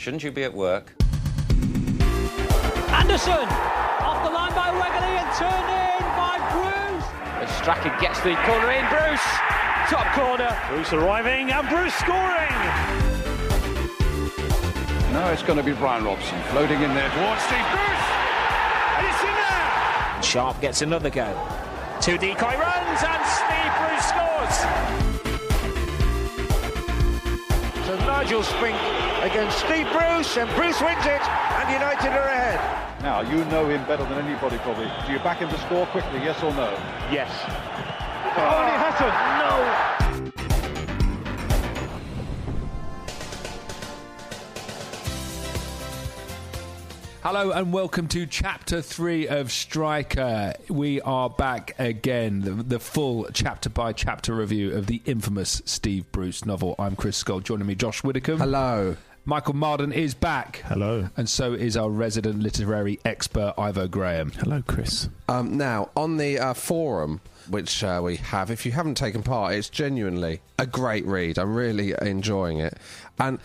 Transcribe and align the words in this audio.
Shouldn't 0.00 0.24
you 0.24 0.30
be 0.30 0.44
at 0.44 0.54
work? 0.54 0.94
Anderson 2.88 3.44
off 4.00 4.24
the 4.24 4.30
line 4.32 4.54
by 4.54 4.72
Wegley 4.72 5.12
and 5.20 5.28
turned 5.36 5.68
in 5.76 6.00
by 6.16 6.40
Bruce. 6.56 7.04
As 7.44 7.54
Strachan 7.58 7.92
gets 8.00 8.18
the 8.20 8.34
corner 8.48 8.70
in, 8.70 8.88
Bruce 8.88 9.20
top 9.90 10.06
corner. 10.14 10.56
Bruce 10.70 10.94
arriving 10.94 11.52
and 11.52 11.68
Bruce 11.68 11.92
scoring. 11.96 12.56
Now 15.12 15.28
it's 15.32 15.42
going 15.42 15.58
to 15.58 15.62
be 15.62 15.74
Brian 15.74 16.02
Robson 16.02 16.40
floating 16.44 16.80
in 16.80 16.94
there 16.94 17.10
towards 17.10 17.42
Steve 17.42 17.66
Bruce. 17.68 18.08
And 18.96 19.06
it's 19.06 19.20
in 19.20 19.34
there. 19.36 20.22
Sharp 20.22 20.58
gets 20.62 20.80
another 20.80 21.10
go. 21.10 21.28
Two 22.00 22.16
decoy 22.16 22.56
runs 22.56 23.02
and 23.04 23.22
Steve 23.36 23.72
Bruce 23.84 24.06
scores. 24.08 24.64
So 27.84 27.98
Nigel 28.06 28.42
Spink 28.42 28.78
against 29.20 29.58
Steve 29.58 29.86
Bruce, 29.92 30.36
and 30.38 30.48
Bruce 30.56 30.80
wins 30.80 31.04
it, 31.04 31.20
and 31.20 31.70
United 31.70 32.12
are 32.12 32.28
ahead. 32.28 33.02
Now, 33.02 33.20
you 33.20 33.44
know 33.46 33.68
him 33.68 33.84
better 33.84 34.04
than 34.04 34.24
anybody 34.24 34.56
probably. 34.58 34.90
Do 35.06 35.12
you 35.12 35.18
back 35.18 35.38
him 35.38 35.50
to 35.50 35.58
score 35.60 35.86
quickly, 35.86 36.20
yes 36.20 36.42
or 36.42 36.52
no? 36.54 36.70
Yes. 37.12 37.30
Oh, 38.36 38.64
he 38.64 38.72
hasn't. 38.80 39.12
No. 39.38 39.90
Hello 47.22 47.50
and 47.50 47.70
welcome 47.70 48.08
to 48.08 48.24
chapter 48.24 48.80
three 48.80 49.28
of 49.28 49.52
Striker. 49.52 50.54
We 50.70 51.02
are 51.02 51.28
back 51.28 51.74
again, 51.78 52.40
the, 52.40 52.52
the 52.52 52.80
full 52.80 53.28
chapter 53.34 53.68
by 53.68 53.92
chapter 53.92 54.34
review 54.34 54.72
of 54.72 54.86
the 54.86 55.02
infamous 55.04 55.60
Steve 55.66 56.10
Bruce 56.12 56.46
novel. 56.46 56.74
I'm 56.78 56.96
Chris 56.96 57.18
Scull. 57.18 57.40
Joining 57.40 57.66
me, 57.66 57.74
Josh 57.74 58.02
Widdicombe. 58.02 58.38
Hello. 58.38 58.96
Michael 59.30 59.54
Marden 59.54 59.92
is 59.92 60.12
back. 60.12 60.64
Hello. 60.66 61.08
And 61.16 61.28
so 61.28 61.52
is 61.52 61.76
our 61.76 61.88
resident 61.88 62.40
literary 62.40 62.98
expert, 63.04 63.54
Ivo 63.56 63.86
Graham. 63.86 64.32
Hello, 64.32 64.60
Chris. 64.66 65.08
Um, 65.28 65.56
now, 65.56 65.90
on 65.96 66.16
the 66.16 66.40
uh, 66.40 66.52
forum, 66.52 67.20
which 67.48 67.84
uh, 67.84 68.00
we 68.02 68.16
have, 68.16 68.50
if 68.50 68.66
you 68.66 68.72
haven't 68.72 68.96
taken 68.96 69.22
part, 69.22 69.54
it's 69.54 69.70
genuinely 69.70 70.40
a 70.58 70.66
great 70.66 71.06
read. 71.06 71.38
I'm 71.38 71.54
really 71.54 71.94
enjoying 72.02 72.58
it. 72.58 72.76
And 73.20 73.38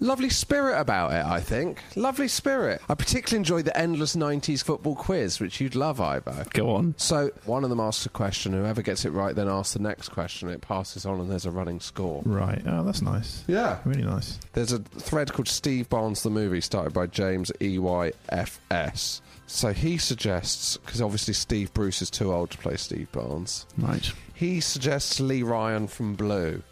lovely 0.00 0.30
spirit 0.30 0.78
about 0.78 1.12
it, 1.12 1.24
I 1.24 1.40
think. 1.40 1.82
Lovely 1.96 2.28
spirit. 2.28 2.80
I 2.88 2.94
particularly 2.94 3.38
enjoyed 3.38 3.64
the 3.64 3.76
endless 3.76 4.14
90s 4.16 4.62
football 4.62 4.94
quiz, 4.94 5.40
which 5.40 5.60
you'd 5.60 5.74
love, 5.74 6.00
Ivo. 6.00 6.44
Go 6.50 6.70
on. 6.74 6.94
So, 6.98 7.30
one 7.44 7.64
of 7.64 7.70
them 7.70 7.80
asks 7.80 8.06
a 8.06 8.10
question. 8.10 8.52
Whoever 8.52 8.82
gets 8.82 9.04
it 9.04 9.10
right 9.10 9.34
then 9.34 9.48
asks 9.48 9.72
the 9.74 9.80
next 9.82 10.10
question. 10.10 10.48
It 10.48 10.60
passes 10.60 11.06
on, 11.06 11.20
and 11.20 11.30
there's 11.30 11.46
a 11.46 11.50
running 11.50 11.80
score. 11.80 12.22
Right. 12.24 12.62
Oh, 12.66 12.82
that's 12.84 13.02
nice. 13.02 13.44
Yeah. 13.46 13.78
Really 13.84 14.04
nice. 14.04 14.38
There's 14.52 14.72
a 14.72 14.78
thread 14.80 15.32
called 15.32 15.48
Steve 15.48 15.88
Barnes 15.88 16.22
the 16.22 16.30
Movie, 16.30 16.60
started 16.60 16.92
by 16.92 17.06
James 17.06 17.50
EYFS. 17.60 19.20
So 19.48 19.72
he 19.72 19.96
suggests, 19.98 20.76
because 20.78 21.00
obviously 21.00 21.34
Steve 21.34 21.72
Bruce 21.72 22.02
is 22.02 22.10
too 22.10 22.32
old 22.32 22.50
to 22.50 22.58
play 22.58 22.76
Steve 22.76 23.10
Barnes, 23.12 23.66
Right. 23.78 24.10
he 24.34 24.60
suggests 24.60 25.20
Lee 25.20 25.42
Ryan 25.44 25.86
from 25.86 26.14
Blue, 26.16 26.62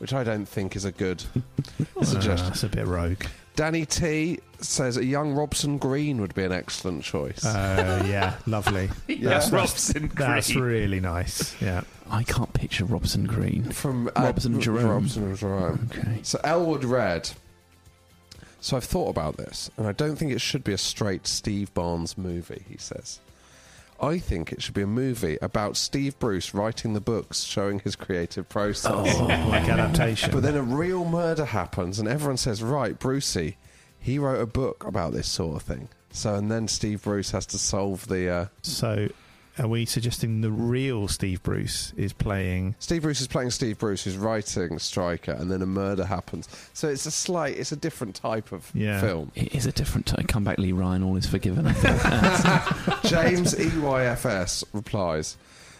which 0.00 0.12
I 0.12 0.24
don't 0.24 0.46
think 0.46 0.74
is 0.76 0.84
a 0.84 0.92
good 0.92 1.22
Uh, 1.96 2.04
suggestion. 2.04 2.48
that's 2.48 2.62
a 2.64 2.68
bit 2.68 2.86
rogue. 2.86 3.22
Danny 3.56 3.84
T 3.84 4.38
says 4.60 4.96
a 4.96 5.04
young 5.04 5.32
Robson 5.34 5.76
Green 5.78 6.20
would 6.20 6.34
be 6.34 6.44
an 6.44 6.52
excellent 6.52 7.02
choice. 7.02 7.44
Uh, 7.44 8.02
yeah, 8.06 8.34
lovely. 8.46 8.88
Yeah. 9.08 9.46
Robson 9.52 10.06
Green. 10.08 10.28
That's 10.30 10.54
really 10.56 11.00
nice. 11.00 11.60
Yeah. 11.60 11.82
I 12.10 12.22
can't 12.22 12.52
picture 12.54 12.84
Robson 12.86 13.24
Green. 13.26 13.64
from 13.70 14.10
Robson 14.16 14.54
R- 14.54 14.60
Jerome. 14.60 14.86
Robson 15.02 15.36
Jerome. 15.36 15.88
Okay. 15.92 16.20
So 16.22 16.40
Elwood 16.42 16.84
Red. 16.84 17.30
So 18.62 18.76
I've 18.76 18.84
thought 18.84 19.08
about 19.08 19.36
this, 19.36 19.70
and 19.76 19.86
I 19.86 19.92
don't 19.92 20.16
think 20.16 20.32
it 20.32 20.40
should 20.40 20.64
be 20.64 20.72
a 20.72 20.78
straight 20.78 21.26
Steve 21.26 21.72
Barnes 21.74 22.16
movie. 22.18 22.64
He 22.68 22.76
says. 22.78 23.20
I 24.02 24.18
think 24.18 24.52
it 24.52 24.62
should 24.62 24.74
be 24.74 24.82
a 24.82 24.86
movie 24.86 25.38
about 25.42 25.76
Steve 25.76 26.18
Bruce 26.18 26.54
writing 26.54 26.94
the 26.94 27.00
books, 27.00 27.42
showing 27.42 27.80
his 27.80 27.96
creative 27.96 28.48
process. 28.48 28.92
Oh, 28.92 29.26
like 29.26 29.68
adaptation. 29.68 30.30
But 30.30 30.42
then 30.42 30.56
a 30.56 30.62
real 30.62 31.04
murder 31.04 31.44
happens, 31.44 31.98
and 31.98 32.08
everyone 32.08 32.36
says, 32.38 32.62
"Right, 32.62 32.98
Brucey, 32.98 33.58
he 33.98 34.18
wrote 34.18 34.40
a 34.40 34.46
book 34.46 34.84
about 34.86 35.12
this 35.12 35.28
sort 35.28 35.56
of 35.56 35.62
thing." 35.62 35.88
So, 36.12 36.34
and 36.34 36.50
then 36.50 36.66
Steve 36.66 37.02
Bruce 37.02 37.30
has 37.32 37.46
to 37.46 37.58
solve 37.58 38.08
the. 38.08 38.28
Uh, 38.28 38.46
so, 38.62 39.08
are 39.60 39.68
we 39.68 39.84
suggesting 39.84 40.40
the 40.40 40.50
real 40.50 41.06
Steve 41.06 41.42
Bruce 41.42 41.92
is 41.96 42.12
playing? 42.14 42.74
Steve 42.78 43.02
Bruce 43.02 43.20
is 43.20 43.28
playing 43.28 43.50
Steve 43.50 43.78
Bruce, 43.78 44.02
who's 44.04 44.16
writing 44.16 44.78
Striker, 44.78 45.32
and 45.32 45.50
then 45.50 45.60
a 45.60 45.66
murder 45.66 46.04
happens. 46.04 46.48
So 46.72 46.88
it's 46.88 47.04
a 47.04 47.10
slight, 47.10 47.56
it's 47.58 47.70
a 47.70 47.76
different 47.76 48.14
type 48.14 48.52
of 48.52 48.70
Yeah. 48.74 49.00
film. 49.00 49.30
It 49.34 49.54
is 49.54 49.66
a 49.66 49.72
different 49.72 50.06
type. 50.06 50.26
Come 50.28 50.44
back, 50.44 50.58
Lee 50.58 50.72
Ryan. 50.72 51.02
All 51.02 51.16
is 51.16 51.26
forgiven. 51.26 51.66
James 53.04 53.58
E 53.60 53.66
EYFS 53.66 54.64
replies. 54.72 55.36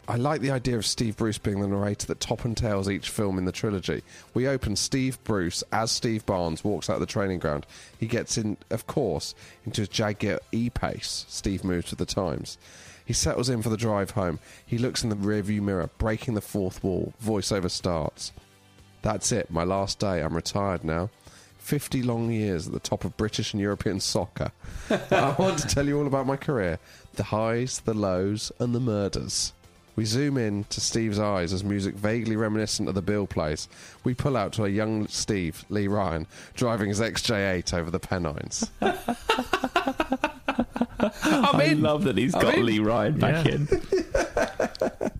I 0.09 0.17
like 0.17 0.41
the 0.41 0.51
idea 0.51 0.77
of 0.77 0.85
Steve 0.85 1.17
Bruce 1.17 1.39
being 1.39 1.61
the 1.61 1.69
narrator 1.69 2.07
that 2.09 2.19
top 2.21 2.45
and 2.45 2.57
tails 2.57 2.91
each 2.91 3.09
film 3.11 3.39
in 3.39 3.45
the 3.45 3.53
trilogy. 3.53 4.03
We 4.35 4.49
open 4.49 4.75
Steve 4.75 5.23
Bruce 5.25 5.63
as 5.73 5.91
Steve 5.93 6.27
Barnes 6.27 6.65
walks 6.65 6.91
out 6.91 6.95
of 6.95 7.01
the 7.01 7.07
training 7.07 7.39
ground. 7.39 7.65
He 7.99 8.07
gets 8.07 8.37
in, 8.37 8.57
of 8.71 8.87
course, 8.89 9.35
into 9.65 9.83
his 9.83 9.89
Jaguar 9.89 10.41
E-Pace. 10.51 11.27
Steve 11.29 11.63
moves 11.63 11.91
to 11.91 11.95
the 11.97 12.07
times. 12.07 12.59
He 13.11 13.15
settles 13.15 13.49
in 13.49 13.61
for 13.61 13.71
the 13.71 13.77
drive 13.77 14.13
home. 14.13 14.39
He 14.65 14.79
looks 14.79 15.03
in 15.03 15.09
the 15.09 15.17
rearview 15.17 15.61
mirror, 15.61 15.91
breaking 15.99 16.35
the 16.35 16.41
fourth 16.41 16.85
wall. 16.85 17.13
Voiceover 17.21 17.69
starts. 17.69 18.31
That's 19.03 19.33
it. 19.33 19.51
My 19.51 19.65
last 19.65 19.99
day. 19.99 20.23
I'm 20.23 20.37
retired 20.37 20.85
now. 20.85 21.11
50 21.59 22.05
long 22.05 22.31
years 22.31 22.69
at 22.69 22.73
the 22.73 22.79
top 22.79 23.05
of 23.05 23.17
British 23.17 23.53
and 23.53 23.61
European 23.61 23.99
soccer. 23.99 24.53
I 25.11 25.35
want 25.37 25.59
to 25.59 25.67
tell 25.67 25.89
you 25.89 25.99
all 25.99 26.07
about 26.07 26.29
my 26.29 26.37
career 26.37 26.79
the 27.15 27.25
highs, 27.25 27.81
the 27.81 27.95
lows, 27.95 28.53
and 28.61 28.73
the 28.73 28.79
murders. 28.79 29.55
We 29.97 30.05
zoom 30.05 30.39
in 30.39 30.65
to 30.65 30.81
Steve's 30.81 31.19
eyes 31.19 31.53
as 31.53 31.63
music 31.65 31.95
vaguely 31.95 32.37
reminiscent 32.37 32.89
of 32.89 32.95
the 32.95 33.03
Bill 33.03 33.27
plays. 33.27 33.69
We 34.05 34.15
pull 34.15 34.37
out 34.37 34.53
to 34.55 34.65
a 34.65 34.69
young 34.69 35.09
Steve, 35.09 35.65
Lee 35.69 35.89
Ryan, 35.89 36.27
driving 36.55 36.89
his 36.89 37.01
XJ8 37.01 37.75
over 37.75 37.91
the 37.91 38.01
Pennines. 38.01 38.71
I 41.03 41.75
love 41.77 42.05
that 42.05 42.17
he's 42.17 42.35
I'm 42.35 42.43
got 42.43 42.55
in. 42.55 42.67
Lee 42.67 42.79
Ryan 42.79 43.19
back 43.19 43.47
Yeah. 43.47 43.55
in. 43.55 43.69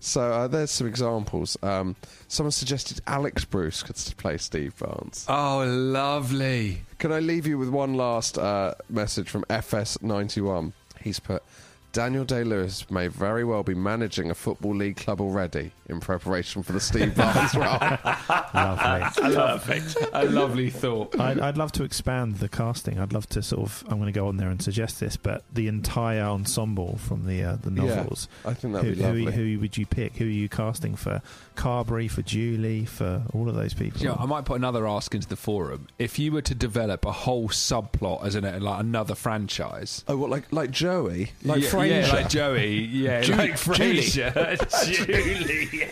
So 0.03 0.19
uh, 0.33 0.47
there's 0.47 0.71
some 0.71 0.87
examples. 0.87 1.55
Um, 1.61 1.95
someone 2.27 2.51
suggested 2.51 3.01
Alex 3.05 3.45
Bruce 3.45 3.83
could 3.83 3.95
play 4.17 4.37
Steve 4.39 4.73
Barnes. 4.79 5.27
Oh, 5.29 5.63
lovely. 5.67 6.81
Can 6.97 7.11
I 7.11 7.19
leave 7.19 7.45
you 7.45 7.59
with 7.59 7.69
one 7.69 7.93
last 7.93 8.39
uh, 8.39 8.73
message 8.89 9.29
from 9.29 9.43
FS91? 9.43 10.71
He's 11.01 11.19
put, 11.19 11.43
Daniel 11.93 12.23
Day 12.23 12.45
Lewis 12.45 12.89
may 12.89 13.07
very 13.07 13.43
well 13.43 13.63
be 13.63 13.75
managing 13.75 14.31
a 14.31 14.33
football 14.33 14.73
league 14.73 14.95
club 14.95 15.19
already 15.19 15.71
in 15.87 15.99
preparation 15.99 16.63
for 16.63 16.71
the 16.71 16.79
Steve 16.79 17.13
Barnes 17.15 17.53
role. 17.53 17.65
Lovely. 18.53 19.23
I 19.25 19.27
love 19.27 19.69
it. 19.69 19.95
A 20.13 20.23
lovely 20.23 20.69
thought. 20.69 21.19
I'd, 21.19 21.39
I'd 21.41 21.57
love 21.57 21.73
to 21.73 21.83
expand 21.83 22.37
the 22.37 22.47
casting. 22.47 22.97
I'd 22.97 23.11
love 23.11 23.27
to 23.29 23.41
sort 23.43 23.63
of. 23.63 23.83
I'm 23.89 23.97
going 23.99 24.05
to 24.11 24.17
go 24.17 24.27
on 24.29 24.37
there 24.37 24.47
and 24.49 24.61
suggest 24.61 25.01
this, 25.01 25.17
but 25.17 25.43
the 25.53 25.67
entire 25.67 26.21
ensemble 26.23 26.95
from 26.97 27.25
the 27.25 27.43
uh, 27.43 27.57
the 27.57 27.71
Yeah, 27.71 27.95
novels. 27.95 28.29
I 28.45 28.53
think 28.53 28.73
that'd 28.73 28.89
who, 28.89 28.95
be 28.95 29.01
who, 29.01 29.25
lovely. 29.25 29.53
who 29.55 29.59
would 29.59 29.75
you 29.77 29.85
pick? 29.85 30.15
Who 30.15 30.25
are 30.25 30.29
you 30.29 30.47
casting 30.47 30.95
for 30.95 31.21
Carberry, 31.61 32.07
for 32.07 32.23
Julie, 32.23 32.85
for 32.85 33.21
all 33.33 33.47
of 33.47 33.53
those 33.53 33.75
people? 33.75 34.01
Yeah, 34.01 34.15
I 34.17 34.25
might 34.25 34.45
put 34.45 34.55
another 34.55 34.87
ask 34.87 35.13
into 35.13 35.27
the 35.27 35.35
forum. 35.35 35.85
If 35.99 36.17
you 36.17 36.31
were 36.31 36.41
to 36.41 36.55
develop 36.55 37.05
a 37.05 37.11
whole 37.11 37.49
subplot 37.49 38.25
as 38.25 38.35
in 38.35 38.43
a, 38.45 38.59
like 38.59 38.79
another 38.79 39.13
franchise, 39.13 40.03
oh, 40.07 40.17
what 40.17 40.31
like 40.31 40.51
like 40.51 40.71
Joey, 40.71 41.33
like 41.43 41.61
yeah, 41.61 41.69
Frasier, 41.69 42.07
yeah, 42.07 42.13
like 42.13 42.29
Joey, 42.37 42.77
yeah, 42.79 43.21
Ju- 43.21 43.35
like 43.35 43.61
Julie. 43.75 44.01
Julie. 44.01 45.91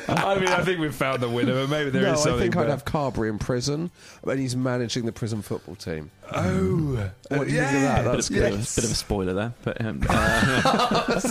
I 0.08 0.36
mean, 0.40 0.48
I 0.50 0.64
think 0.64 0.80
we've 0.80 0.94
found 0.96 1.22
the 1.22 1.30
winner, 1.30 1.54
but 1.54 1.70
maybe 1.70 1.90
there 1.90 2.02
is 2.04 2.08
no, 2.08 2.12
I 2.14 2.16
something. 2.16 2.40
think 2.40 2.56
I'd 2.58 2.70
have 2.70 2.86
Carberry 2.86 3.30
in 3.30 3.40
prison, 3.40 3.92
and 4.26 4.40
he's 4.40 4.56
managing 4.56 5.06
the 5.06 5.12
prison 5.12 5.42
football 5.42 5.76
team. 5.76 6.12
Oh, 6.32 7.10
What 7.30 7.48
do 7.48 7.54
you 7.54 7.60
think 7.62 7.74
of 7.76 7.82
that? 7.82 8.04
That's 8.06 8.30
bit, 8.30 8.44
of, 8.44 8.50
good. 8.52 8.54
a- 8.54 8.76
bit 8.76 8.84
of 8.84 8.92
a 8.92 8.96
spoiler 8.96 9.34
there, 9.34 9.54
but 9.64 9.80
um, 9.86 10.02
uh, 10.10 11.22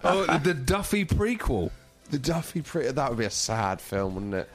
oh, 0.04 0.40
the 0.42 0.54
Duffy 0.54 1.04
prequel. 1.04 1.70
The 2.10 2.18
Duffy, 2.18 2.62
pre- 2.62 2.90
that 2.90 3.08
would 3.08 3.18
be 3.18 3.24
a 3.24 3.30
sad 3.30 3.80
film, 3.80 4.14
wouldn't 4.14 4.34
it? 4.34 4.48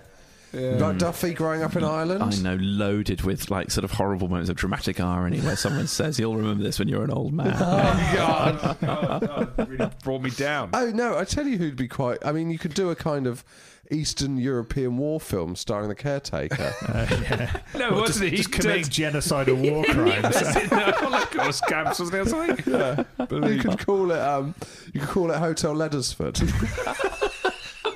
Like 0.55 0.97
Duffy 0.97 1.33
growing 1.33 1.61
up 1.63 1.75
in 1.75 1.83
Ireland. 1.83 2.23
I 2.23 2.35
know, 2.37 2.55
loaded 2.61 3.21
with 3.21 3.51
like 3.51 3.71
sort 3.71 3.83
of 3.83 3.91
horrible 3.91 4.27
moments 4.27 4.49
of 4.49 4.55
dramatic 4.55 4.99
irony, 4.99 5.39
where 5.41 5.55
someone 5.55 5.87
says, 5.99 6.17
"You'll 6.19 6.35
remember 6.37 6.63
this 6.63 6.79
when 6.79 6.87
you're 6.87 7.03
an 7.03 7.11
old 7.11 7.33
man." 7.33 7.53
Oh 7.55 8.13
God, 8.15 8.77
God, 8.81 9.21
that 9.57 9.67
really 9.69 9.91
brought 10.03 10.21
me 10.21 10.29
down. 10.31 10.69
Oh 10.73 10.91
no! 10.91 11.17
I 11.17 11.25
tell 11.25 11.45
you, 11.47 11.57
who'd 11.57 11.75
be 11.75 11.87
quite. 11.87 12.19
I 12.25 12.31
mean, 12.31 12.49
you 12.49 12.57
could 12.59 12.73
do 12.73 12.89
a 12.89 12.95
kind 12.95 13.27
of 13.27 13.43
Eastern 13.91 14.37
European 14.37 14.97
war 14.97 15.19
film 15.19 15.55
starring 15.55 15.89
the 15.89 15.95
caretaker. 15.95 16.73
No, 17.75 17.91
Well, 17.91 18.01
wasn't 18.01 18.31
just. 18.31 18.31
He 18.31 18.37
just 18.37 18.51
committing 18.51 18.83
turns- 18.85 19.25
genocidal 19.25 19.71
war 19.71 19.83
crimes. 19.83 20.41
no, 20.71 20.91
Holocaust 20.95 21.67
camps, 21.67 21.99
wasn't 21.99 22.11
there 22.11 22.25
something? 22.25 23.53
you 23.53 23.59
could 23.59 23.85
call 23.85 24.11
it. 24.11 24.19
Um, 24.19 24.55
you 24.93 25.01
could 25.01 25.09
call 25.09 25.29
it 25.31 25.37
Hotel 25.37 25.75
Leddersford. 25.75 26.39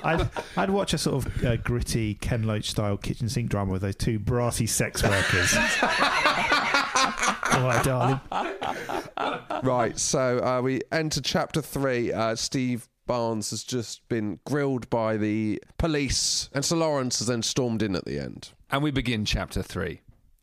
I'd, 0.02 0.28
I'd 0.56 0.70
watch 0.70 0.94
a 0.94 0.98
sort 0.98 1.26
of 1.26 1.44
uh, 1.44 1.56
gritty 1.56 2.14
Ken 2.14 2.44
Loach 2.44 2.70
style 2.70 2.96
kitchen 2.96 3.28
sink 3.28 3.50
drama 3.50 3.72
with 3.72 3.82
those 3.82 3.96
two 3.96 4.18
brassy 4.18 4.66
sex 4.66 5.02
workers. 5.02 5.54
All 7.52 7.66
right, 7.66 7.82
darling. 7.84 8.20
right. 9.62 9.98
So 9.98 10.38
uh, 10.38 10.60
we 10.62 10.80
enter 10.92 11.20
chapter 11.20 11.60
three. 11.62 12.12
Uh, 12.12 12.34
Steve. 12.34 12.88
Barnes 13.06 13.50
has 13.50 13.64
just 13.64 14.06
been 14.08 14.38
grilled 14.46 14.88
by 14.88 15.16
the 15.16 15.60
police, 15.78 16.48
and 16.52 16.64
Sir 16.64 16.76
Lawrence 16.76 17.18
has 17.18 17.26
then 17.26 17.42
stormed 17.42 17.82
in 17.82 17.96
at 17.96 18.04
the 18.04 18.20
end. 18.20 18.50
And 18.70 18.84
we 18.84 18.92
begin 18.92 19.24
chapter 19.24 19.64
three. 19.64 20.02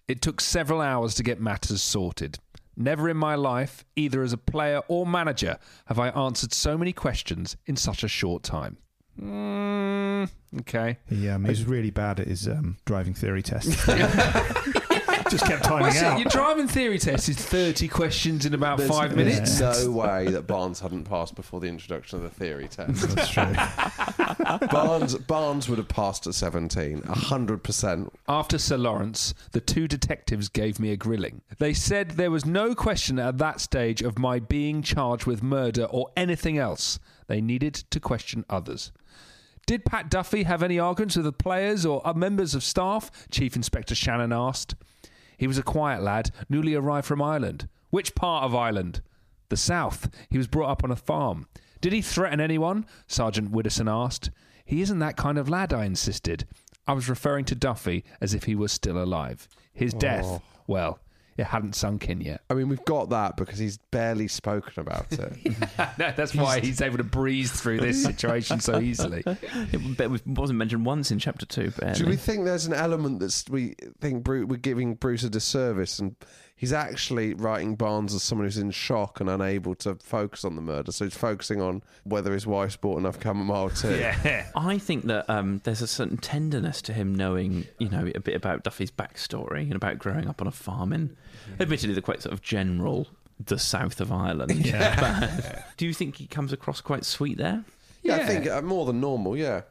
It 0.09 0.21
took 0.21 0.41
several 0.41 0.81
hours 0.81 1.15
to 1.15 1.23
get 1.23 1.39
matters 1.39 1.81
sorted. 1.81 2.39
Never 2.75 3.07
in 3.07 3.15
my 3.15 3.35
life, 3.35 3.85
either 3.95 4.21
as 4.21 4.33
a 4.33 4.37
player 4.37 4.81
or 4.89 5.07
manager, 5.07 5.57
have 5.85 5.97
I 5.97 6.09
answered 6.09 6.51
so 6.53 6.77
many 6.77 6.91
questions 6.91 7.55
in 7.67 7.77
such 7.77 8.03
a 8.03 8.09
short 8.09 8.43
time. 8.43 8.77
Mm, 9.21 10.29
okay. 10.61 10.97
He, 11.07 11.27
um, 11.29 11.43
he 11.45 11.49
was 11.49 11.65
really 11.65 11.89
bad 11.91 12.19
at 12.19 12.27
his 12.27 12.47
um, 12.47 12.77
driving 12.85 13.13
theory 13.13 13.41
test. 13.43 13.69
Just 15.29 15.45
kept 15.45 15.65
timing 15.65 15.81
What's 15.87 15.97
it? 15.97 16.03
out. 16.05 16.19
Your 16.19 16.29
driving 16.29 16.69
theory 16.69 16.97
test 16.99 17.27
is 17.27 17.35
30 17.35 17.89
questions 17.89 18.45
in 18.45 18.53
about 18.53 18.77
There's- 18.77 18.89
five 18.89 19.13
there's 19.13 19.35
minutes. 19.41 19.59
no 19.59 19.91
way 19.91 20.27
that 20.27 20.47
Barnes 20.47 20.79
hadn't 20.79 21.03
passed 21.03 21.35
before 21.35 21.59
the 21.59 21.67
introduction 21.67 22.17
of 22.17 22.23
the 22.23 22.29
theory 22.29 22.69
test. 22.69 23.09
That's 23.13 23.29
true. 23.29 23.53
Barnes 24.71 25.15
Barnes 25.15 25.67
would 25.67 25.79
have 25.79 25.89
passed 25.89 26.27
at 26.27 26.33
17, 26.33 27.01
100%. 27.01 28.09
After 28.29 28.57
Sir 28.57 28.77
Lawrence, 28.77 29.33
the 29.51 29.59
two 29.59 29.85
detectives 29.89 30.47
gave 30.47 30.79
me 30.79 30.91
a 30.91 30.97
grilling. 30.97 31.41
They 31.59 31.73
said 31.73 32.11
there 32.11 32.31
was 32.31 32.45
no 32.45 32.73
question 32.73 33.19
at 33.19 33.37
that 33.39 33.59
stage 33.59 34.01
of 34.01 34.17
my 34.17 34.39
being 34.39 34.81
charged 34.81 35.25
with 35.25 35.43
murder 35.43 35.83
or 35.85 36.09
anything 36.15 36.57
else. 36.57 36.99
They 37.27 37.41
needed 37.41 37.73
to 37.75 37.99
question 37.99 38.45
others. 38.49 38.93
Did 39.67 39.83
Pat 39.85 40.09
Duffy 40.09 40.43
have 40.43 40.63
any 40.63 40.79
arguments 40.79 41.17
with 41.17 41.25
the 41.25 41.33
players 41.33 41.85
or 41.85 42.01
members 42.15 42.55
of 42.55 42.63
staff? 42.63 43.11
Chief 43.29 43.55
Inspector 43.55 43.93
Shannon 43.93 44.31
asked. 44.31 44.75
He 45.37 45.45
was 45.45 45.57
a 45.57 45.63
quiet 45.63 46.01
lad, 46.01 46.31
newly 46.49 46.73
arrived 46.73 47.05
from 47.05 47.21
Ireland. 47.21 47.67
Which 47.89 48.15
part 48.15 48.45
of 48.45 48.55
Ireland? 48.55 49.01
The 49.49 49.57
south. 49.57 50.09
He 50.29 50.37
was 50.37 50.47
brought 50.47 50.69
up 50.69 50.83
on 50.85 50.91
a 50.91 50.95
farm. 50.95 51.47
Did 51.81 51.91
he 51.93 52.01
threaten 52.01 52.39
anyone? 52.39 52.85
Sergeant 53.07 53.51
Widdowson 53.51 53.91
asked. 53.91 54.31
He 54.65 54.81
isn't 54.81 54.99
that 54.99 55.17
kind 55.17 55.37
of 55.37 55.49
lad, 55.49 55.73
I 55.73 55.83
insisted. 55.83 56.47
I 56.87 56.93
was 56.93 57.09
referring 57.09 57.43
to 57.45 57.55
Duffy 57.55 58.05
as 58.21 58.33
if 58.33 58.45
he 58.45 58.55
was 58.55 58.71
still 58.71 58.97
alive. 58.97 59.49
His 59.73 59.93
oh. 59.93 59.99
death, 59.99 60.25
Oh. 60.25 60.41
well, 60.65 60.99
it 61.37 61.45
hadn't 61.45 61.75
sunk 61.75 62.09
in 62.09 62.19
yet. 62.19 62.41
I 62.49 62.55
mean, 62.55 62.67
we've 62.67 62.83
got 62.85 63.11
that 63.11 63.37
because 63.37 63.59
he's 63.59 63.77
barely 63.91 64.27
spoken 64.27 64.73
about 64.77 65.11
it. 65.11 65.37
No, 65.97 66.11
that's 66.15 66.33
why 66.35 66.59
he's 66.59 66.81
able 66.81 66.97
to 66.97 67.03
breeze 67.03 67.51
through 67.51 67.79
this 67.79 68.03
situation 68.03 68.59
so 68.59 68.79
easily. 68.79 69.23
it, 69.25 70.27
wasn't 70.27 70.57
mentioned 70.57 70.85
once 70.85 71.11
in 71.11 71.19
chapter 71.19 71.45
two. 71.45 71.71
Barely. 71.71 71.99
Do 71.99 72.05
we 72.05 72.15
think 72.15 72.45
there's 72.45 72.65
an 72.65 72.73
element 72.73 73.19
that's 73.19 73.47
we 73.49 73.75
think 73.99 74.23
Bru- 74.23 74.45
we're 74.45 74.57
giving 74.57 74.95
Bruce 74.95 75.23
a 75.23 75.29
disservice, 75.29 75.99
and 75.99 76.15
he's 76.57 76.73
actually 76.73 77.33
writing 77.35 77.75
Barnes 77.75 78.13
as 78.13 78.23
someone 78.23 78.45
who's 78.45 78.57
in 78.57 78.71
shock 78.71 79.21
and 79.21 79.29
unable 79.29 79.75
to 79.75 79.95
focus 79.95 80.43
on 80.43 80.55
the 80.55 80.61
murder, 80.61 80.91
so 80.91 81.05
he's 81.05 81.15
focusing 81.15 81.61
on 81.61 81.81
whether 82.03 82.33
his 82.33 82.45
wife's 82.45 82.75
bought 82.75 82.97
enough 82.97 83.21
chamomile 83.23 83.69
tea. 83.69 83.87
Yeah. 83.99 84.47
I 84.55 84.77
think 84.77 85.05
that 85.05 85.29
um, 85.29 85.61
there's 85.63 85.81
a 85.81 85.87
certain 85.87 86.17
tenderness 86.17 86.81
to 86.83 86.93
him 86.93 87.15
knowing, 87.15 87.67
you 87.77 87.87
know, 87.89 88.11
a 88.13 88.19
bit 88.19 88.35
about 88.35 88.63
Duffy's 88.63 88.91
backstory 88.91 89.61
and 89.61 89.75
about 89.75 89.99
growing 89.99 90.27
up 90.27 90.41
on 90.41 90.47
a 90.47 90.51
farm 90.51 90.91
in, 90.91 91.15
admittedly, 91.59 91.93
the 91.95 92.01
quite 92.01 92.21
sort 92.21 92.33
of 92.33 92.41
general, 92.41 93.07
the 93.43 93.59
south 93.59 94.01
of 94.01 94.11
Ireland. 94.11 94.51
But 94.99 95.63
do 95.77 95.85
you 95.85 95.93
think 95.93 96.15
he 96.17 96.25
comes 96.27 96.51
across 96.51 96.81
quite 96.81 97.05
sweet 97.05 97.37
there? 97.37 97.63
Yeah, 98.01 98.15
I 98.15 98.25
think 98.25 98.47
uh, 98.47 98.61
more 98.61 98.85
than 98.85 98.99
normal. 98.99 99.37
Yeah. 99.37 99.61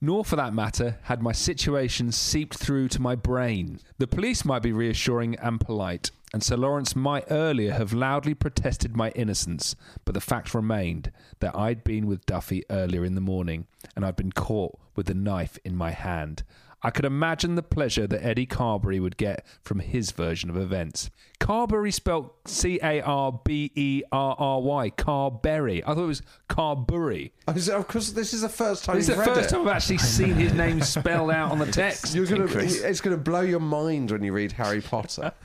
Nor, 0.00 0.24
for 0.24 0.36
that 0.36 0.52
matter, 0.52 0.98
had 1.04 1.22
my 1.22 1.32
situation 1.32 2.12
seeped 2.12 2.58
through 2.58 2.88
to 2.88 3.00
my 3.00 3.14
brain. 3.14 3.80
The 3.98 4.06
police 4.06 4.44
might 4.44 4.62
be 4.62 4.72
reassuring 4.72 5.36
and 5.36 5.58
polite, 5.58 6.10
and 6.34 6.42
Sir 6.42 6.56
Lawrence 6.56 6.94
might 6.94 7.24
earlier 7.30 7.72
have 7.72 7.94
loudly 7.94 8.34
protested 8.34 8.94
my 8.94 9.10
innocence, 9.10 9.74
but 10.04 10.12
the 10.12 10.20
fact 10.20 10.54
remained 10.54 11.12
that 11.40 11.56
I'd 11.56 11.82
been 11.82 12.06
with 12.06 12.26
Duffy 12.26 12.62
earlier 12.68 13.04
in 13.04 13.14
the 13.14 13.22
morning, 13.22 13.66
and 13.94 14.04
I'd 14.04 14.16
been 14.16 14.32
caught 14.32 14.78
with 14.94 15.06
the 15.06 15.14
knife 15.14 15.58
in 15.64 15.74
my 15.74 15.92
hand. 15.92 16.42
I 16.82 16.90
could 16.90 17.04
imagine 17.04 17.54
the 17.54 17.62
pleasure 17.62 18.06
that 18.06 18.24
Eddie 18.24 18.46
Carberry 18.46 19.00
would 19.00 19.16
get 19.16 19.44
from 19.62 19.80
his 19.80 20.10
version 20.12 20.50
of 20.50 20.56
events. 20.56 21.10
Carberry 21.40 21.90
spelt 21.90 22.34
C 22.46 22.78
A 22.82 23.00
R 23.00 23.40
B 23.44 23.72
E 23.74 24.02
R 24.12 24.36
R 24.38 24.60
Y, 24.60 24.90
Carberry. 24.90 25.82
I 25.84 25.94
thought 25.94 26.04
it 26.04 26.06
was 26.06 26.22
Carbury. 26.48 27.32
Oh, 27.48 27.82
course, 27.82 28.10
this 28.10 28.32
is 28.34 28.42
the 28.42 28.48
first 28.48 28.84
time 28.84 28.96
This 28.96 29.08
is 29.08 29.16
the 29.16 29.20
read 29.20 29.34
first 29.34 29.50
it. 29.50 29.54
time 29.54 29.62
I've 29.66 29.76
actually 29.76 29.98
seen 30.16 30.34
his 30.34 30.52
name 30.52 30.80
spelled 30.82 31.30
out 31.30 31.50
on 31.50 31.58
the 31.58 31.66
text. 31.66 32.14
You're 32.14 32.26
gonna, 32.26 32.46
Chris. 32.46 32.80
it's 32.82 33.00
going 33.00 33.16
to 33.16 33.22
blow 33.22 33.40
your 33.40 33.60
mind 33.60 34.10
when 34.10 34.22
you 34.22 34.32
read 34.32 34.52
Harry 34.52 34.80
Potter. 34.80 35.32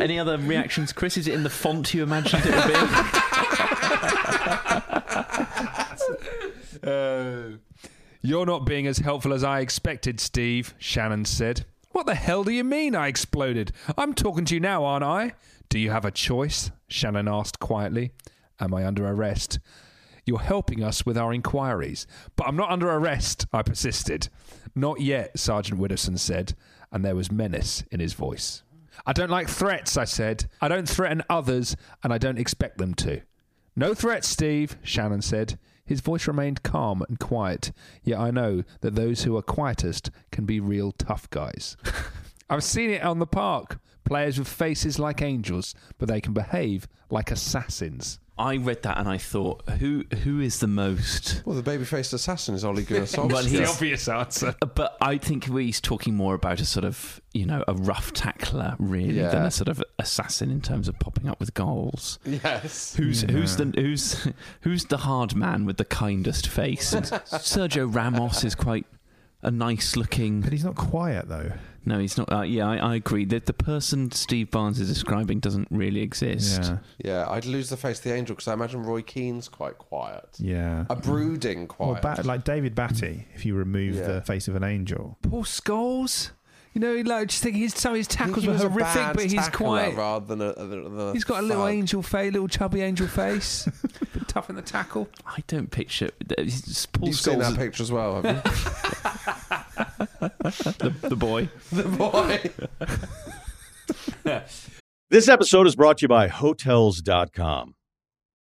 Any 0.00 0.18
other 0.18 0.38
reactions, 0.38 0.92
Chris? 0.92 1.16
Is 1.16 1.26
it 1.26 1.34
in 1.34 1.42
the 1.42 1.50
font 1.50 1.92
you 1.94 2.02
imagined 2.02 2.44
it 2.46 2.54
would 2.54 2.66
be? 4.92 4.92
Uh, 6.86 7.56
You're 8.22 8.46
not 8.46 8.64
being 8.64 8.86
as 8.86 8.98
helpful 8.98 9.32
as 9.32 9.44
I 9.44 9.60
expected, 9.60 10.20
Steve, 10.20 10.74
Shannon 10.78 11.24
said. 11.24 11.64
What 11.92 12.06
the 12.06 12.14
hell 12.14 12.44
do 12.44 12.52
you 12.52 12.64
mean? 12.64 12.94
I 12.94 13.08
exploded. 13.08 13.72
I'm 13.96 14.14
talking 14.14 14.44
to 14.46 14.54
you 14.54 14.60
now, 14.60 14.84
aren't 14.84 15.04
I? 15.04 15.32
Do 15.68 15.78
you 15.78 15.90
have 15.90 16.04
a 16.04 16.10
choice? 16.10 16.70
Shannon 16.88 17.28
asked 17.28 17.58
quietly. 17.58 18.12
Am 18.60 18.72
I 18.74 18.86
under 18.86 19.06
arrest? 19.06 19.58
You're 20.24 20.40
helping 20.40 20.82
us 20.82 21.06
with 21.06 21.16
our 21.16 21.32
inquiries. 21.32 22.06
But 22.36 22.46
I'm 22.48 22.56
not 22.56 22.70
under 22.70 22.90
arrest, 22.90 23.46
I 23.52 23.62
persisted. 23.62 24.28
Not 24.74 25.00
yet, 25.00 25.38
Sergeant 25.38 25.80
Widdowson 25.80 26.18
said, 26.18 26.54
and 26.92 27.04
there 27.04 27.16
was 27.16 27.32
menace 27.32 27.82
in 27.90 28.00
his 28.00 28.12
voice. 28.12 28.62
I 29.04 29.12
don't 29.12 29.30
like 29.30 29.48
threats, 29.48 29.96
I 29.96 30.04
said. 30.04 30.46
I 30.60 30.68
don't 30.68 30.88
threaten 30.88 31.22
others, 31.30 31.76
and 32.02 32.12
I 32.12 32.18
don't 32.18 32.38
expect 32.38 32.78
them 32.78 32.94
to. 32.94 33.22
No 33.74 33.94
threats, 33.94 34.28
Steve, 34.28 34.76
Shannon 34.82 35.22
said. 35.22 35.58
His 35.86 36.00
voice 36.00 36.26
remained 36.26 36.62
calm 36.62 37.02
and 37.08 37.18
quiet, 37.18 37.72
yet 38.02 38.18
I 38.18 38.30
know 38.30 38.64
that 38.80 38.96
those 38.96 39.22
who 39.22 39.36
are 39.36 39.42
quietest 39.42 40.10
can 40.32 40.44
be 40.44 40.60
real 40.60 40.92
tough 40.92 41.30
guys. 41.30 41.76
I've 42.50 42.64
seen 42.64 42.90
it 42.90 43.02
on 43.02 43.18
the 43.18 43.26
park. 43.26 43.78
Players 44.04 44.38
with 44.38 44.48
faces 44.48 44.98
like 44.98 45.22
angels, 45.22 45.74
but 45.98 46.08
they 46.08 46.20
can 46.20 46.32
behave 46.32 46.86
like 47.10 47.30
assassins. 47.30 48.20
I 48.38 48.56
read 48.58 48.82
that 48.82 48.98
and 48.98 49.08
I 49.08 49.16
thought, 49.16 49.66
who 49.78 50.04
who 50.24 50.40
is 50.40 50.60
the 50.60 50.66
most? 50.66 51.42
Well, 51.46 51.56
the 51.56 51.62
baby-faced 51.62 52.12
assassin 52.12 52.54
is 52.54 52.64
Ole 52.66 52.82
Gunnar 52.82 53.00
Well, 53.16 53.28
Solskjaer. 53.28 53.46
he's- 53.48 53.70
obvious 53.70 54.08
answer. 54.08 54.54
But 54.74 54.96
I 55.00 55.16
think 55.16 55.44
he's 55.50 55.80
talking 55.80 56.14
more 56.14 56.34
about 56.34 56.60
a 56.60 56.66
sort 56.66 56.84
of, 56.84 57.20
you 57.32 57.46
know, 57.46 57.64
a 57.66 57.72
rough 57.72 58.12
tackler 58.12 58.76
really 58.78 59.14
Yeah. 59.20 59.30
than 59.30 59.46
a 59.46 59.50
sort 59.50 59.68
of 59.68 59.82
assassin 59.98 60.50
in 60.50 60.60
terms 60.60 60.86
of 60.86 60.98
popping 60.98 61.28
up 61.30 61.40
with 61.40 61.54
goals. 61.54 62.18
Yes. 62.26 62.94
Who's 62.96 63.22
who's 63.22 63.56
the 63.56 63.72
who's 63.74 64.28
who's 64.60 64.84
the 64.84 64.98
hard 64.98 65.34
man 65.34 65.64
with 65.64 65.78
the 65.78 65.86
kindest 65.86 66.46
face? 66.48 66.92
And 66.92 67.04
Sergio 67.26 67.92
Ramos 67.92 68.44
is 68.44 68.54
quite 68.54 68.84
a 69.42 69.50
nice 69.50 69.96
looking. 69.96 70.42
But 70.42 70.52
he's 70.52 70.64
not 70.64 70.74
quiet 70.76 71.28
though. 71.28 71.52
No, 71.88 72.00
he's 72.00 72.18
not. 72.18 72.30
Uh, 72.32 72.42
yeah, 72.42 72.68
I, 72.68 72.76
I 72.78 72.94
agree. 72.96 73.24
The, 73.24 73.38
the 73.38 73.52
person 73.52 74.10
Steve 74.10 74.50
Barnes 74.50 74.80
is 74.80 74.88
describing 74.88 75.38
doesn't 75.38 75.68
really 75.70 76.00
exist. 76.02 76.60
Yeah. 76.62 76.78
Yeah, 76.98 77.30
I'd 77.30 77.46
lose 77.46 77.70
the 77.70 77.76
face 77.76 77.98
of 77.98 78.04
the 78.04 78.12
angel 78.14 78.34
because 78.34 78.48
I 78.48 78.54
imagine 78.54 78.82
Roy 78.82 79.02
Keane's 79.02 79.48
quite 79.48 79.78
quiet. 79.78 80.26
Yeah. 80.38 80.86
A 80.90 80.96
brooding 80.96 81.62
Or 81.78 81.94
quiet. 81.94 82.02
Bat- 82.02 82.26
like 82.26 82.42
David 82.44 82.74
Batty, 82.74 83.26
if 83.34 83.46
you 83.46 83.54
remove 83.54 83.94
Yeah. 83.94 84.06
the 84.08 84.20
face 84.20 84.48
of 84.48 84.56
an 84.56 84.64
angel. 84.64 85.16
Paul 85.22 85.44
Scholes. 85.44 86.32
You 86.76 86.80
know, 86.80 86.94
like 87.10 87.28
just 87.28 87.42
think 87.42 87.56
his 87.56 87.72
some 87.72 87.92
of 87.92 87.96
his 87.96 88.06
tackles 88.06 88.42
he 88.42 88.50
were 88.50 88.58
horrific, 88.58 89.14
but 89.14 89.22
he's 89.22 89.32
tackler 89.32 89.66
quite. 89.66 89.96
rather 89.96 90.26
than 90.26 90.42
a, 90.42 90.52
than 90.52 91.00
a 91.00 91.12
He's 91.14 91.24
got 91.24 91.42
a 91.42 91.46
little 91.46 91.64
thug. 91.64 91.72
angel 91.72 92.02
face, 92.02 92.34
little 92.34 92.48
chubby 92.48 92.82
angel 92.82 93.06
face, 93.06 93.64
bit 94.12 94.28
tough 94.28 94.50
in 94.50 94.56
the 94.56 94.60
tackle. 94.60 95.08
I 95.26 95.42
don't 95.46 95.70
picture. 95.70 96.10
Paul 96.92 97.08
You've 97.08 97.16
seen 97.16 97.38
that 97.38 97.56
picture 97.56 97.82
as 97.82 97.90
well, 97.90 98.20
have 98.20 98.26
you? 98.26 98.42
the, 100.90 100.94
the 101.00 101.16
boy. 101.16 101.48
the 101.72 101.84
boy. 101.84 102.50
This 105.08 105.28
episode 105.28 105.68
is 105.68 105.76
brought 105.76 105.98
to 105.98 106.02
you 106.02 106.08
by 106.08 106.26
Hotels.com. 106.28 107.75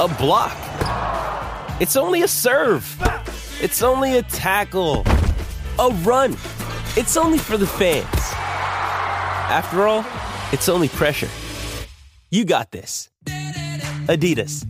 a 0.00 0.08
block. 0.08 0.56
It's 1.78 1.94
only 1.94 2.22
a 2.22 2.28
serve. 2.28 2.84
It's 3.60 3.82
only 3.82 4.16
a 4.16 4.22
tackle, 4.22 5.02
a 5.78 5.90
run. 6.02 6.32
It's 6.96 7.18
only 7.18 7.36
for 7.36 7.58
the 7.58 7.66
fans. 7.66 8.06
After 9.52 9.86
all, 9.86 10.06
it's 10.52 10.70
only 10.70 10.88
pressure. 10.88 11.28
You 12.30 12.46
got 12.46 12.70
this. 12.70 13.10
Adidas. 14.06 14.64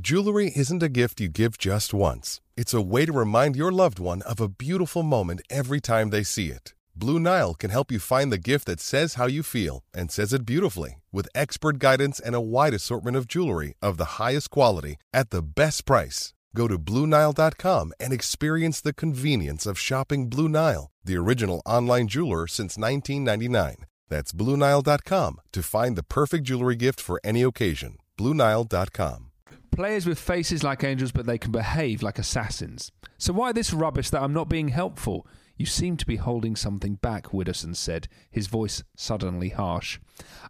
Jewelry 0.00 0.52
isn't 0.54 0.82
a 0.82 0.88
gift 0.88 1.20
you 1.20 1.28
give 1.28 1.58
just 1.58 1.92
once. 1.92 2.40
It's 2.56 2.72
a 2.72 2.80
way 2.80 3.04
to 3.06 3.12
remind 3.12 3.56
your 3.56 3.72
loved 3.72 3.98
one 3.98 4.22
of 4.22 4.40
a 4.40 4.48
beautiful 4.48 5.02
moment 5.02 5.42
every 5.50 5.80
time 5.80 6.10
they 6.10 6.22
see 6.22 6.50
it. 6.50 6.72
Blue 6.94 7.18
Nile 7.18 7.54
can 7.54 7.70
help 7.70 7.90
you 7.90 7.98
find 7.98 8.30
the 8.30 8.38
gift 8.38 8.66
that 8.66 8.80
says 8.80 9.14
how 9.14 9.26
you 9.26 9.42
feel 9.42 9.82
and 9.94 10.10
says 10.10 10.32
it 10.32 10.44
beautifully 10.44 11.02
with 11.10 11.28
expert 11.34 11.78
guidance 11.78 12.20
and 12.20 12.34
a 12.34 12.40
wide 12.40 12.74
assortment 12.74 13.16
of 13.16 13.26
jewelry 13.26 13.74
of 13.80 13.96
the 13.96 14.18
highest 14.20 14.50
quality 14.50 14.96
at 15.12 15.30
the 15.30 15.42
best 15.42 15.86
price. 15.86 16.34
Go 16.54 16.68
to 16.68 16.78
BlueNile.com 16.78 17.92
and 17.98 18.12
experience 18.12 18.80
the 18.80 18.92
convenience 18.92 19.64
of 19.64 19.78
shopping 19.78 20.28
Blue 20.28 20.48
Nile, 20.48 20.90
the 21.02 21.16
original 21.16 21.62
online 21.64 22.08
jeweler 22.08 22.46
since 22.46 22.76
1999. 22.76 23.86
That's 24.10 24.32
BlueNile.com 24.32 25.40
to 25.52 25.62
find 25.62 25.96
the 25.96 26.02
perfect 26.02 26.44
jewelry 26.44 26.76
gift 26.76 27.00
for 27.00 27.18
any 27.24 27.40
occasion. 27.42 27.96
BlueNile.com. 28.18 29.30
Players 29.70 30.06
with 30.06 30.18
faces 30.18 30.62
like 30.62 30.84
angels, 30.84 31.12
but 31.12 31.24
they 31.24 31.38
can 31.38 31.50
behave 31.50 32.02
like 32.02 32.18
assassins. 32.18 32.92
So 33.16 33.32
why 33.32 33.52
this 33.52 33.72
rubbish 33.72 34.10
that 34.10 34.22
I'm 34.22 34.34
not 34.34 34.50
being 34.50 34.68
helpful? 34.68 35.26
You 35.62 35.66
seem 35.66 35.96
to 35.98 36.06
be 36.06 36.16
holding 36.16 36.56
something 36.56 36.96
back, 36.96 37.26
Widdowson 37.26 37.76
said, 37.76 38.08
his 38.28 38.48
voice 38.48 38.82
suddenly 38.96 39.50
harsh. 39.50 40.00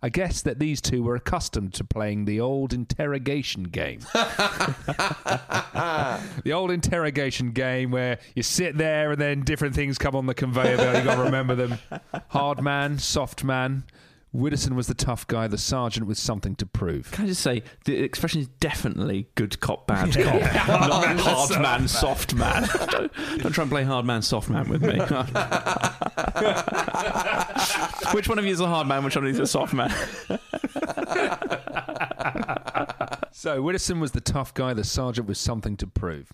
I 0.02 0.09
guess 0.09 0.40
that 0.40 0.59
these 0.59 0.81
two 0.81 1.02
were 1.02 1.16
accustomed 1.16 1.75
to 1.75 1.85
playing 1.85 2.25
the 2.25 2.40
old 2.40 2.73
interrogation 2.73 3.64
game. 3.64 3.99
the 4.14 4.62
old 6.54 6.71
interrogation 6.71 7.50
game 7.50 7.90
where 7.90 8.21
you 8.35 8.42
sit 8.42 8.78
there 8.78 9.11
and 9.11 9.21
then 9.21 9.42
different 9.42 9.75
things 9.75 9.99
come 9.99 10.16
on 10.16 10.25
the 10.25 10.33
conveyor 10.33 10.78
belt. 10.78 10.97
You've 10.97 11.04
got 11.04 11.16
to 11.16 11.25
remember 11.25 11.57
them. 11.57 11.78
Hard 12.28 12.62
man, 12.62 12.99
soft 12.99 13.45
man. 13.45 13.85
Widdowson 14.35 14.75
was 14.75 14.87
the 14.87 14.95
tough 14.95 15.27
guy, 15.27 15.47
the 15.47 15.59
sergeant 15.59 16.07
with 16.07 16.17
something 16.17 16.55
to 16.57 16.65
prove. 16.65 17.11
Can 17.12 17.27
I 17.27 17.29
just 17.29 17.43
say 17.43 17.62
the 17.85 18.03
expression 18.03 18.41
is 18.41 18.49
definitely 18.61 19.29
good 19.35 19.61
cop, 19.61 19.87
bad 19.87 20.15
cop, 20.15 20.25
not 20.89 21.03
Man, 21.03 21.19
hard 21.19 21.49
soft 21.49 21.61
man, 21.61 21.62
man. 21.62 21.89
soft 21.89 22.35
man. 22.35 22.69
don't, 22.91 23.12
don't 23.43 23.53
try 23.53 23.62
and 23.62 23.71
play 23.71 23.85
hard 23.85 24.07
man, 24.07 24.23
soft 24.23 24.49
man 24.49 24.69
with 24.71 24.81
me. 24.83 24.99
which 28.15 28.27
one 28.29 28.39
of 28.39 28.47
you 28.47 28.53
is 28.53 28.61
a 28.61 28.67
hard 28.67 28.87
man? 28.87 29.05
Which 29.05 29.17
one 29.17 29.27
of 29.27 29.29
you 29.29 29.35
is 29.35 29.41
a 29.41 29.47
soft 29.47 29.75
man? 29.75 29.91
So 33.35 33.61
Widdowson 33.62 34.01
was 34.01 34.12
the 34.12 34.21
tough 34.21 34.55
guy, 34.55 34.73
the 34.73 34.85
sergeant 34.85 35.27
with 35.27 35.37
something 35.37 35.77
to 35.79 35.87
prove. 35.87 36.33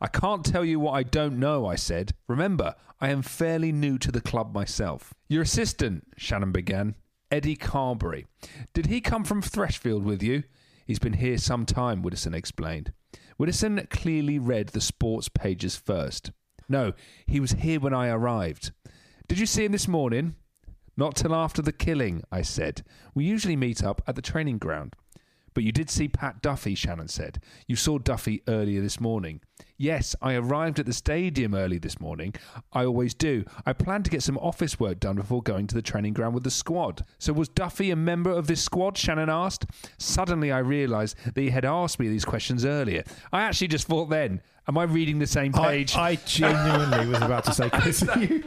I 0.00 0.06
can't 0.08 0.44
tell 0.44 0.64
you 0.64 0.80
what 0.80 0.92
I 0.92 1.02
don't 1.02 1.38
know, 1.38 1.66
I 1.66 1.76
said. 1.76 2.12
Remember, 2.26 2.74
I 3.00 3.10
am 3.10 3.22
fairly 3.22 3.72
new 3.72 3.98
to 3.98 4.10
the 4.12 4.20
club 4.20 4.54
myself. 4.54 5.14
Your 5.28 5.42
assistant, 5.42 6.04
Shannon 6.16 6.52
began, 6.52 6.94
Eddie 7.30 7.56
Carberry. 7.56 8.26
Did 8.72 8.86
he 8.86 9.00
come 9.00 9.24
from 9.24 9.42
Threshfield 9.42 10.02
with 10.02 10.22
you? 10.22 10.44
He's 10.86 10.98
been 10.98 11.14
here 11.14 11.38
some 11.38 11.66
time, 11.66 12.02
Widdowson 12.02 12.34
explained. 12.34 12.92
Widdowson 13.38 13.88
clearly 13.90 14.38
read 14.38 14.68
the 14.68 14.80
sports 14.80 15.28
pages 15.28 15.76
first. 15.76 16.32
No, 16.68 16.92
he 17.26 17.40
was 17.40 17.52
here 17.52 17.80
when 17.80 17.94
I 17.94 18.08
arrived. 18.08 18.72
Did 19.26 19.38
you 19.38 19.46
see 19.46 19.64
him 19.64 19.72
this 19.72 19.88
morning? 19.88 20.36
Not 20.96 21.14
till 21.14 21.34
after 21.34 21.62
the 21.62 21.72
killing, 21.72 22.24
I 22.32 22.42
said. 22.42 22.82
We 23.14 23.24
usually 23.24 23.56
meet 23.56 23.84
up 23.84 24.02
at 24.06 24.16
the 24.16 24.22
training 24.22 24.58
ground. 24.58 24.94
But 25.54 25.64
you 25.64 25.72
did 25.72 25.90
see 25.90 26.08
Pat 26.08 26.42
Duffy, 26.42 26.74
Shannon 26.74 27.08
said. 27.08 27.42
You 27.66 27.76
saw 27.76 27.98
Duffy 27.98 28.42
earlier 28.48 28.80
this 28.80 29.00
morning. 29.00 29.40
Yes, 29.80 30.16
I 30.20 30.34
arrived 30.34 30.80
at 30.80 30.86
the 30.86 30.92
stadium 30.92 31.54
early 31.54 31.78
this 31.78 32.00
morning. 32.00 32.34
I 32.72 32.84
always 32.84 33.14
do. 33.14 33.44
I 33.64 33.72
planned 33.72 34.06
to 34.06 34.10
get 34.10 34.24
some 34.24 34.36
office 34.38 34.80
work 34.80 34.98
done 34.98 35.14
before 35.14 35.40
going 35.40 35.68
to 35.68 35.74
the 35.76 35.82
training 35.82 36.14
ground 36.14 36.34
with 36.34 36.42
the 36.42 36.50
squad. 36.50 37.04
So 37.18 37.32
was 37.32 37.48
Duffy 37.48 37.92
a 37.92 37.96
member 37.96 38.32
of 38.32 38.48
this 38.48 38.60
squad? 38.60 38.98
Shannon 38.98 39.30
asked. 39.30 39.66
Suddenly 39.96 40.50
I 40.50 40.58
realised 40.58 41.16
that 41.24 41.40
he 41.40 41.50
had 41.50 41.64
asked 41.64 42.00
me 42.00 42.08
these 42.08 42.24
questions 42.24 42.64
earlier. 42.64 43.04
I 43.32 43.42
actually 43.42 43.68
just 43.68 43.86
thought 43.86 44.10
then, 44.10 44.42
am 44.68 44.78
I 44.78 44.84
reading 44.84 45.18
the 45.18 45.26
same 45.26 45.52
page? 45.52 45.96
I 45.96 46.16
genuinely 46.26 47.06
was 47.06 47.22
about 47.22 47.44
to 47.44 47.54
say, 47.54 47.70
Chris, 47.70 48.06
are 48.06 48.18
you 48.18 48.44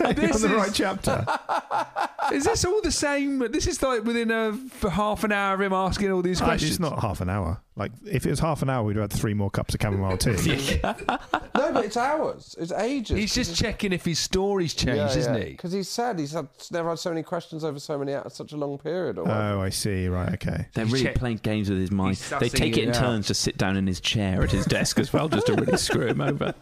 are 0.00 0.08
you 0.08 0.14
This 0.14 0.36
on 0.36 0.50
the 0.50 0.56
is- 0.56 0.62
right 0.62 0.74
chapter? 0.74 1.26
Is 2.32 2.44
this 2.44 2.64
all 2.64 2.80
the 2.80 2.90
same? 2.90 3.38
This 3.52 3.66
is 3.66 3.82
like 3.82 4.02
within 4.02 4.30
a 4.30 4.54
for 4.54 4.88
half 4.88 5.24
an 5.24 5.32
hour 5.32 5.54
of 5.54 5.60
him 5.60 5.74
asking 5.74 6.10
all 6.10 6.22
these 6.22 6.40
questions. 6.40 6.70
It's 6.70 6.80
not 6.80 7.00
half 7.00 7.20
an 7.20 7.28
hour. 7.28 7.60
Like 7.76 7.92
if 8.06 8.24
it 8.24 8.30
was 8.30 8.38
half 8.38 8.62
an 8.62 8.70
hour, 8.70 8.84
we'd 8.84 8.96
have 8.96 9.10
had 9.10 9.20
three 9.20 9.34
more 9.34 9.50
cups 9.50 9.74
of 9.74 9.80
chamomile 9.82 10.16
tea. 10.16 10.80
no, 10.84 11.72
but 11.72 11.84
it's 11.84 11.96
hours. 11.96 12.54
It's 12.58 12.72
ages. 12.72 13.18
He's 13.18 13.34
just 13.34 13.56
checking 13.56 13.92
if 13.92 14.04
his 14.04 14.18
story's 14.18 14.74
changed, 14.74 15.16
isn't 15.16 15.34
he? 15.36 15.50
Because 15.50 15.72
he 15.72 15.82
said 15.82 16.18
he's 16.18 16.32
had, 16.32 16.48
never 16.70 16.90
had 16.90 16.98
so 16.98 17.10
many 17.10 17.22
questions 17.22 17.64
over 17.64 17.78
so 17.80 17.98
many 17.98 18.16
such 18.28 18.52
a 18.52 18.56
long 18.56 18.78
period. 18.78 19.18
Or 19.18 19.28
oh, 19.28 19.60
I 19.60 19.70
see. 19.70 20.08
Right. 20.08 20.32
Okay. 20.34 20.66
They're 20.72 20.86
really 20.86 21.10
playing 21.10 21.38
games 21.38 21.68
with 21.68 21.78
his 21.80 21.90
mind. 21.90 22.16
They 22.16 22.48
take 22.48 22.76
it 22.76 22.84
in 22.84 22.90
it 22.90 22.96
out. 22.96 23.00
turns 23.00 23.26
to 23.26 23.34
sit 23.34 23.58
down 23.58 23.76
in 23.76 23.86
his 23.86 24.00
chair 24.00 24.42
at 24.42 24.50
his 24.52 24.64
desk 24.66 24.98
as 24.98 25.12
well, 25.12 25.28
just 25.28 25.46
to 25.48 25.56
really 25.64 25.78
screw 25.78 26.06
him 26.06 26.20
over. 26.20 26.54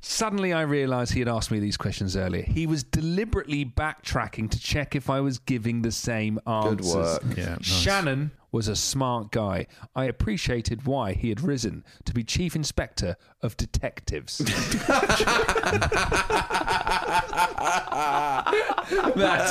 Suddenly, 0.00 0.52
I 0.52 0.62
realised 0.62 1.12
he 1.12 1.18
had 1.20 1.28
asked 1.28 1.50
me 1.50 1.58
these 1.58 1.76
questions 1.76 2.16
earlier. 2.16 2.42
He 2.42 2.66
was 2.66 2.84
deliberately 2.84 3.64
backtracking 3.64 4.50
to 4.50 4.60
check 4.60 4.94
if 4.94 5.10
I 5.10 5.20
was 5.20 5.38
giving 5.38 5.82
the 5.82 5.90
same 5.90 6.38
answers. 6.46 6.92
Good 6.92 6.96
work. 6.96 7.22
Yeah. 7.36 7.48
Nice. 7.50 7.64
Shannon 7.64 8.30
was 8.56 8.66
a 8.68 8.74
smart 8.74 9.30
guy. 9.32 9.66
I 9.94 10.06
appreciated 10.06 10.86
why 10.86 11.12
he 11.12 11.28
had 11.28 11.42
risen 11.42 11.84
to 12.06 12.14
be 12.14 12.24
chief 12.24 12.56
inspector 12.56 13.16
of 13.42 13.54
detectives. 13.58 14.38
that 14.38 14.48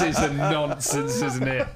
is 0.04 0.18
a 0.18 0.34
nonsense, 0.34 1.22
isn't 1.22 1.48
it? 1.48 1.68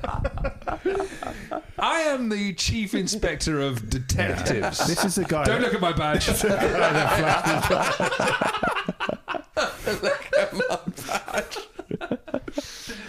I 1.78 2.00
am 2.00 2.30
the 2.30 2.56
chief 2.56 2.96
inspector 2.96 3.62
of 3.62 3.92
detectives. 3.92 4.88
This 4.88 5.06
is 5.06 5.14
the 5.14 5.26
guy. 5.26 5.44
Don't 5.44 5.62
look 5.62 5.76
at 5.76 5.82
my 5.82 5.94
badge. 5.94 6.30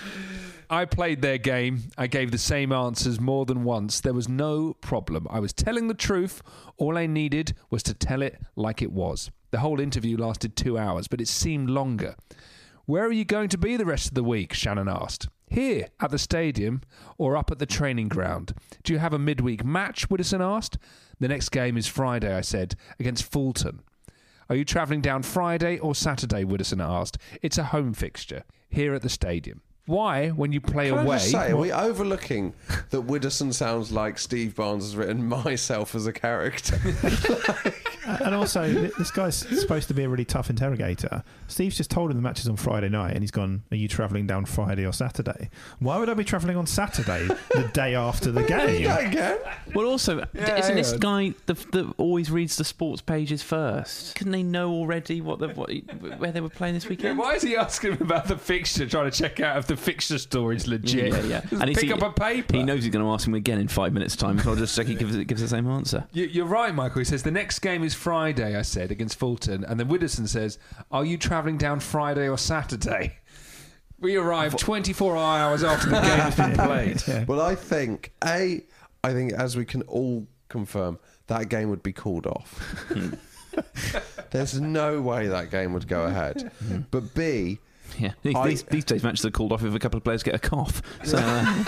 I 0.73 0.85
played 0.85 1.21
their 1.21 1.37
game. 1.37 1.91
I 1.99 2.07
gave 2.07 2.31
the 2.31 2.39
same 2.39 2.71
answers 2.71 3.19
more 3.19 3.45
than 3.45 3.65
once. 3.65 4.01
There 4.01 4.15
was 4.15 4.29
no 4.29 4.75
problem. 4.75 5.27
I 5.29 5.41
was 5.41 5.53
telling 5.53 5.89
the 5.89 5.95
truth. 5.95 6.43
All 6.77 6.97
I 6.97 7.07
needed 7.07 7.55
was 7.71 7.83
to 7.83 7.95
tell 7.95 8.23
it 8.23 8.41
like 8.55 8.81
it 8.81 8.93
was. 8.93 9.33
The 9.51 9.59
whole 9.59 9.81
interview 9.81 10.17
lasted 10.17 10.55
two 10.55 10.79
hours, 10.79 11.09
but 11.09 11.21
it 11.21 11.27
seemed 11.27 11.71
longer. 11.71 12.15
Where 12.87 13.05
are 13.05 13.13
you 13.13 13.25
going 13.25 13.49
to 13.49 13.59
be 13.59 13.77
the 13.77 13.85
rest 13.85 14.07
of 14.07 14.15
the 14.15 14.23
week? 14.23 14.53
Shannon 14.53 14.89
asked. 14.89 15.29
Here, 15.49 15.89
at 15.99 16.13
the 16.13 16.19
stadium, 16.19 16.83
or 17.19 17.37
up 17.37 17.51
at 17.51 17.59
the 17.59 17.67
training 17.67 18.07
ground. 18.07 18.55
Do 18.85 18.93
you 18.93 19.01
have 19.01 19.13
a 19.13 19.19
midweek 19.19 19.65
match? 19.65 20.09
Widdowson 20.09 20.41
asked. 20.41 20.79
The 21.19 21.27
next 21.27 21.49
game 21.49 21.77
is 21.77 21.89
Friday, 21.89 22.33
I 22.33 22.43
said, 22.43 22.77
against 23.01 23.25
Fulton. 23.25 23.83
Are 24.49 24.55
you 24.55 24.65
travelling 24.65 25.01
down 25.01 25.25
Friday 25.25 25.81
or 25.81 25.97
Saturday? 25.97 26.45
Widdowson 26.45 26.81
asked. 26.81 27.19
It's 27.43 27.59
a 27.59 27.65
home 27.65 27.93
fixture 27.93 28.45
here 28.69 28.95
at 28.95 29.03
the 29.03 29.09
stadium. 29.09 29.63
Why, 29.87 30.29
when 30.29 30.53
you 30.53 30.61
play 30.61 30.91
Can 30.91 30.99
away? 30.99 31.17
I 31.17 31.19
just 31.19 31.31
say, 31.31 31.51
are 31.51 31.57
we 31.57 31.73
overlooking 31.73 32.55
that 32.91 33.07
Widdowson 33.07 33.53
sounds 33.53 33.91
like 33.91 34.19
Steve 34.19 34.55
Barnes 34.55 34.85
has 34.85 34.97
written 34.97 35.27
myself 35.29 35.95
as 35.95 36.07
a 36.07 36.13
character? 36.13 36.79
and 38.07 38.35
also, 38.35 38.67
this 38.99 39.11
guy's 39.11 39.37
supposed 39.37 39.89
to 39.89 39.95
be 39.95 40.05
a 40.05 40.09
really 40.09 40.25
tough 40.25 40.51
interrogator. 40.51 41.23
Steve's 41.49 41.77
just 41.77 41.91
told 41.91 42.11
him 42.11 42.17
the 42.17 42.23
match 42.23 42.41
is 42.41 42.49
on 42.49 42.57
Friday 42.57 42.89
night, 42.89 43.13
and 43.13 43.23
he's 43.23 43.31
gone, 43.31 43.63
Are 43.71 43.77
you 43.77 43.89
travelling 43.89 44.27
down 44.27 44.45
Friday 44.47 44.85
or 44.87 44.93
Saturday? 44.93 45.51
Why 45.79 45.99
would 45.99 46.09
I 46.09 46.15
be 46.15 46.25
travelling 46.25 46.57
on 46.57 46.67
Saturday, 46.67 47.27
the 47.55 47.71
day 47.75 47.95
after 47.95 48.31
the 48.31 48.43
game? 48.43 49.39
Well, 49.75 49.87
also, 49.87 50.25
Yeah, 50.35 50.57
isn't 50.59 50.75
this 50.77 50.91
hang 50.93 51.01
guy 51.01 51.35
the, 51.47 51.55
that 51.55 51.93
always 51.99 52.31
reads 52.31 52.57
the 52.57 52.65
sports 52.65 53.03
pages 53.03 53.43
first? 53.43 54.15
Couldn't 54.17 54.33
they 54.33 54.43
know 54.43 54.71
already 54.71 55.21
what 55.21 55.39
the 55.39 55.49
what, 55.49 55.71
where 56.19 56.33
they 56.33 56.41
were 56.41 56.49
playing 56.49 56.75
this 56.75 56.85
Yeah, 56.85 56.91
weekend? 56.91 57.19
why 57.19 57.35
is 57.35 57.43
he 57.43 57.57
asking 57.57 57.93
him 57.97 58.03
about 58.03 58.27
the 58.27 58.37
fixture, 58.39 58.87
trying 58.89 59.11
to 59.11 59.17
check 59.17 59.41
out 59.41 59.57
if 59.59 59.67
the 59.67 59.77
fixture 59.77 60.19
story's 60.19 60.67
legit? 60.67 61.13
Yeah, 61.13 61.23
yeah. 61.23 61.41
Just 61.51 61.65
he's- 61.65 61.81
pick 61.81 61.91
up 61.93 62.03
a 62.03 62.13
paper. 62.13 62.57
He 62.57 62.63
knows 62.63 62.83
he's 62.85 62.93
going 62.93 63.05
to 63.05 63.11
ask 63.13 63.27
him 63.27 63.35
again 63.35 63.59
in 63.59 63.69
five 63.69 63.93
minutes' 63.93 64.17
time, 64.17 64.39
so 64.39 64.51
I'll 64.51 64.57
just 64.57 64.75
check 64.77 64.87
he 64.87 64.95
gives, 64.95 65.17
gives 65.25 65.41
the 65.41 65.49
same 65.49 65.67
answer. 65.69 66.07
You, 66.13 66.25
you're 66.27 66.47
right, 66.47 66.75
Michael. 66.75 66.99
He 67.01 67.05
says 67.05 67.23
the 67.23 67.31
next 67.31 67.59
game 67.61 67.83
is 67.85 67.90
Friday. 67.97 68.57
I 68.57 68.63
said 68.63 68.91
against 68.91 69.19
Fulton, 69.19 69.65
and 69.65 69.79
then 69.81 69.89
Widdowson 69.89 70.27
says, 70.29 70.59
"Are 70.91 71.05
you 71.05 71.17
travelling 71.19 71.57
down 71.59 71.81
Friday 71.81 72.29
or 72.29 72.39
Saturday?" 72.39 73.17
We 74.03 74.17
arrived 74.17 74.59
24 74.59 75.15
hours 75.19 75.63
after 75.63 75.91
the 75.91 76.01
game 76.01 76.19
has 76.19 76.35
been 76.35 76.55
played. 77.05 77.29
Well, 77.29 77.43
I 77.43 77.55
think 77.55 78.13
a, 78.25 78.65
I 79.05 79.13
think 79.13 79.35
as 79.35 79.59
we 79.59 79.67
can 79.67 79.83
all 79.83 80.27
confirm, 80.49 80.99
that 81.27 81.51
game 81.51 81.69
would 81.69 81.83
be 81.83 81.93
called 81.93 82.27
off. 82.27 82.87
There's 84.31 84.59
no 84.59 85.03
way 85.03 85.29
that 85.29 85.51
game 85.51 85.75
would 85.75 85.87
go 85.87 86.05
ahead. 86.07 86.51
But 86.91 87.13
B, 87.15 87.59
Yeah, 87.99 88.13
these, 88.23 88.35
I- 88.37 88.49
these, 88.49 88.63
these 88.63 88.85
days 88.87 89.03
matches 89.03 89.27
are 89.27 89.31
called 89.31 89.53
off 89.53 89.63
if 89.65 89.75
a 89.75 89.79
couple 89.79 89.99
of 89.99 90.05
players 90.05 90.23
get 90.23 90.35
a 90.35 90.39
cough. 90.39 90.81
So, 91.05 91.19
uh, 91.19 91.65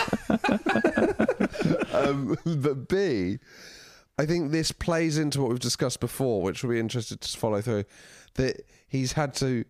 um, 1.93 2.37
but 2.47 2.89
B, 2.89 3.39
I 4.23 4.27
think 4.27 4.53
this 4.53 4.71
plays 4.71 5.19
into 5.19 5.41
what 5.41 5.51
we've 5.51 5.59
discussed 5.59 5.99
before, 5.99 6.43
which 6.43 6.63
we'll 6.63 6.75
be 6.75 6.79
interested 6.79 7.21
to 7.21 7.37
follow 7.37 7.61
through. 7.61 7.83
That 8.35 8.65
he's 8.87 9.15
had 9.15 9.35
to 9.35 9.65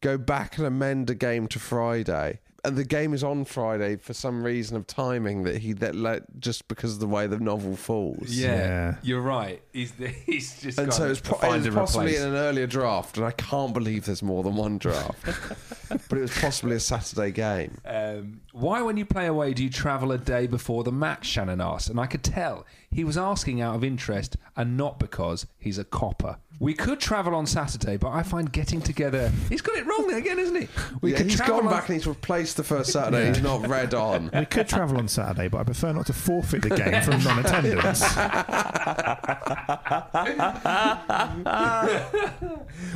go 0.00 0.16
back 0.16 0.56
and 0.56 0.66
amend 0.66 1.10
a 1.10 1.14
game 1.14 1.46
to 1.48 1.58
Friday, 1.58 2.40
the 2.64 2.84
game 2.84 3.14
is 3.14 3.22
on 3.22 3.44
Friday 3.44 3.96
for 3.96 4.12
some 4.12 4.42
reason 4.42 4.76
of 4.76 4.86
timing 4.86 5.44
that 5.44 5.58
he 5.58 5.72
that 5.74 5.94
let 5.94 6.40
just 6.40 6.66
because 6.68 6.94
of 6.94 7.00
the 7.00 7.06
way 7.06 7.26
the 7.26 7.38
novel 7.38 7.76
falls. 7.76 8.30
Yeah, 8.30 8.96
you're 9.02 9.20
right. 9.20 9.62
He's 9.72 9.92
he's 10.26 10.60
just 10.60 10.78
And 10.78 10.88
got 10.88 10.96
so 10.96 11.10
it's, 11.10 11.20
pro- 11.20 11.38
it 11.38 11.64
was 11.64 11.74
possibly 11.74 12.16
in 12.16 12.22
an 12.22 12.34
earlier 12.34 12.66
draft, 12.66 13.16
and 13.16 13.26
I 13.26 13.30
can't 13.32 13.72
believe 13.72 14.06
there's 14.06 14.22
more 14.22 14.42
than 14.42 14.56
one 14.56 14.78
draft. 14.78 15.24
but 15.88 16.18
it 16.18 16.20
was 16.20 16.36
possibly 16.38 16.76
a 16.76 16.80
Saturday 16.80 17.30
game. 17.30 17.78
Um, 17.84 18.40
why, 18.52 18.82
when 18.82 18.96
you 18.96 19.04
play 19.04 19.26
away, 19.26 19.54
do 19.54 19.62
you 19.62 19.70
travel 19.70 20.12
a 20.12 20.18
day 20.18 20.46
before 20.46 20.84
the 20.84 20.92
match? 20.92 21.26
Shannon 21.26 21.60
asked, 21.60 21.88
and 21.88 22.00
I 22.00 22.06
could 22.06 22.24
tell 22.24 22.66
he 22.90 23.04
was 23.04 23.16
asking 23.16 23.60
out 23.60 23.76
of 23.76 23.84
interest 23.84 24.36
and 24.56 24.76
not 24.76 24.98
because 24.98 25.46
he's 25.58 25.78
a 25.78 25.84
copper. 25.84 26.38
We 26.60 26.74
could 26.74 26.98
travel 26.98 27.36
on 27.36 27.46
Saturday, 27.46 27.96
but 27.96 28.08
I 28.08 28.24
find 28.24 28.50
getting 28.52 28.80
together. 28.80 29.30
He's 29.48 29.60
got 29.60 29.76
it 29.76 29.86
wrong 29.86 30.08
there 30.08 30.18
again, 30.18 30.40
isn't 30.40 30.56
he? 30.56 30.68
We 31.00 31.12
yeah, 31.12 31.18
could 31.18 31.26
he's 31.26 31.36
travel 31.36 31.58
gone 31.58 31.66
on- 31.66 31.72
back 31.72 31.88
and 31.88 31.94
he's 31.96 32.06
replaced 32.06 32.56
the 32.56 32.64
first 32.64 32.90
Saturday. 32.92 33.26
Yeah. 33.26 33.34
He's 33.34 33.42
not 33.42 33.68
read 33.68 33.94
on. 33.94 34.30
We 34.36 34.44
could 34.46 34.68
travel 34.68 34.98
on 34.98 35.06
Saturday, 35.06 35.46
but 35.46 35.58
I 35.58 35.62
prefer 35.64 35.92
not 35.92 36.06
to 36.06 36.12
forfeit 36.12 36.62
the 36.62 36.70
game 36.70 37.00
from 37.02 37.22
non 37.22 37.38
attendance. 37.38 38.02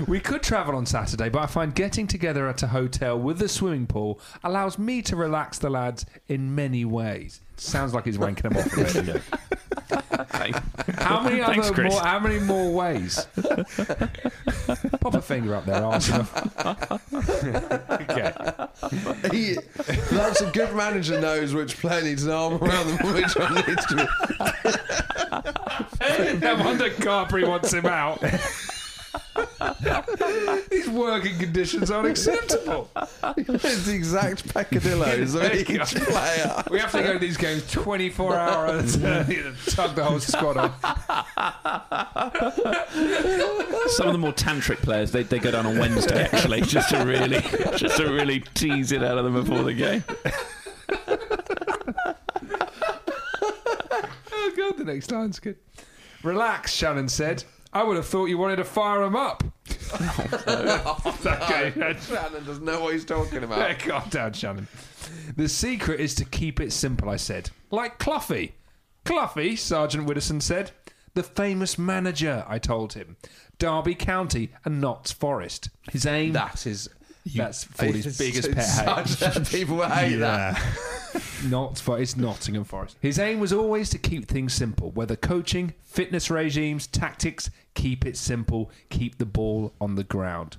we 0.08 0.18
could 0.20 0.42
travel 0.42 0.74
on 0.74 0.86
Saturday, 0.86 1.28
but 1.28 1.40
I 1.42 1.46
find 1.46 1.74
getting 1.74 2.06
together 2.08 2.48
at 2.48 2.62
a 2.62 2.66
hotel 2.68 3.18
with 3.18 3.40
a 3.42 3.48
swimming 3.48 3.86
pool 3.86 4.20
allows 4.42 4.78
me 4.78 5.02
to 5.02 5.14
relax 5.16 5.58
the 5.58 5.70
lads 5.70 6.04
in 6.28 6.54
many 6.54 6.84
ways. 6.84 7.40
Sounds 7.56 7.94
like 7.94 8.06
he's 8.06 8.18
wanking 8.18 8.42
them 8.42 8.56
off 8.56 8.76
already. 8.76 9.20
How 10.98 11.22
many 11.22 11.40
Thanks, 11.40 11.66
other 11.66 11.74
Chris. 11.74 11.92
more? 11.92 12.02
How 12.02 12.18
many 12.18 12.38
more 12.40 12.72
ways? 12.72 13.26
Pop 15.00 15.14
a 15.14 15.22
finger 15.22 15.54
up 15.54 15.64
there, 15.64 15.82
arse 15.84 16.08
enough. 16.08 16.34
okay. 17.90 18.32
He, 19.30 19.56
that's 20.10 20.40
a 20.42 20.50
good 20.52 20.74
manager 20.74 21.20
knows 21.20 21.54
which 21.54 21.78
player 21.78 22.02
needs 22.02 22.24
an 22.24 22.32
arm 22.32 22.54
around 22.54 22.88
them 22.88 22.98
and 23.00 23.14
which 23.14 23.34
one 23.36 23.54
needs 23.54 23.86
to 23.86 23.96
be. 23.96 24.04
no 26.40 26.54
wonder 26.56 26.90
Carberry 26.90 27.44
wants 27.44 27.72
him 27.72 27.86
out. 27.86 28.22
These 30.70 30.88
working 30.88 31.38
conditions 31.38 31.90
are 31.90 32.00
unacceptable. 32.00 32.90
It's 33.36 33.84
the 33.86 33.94
exact 33.94 34.52
peccadillos 34.52 35.34
of 35.34 35.52
each 35.54 35.66
player. 35.66 36.62
We 36.70 36.78
have 36.78 36.92
to 36.92 37.02
go 37.02 37.12
to 37.14 37.18
these 37.18 37.36
games 37.36 37.70
24 37.70 38.36
hours. 38.36 38.96
Uh, 39.02 39.24
tug 39.66 39.94
the 39.94 40.04
whole 40.04 40.20
squad 40.20 40.56
on. 40.56 40.72
some 43.88 44.06
of 44.06 44.12
the 44.12 44.18
more 44.18 44.32
tantric 44.32 44.78
players, 44.78 45.12
they, 45.12 45.22
they 45.22 45.38
go 45.38 45.50
down 45.50 45.66
on 45.66 45.78
Wednesday 45.78 46.28
actually, 46.32 46.62
just 46.62 46.90
to 46.90 47.04
really 47.04 47.40
just 47.76 47.96
to 47.98 48.04
really 48.12 48.40
tease 48.54 48.92
it 48.92 49.02
out 49.02 49.18
of 49.18 49.24
them 49.24 49.34
before 49.34 49.62
the 49.62 49.74
game. 49.74 50.04
Oh, 54.34 54.52
God, 54.56 54.76
the 54.78 54.84
next 54.84 55.10
line's 55.10 55.38
good. 55.38 55.56
Relax, 56.22 56.72
Shannon 56.72 57.08
said. 57.08 57.44
I 57.72 57.82
would 57.82 57.96
have 57.96 58.06
thought 58.06 58.26
you 58.26 58.36
wanted 58.38 58.56
to 58.56 58.64
fire 58.64 59.02
him 59.02 59.16
up. 59.16 59.42
oh 59.94 61.14
okay. 61.24 61.72
Shannon 61.74 62.44
doesn't 62.44 62.64
know 62.64 62.80
what 62.80 62.92
he's 62.92 63.04
talking 63.04 63.42
about. 63.44 63.58
Yeah, 63.58 63.66
about. 63.66 63.78
calm 64.02 64.08
down, 64.10 64.32
Shannon. 64.32 64.68
The 65.36 65.48
secret 65.48 66.00
is 66.00 66.14
to 66.16 66.24
keep 66.24 66.60
it 66.60 66.72
simple, 66.72 67.08
I 67.08 67.16
said. 67.16 67.50
Like 67.70 67.98
Cloughie. 67.98 68.54
Cloughie, 69.04 69.56
Sergeant 69.56 70.06
Widdowson 70.06 70.40
said. 70.42 70.72
The 71.14 71.22
famous 71.22 71.78
manager, 71.78 72.44
I 72.48 72.58
told 72.58 72.94
him. 72.94 73.16
Derby 73.58 73.94
County 73.94 74.50
and 74.64 74.80
Notts 74.80 75.12
Forest. 75.12 75.68
His 75.90 76.06
aim. 76.06 76.32
That 76.32 76.66
is. 76.66 76.88
That's 77.34 77.64
Fordy's 77.64 78.06
It's- 78.06 78.18
biggest 78.44 78.52
pet 78.52 79.06
hate. 79.36 79.46
people 79.48 79.82
hate 79.82 80.16
that. 80.16 80.60
Not 81.48 81.78
for 81.78 81.98
it's 81.98 82.16
Nottingham 82.16 82.64
Forest. 82.64 82.96
His 83.00 83.18
aim 83.18 83.40
was 83.40 83.52
always 83.52 83.90
to 83.90 83.98
keep 83.98 84.28
things 84.28 84.54
simple, 84.54 84.90
whether 84.92 85.16
coaching, 85.16 85.74
fitness 85.82 86.30
regimes, 86.30 86.86
tactics, 86.86 87.50
keep 87.74 88.06
it 88.06 88.16
simple, 88.16 88.70
keep 88.90 89.18
the 89.18 89.26
ball 89.26 89.74
on 89.80 89.94
the 89.94 90.04
ground. 90.04 90.56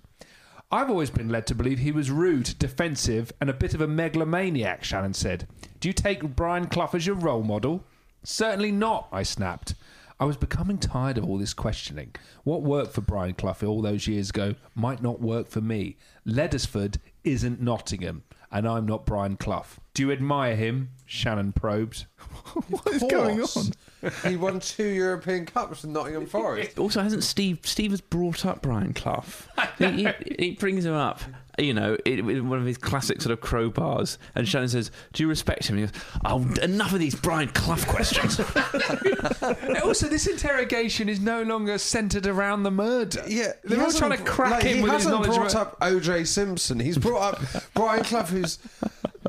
I've 0.71 0.89
always 0.89 1.11
been 1.11 1.29
led 1.29 1.45
to 1.47 1.55
believe 1.55 1.79
he 1.79 1.91
was 1.91 2.09
rude, 2.09 2.57
defensive, 2.57 3.31
and 3.39 3.49
a 3.49 3.53
bit 3.53 3.73
of 3.73 3.81
a 3.81 3.87
megalomaniac, 3.87 4.83
Shannon 4.83 5.13
said. 5.13 5.47
Do 5.79 5.87
you 5.87 5.93
take 5.93 6.35
Brian 6.35 6.67
Clough 6.67 6.89
as 6.93 7.05
your 7.05 7.15
role 7.15 7.43
model? 7.43 7.83
Certainly 8.23 8.71
not, 8.71 9.07
I 9.11 9.23
snapped. 9.23 9.75
I 10.19 10.25
was 10.25 10.37
becoming 10.37 10.77
tired 10.77 11.17
of 11.17 11.25
all 11.25 11.37
this 11.37 11.53
questioning. 11.53 12.15
What 12.43 12.61
worked 12.61 12.93
for 12.93 13.01
Brian 13.01 13.33
Clough 13.33 13.57
all 13.67 13.81
those 13.81 14.07
years 14.07 14.29
ago 14.29 14.55
might 14.73 15.01
not 15.01 15.21
work 15.21 15.47
for 15.47 15.61
me. 15.61 15.97
Leddersford 16.25 16.97
isn't 17.23 17.61
Nottingham, 17.61 18.23
and 18.53 18.67
I'm 18.67 18.85
not 18.85 19.05
Brian 19.05 19.35
Clough. 19.35 19.65
Do 19.93 20.03
you 20.03 20.11
admire 20.11 20.55
him? 20.55 20.91
Shannon 21.05 21.51
probes. 21.51 22.05
what 22.69 22.87
is 22.87 23.03
going 23.03 23.41
on? 23.41 24.11
he 24.25 24.37
won 24.37 24.59
two 24.59 24.87
European 24.87 25.45
Cups 25.45 25.81
with 25.81 25.91
Nottingham 25.91 26.27
Forest. 26.27 26.77
Also, 26.79 27.01
hasn't 27.01 27.23
Steve 27.23 27.59
Steve 27.63 27.91
has 27.91 28.01
brought 28.01 28.45
up 28.45 28.61
Brian 28.61 28.93
Clough? 28.93 29.25
he, 29.77 29.91
he, 29.91 30.09
he 30.39 30.51
brings 30.51 30.85
him 30.85 30.93
up 30.93 31.21
you 31.59 31.73
know, 31.73 31.95
it, 32.05 32.23
with 32.25 32.39
one 32.39 32.59
of 32.59 32.65
his 32.65 32.77
classic 32.77 33.21
sort 33.21 33.31
of 33.33 33.39
crowbars. 33.41 34.17
And 34.35 34.47
Shannon 34.47 34.69
says, 34.69 34.89
"Do 35.13 35.23
you 35.23 35.29
respect 35.29 35.67
him?" 35.67 35.77
And 35.77 35.85
he 35.87 35.91
goes, 35.91 36.01
"Oh, 36.25 36.41
enough 36.63 36.93
of 36.93 36.99
these 36.99 37.15
Brian 37.15 37.49
Clough 37.49 37.85
questions." 37.85 38.39
also, 39.83 40.07
this 40.07 40.27
interrogation 40.27 41.09
is 41.09 41.19
no 41.19 41.43
longer 41.43 41.77
centered 41.77 42.25
around 42.27 42.63
the 42.63 42.71
murder. 42.71 43.23
Yeah, 43.27 43.53
they're 43.63 43.77
all 43.79 43.85
hasn't- 43.85 44.03
trying 44.03 44.17
to 44.17 44.23
crack 44.23 44.51
like, 44.51 44.63
him 44.63 44.77
He 44.77 44.83
with 44.83 44.91
his 44.93 45.03
hasn't 45.03 45.13
knowledge. 45.23 45.37
brought 45.37 45.51
about- 45.51 45.67
up 45.67 45.77
O.J. 45.81 46.23
Simpson. 46.25 46.79
He's 46.79 46.97
brought 46.97 47.33
up 47.35 47.41
Brian 47.73 48.03
Clough, 48.03 48.23
who's 48.23 48.57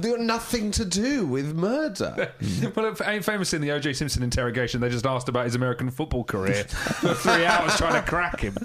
got 0.01 0.21
nothing 0.21 0.71
to 0.73 0.85
do 0.85 1.27
with 1.27 1.55
murder. 1.55 2.33
well, 2.77 2.95
f- 3.01 3.25
famously 3.25 3.57
in 3.57 3.63
the 3.63 3.71
O.J. 3.73 3.93
Simpson 3.95 4.23
interrogation, 4.23 4.81
they 4.81 4.89
just 4.89 5.07
asked 5.07 5.29
about 5.29 5.45
his 5.45 5.55
American 5.55 5.91
football 5.91 6.25
career 6.25 6.65
for 6.65 7.15
three 7.15 7.45
hours 7.47 7.77
trying 7.77 8.03
to 8.03 8.09
crack 8.09 8.41
him. 8.41 8.57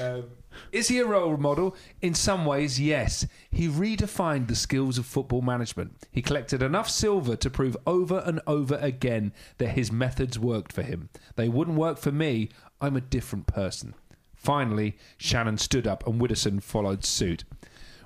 Um, 0.00 0.24
is 0.72 0.88
he 0.88 0.98
a 0.98 1.06
role 1.06 1.36
model? 1.36 1.76
In 2.00 2.14
some 2.14 2.44
ways, 2.44 2.80
yes. 2.80 3.26
He 3.50 3.68
redefined 3.68 4.48
the 4.48 4.54
skills 4.54 4.98
of 4.98 5.06
football 5.06 5.42
management. 5.42 5.96
He 6.10 6.22
collected 6.22 6.62
enough 6.62 6.88
silver 6.88 7.36
to 7.36 7.50
prove 7.50 7.76
over 7.86 8.22
and 8.26 8.40
over 8.46 8.76
again 8.76 9.32
that 9.58 9.70
his 9.70 9.92
methods 9.92 10.38
worked 10.38 10.72
for 10.72 10.82
him. 10.82 11.08
They 11.36 11.48
wouldn't 11.48 11.78
work 11.78 11.98
for 11.98 12.12
me. 12.12 12.50
I'm 12.80 12.96
a 12.96 13.00
different 13.00 13.46
person. 13.46 13.94
Finally, 14.34 14.96
Shannon 15.16 15.58
stood 15.58 15.86
up 15.86 16.06
and 16.06 16.20
Widdowson 16.20 16.62
followed 16.62 17.04
suit. 17.04 17.44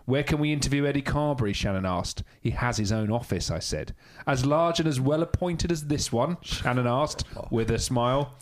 Where 0.06 0.22
can 0.22 0.38
we 0.38 0.52
interview 0.52 0.86
Eddie 0.86 1.02
Carberry? 1.02 1.52
Shannon 1.52 1.86
asked. 1.86 2.24
He 2.40 2.50
has 2.50 2.78
his 2.78 2.90
own 2.90 3.12
office, 3.12 3.50
I 3.50 3.58
said. 3.58 3.94
As 4.26 4.44
large 4.44 4.80
and 4.80 4.88
as 4.88 5.00
well 5.00 5.22
appointed 5.22 5.70
as 5.70 5.86
this 5.86 6.10
one? 6.10 6.36
Shannon 6.40 6.86
asked, 6.86 7.24
with 7.50 7.70
a 7.70 7.78
smile. 7.78 8.34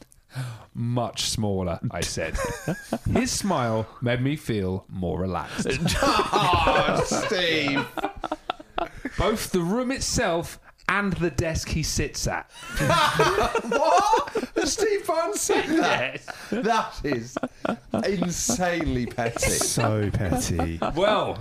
Much 0.75 1.29
smaller, 1.29 1.81
I 1.91 2.01
said. 2.01 2.37
His 3.13 3.31
smile 3.31 3.87
made 4.01 4.21
me 4.21 4.37
feel 4.37 4.85
more 4.89 5.19
relaxed. 5.21 5.67
oh, 6.03 7.03
Steve. 7.07 7.87
Both 9.19 9.51
the 9.51 9.61
room 9.61 9.91
itself 9.91 10.61
and 10.89 11.13
the 11.15 11.31
desk 11.31 11.69
he 11.69 11.83
sits 11.83 12.27
at. 12.27 12.51
what? 13.69 14.49
Has 14.57 14.73
Steve 14.73 15.07
Barnes 15.07 15.41
said 15.41 15.67
that? 15.67 16.21
Yes. 16.21 16.27
That 16.51 17.01
is 17.05 17.37
insanely 18.05 19.07
petty. 19.07 19.51
So 19.51 20.11
petty. 20.11 20.79
Well, 20.95 21.39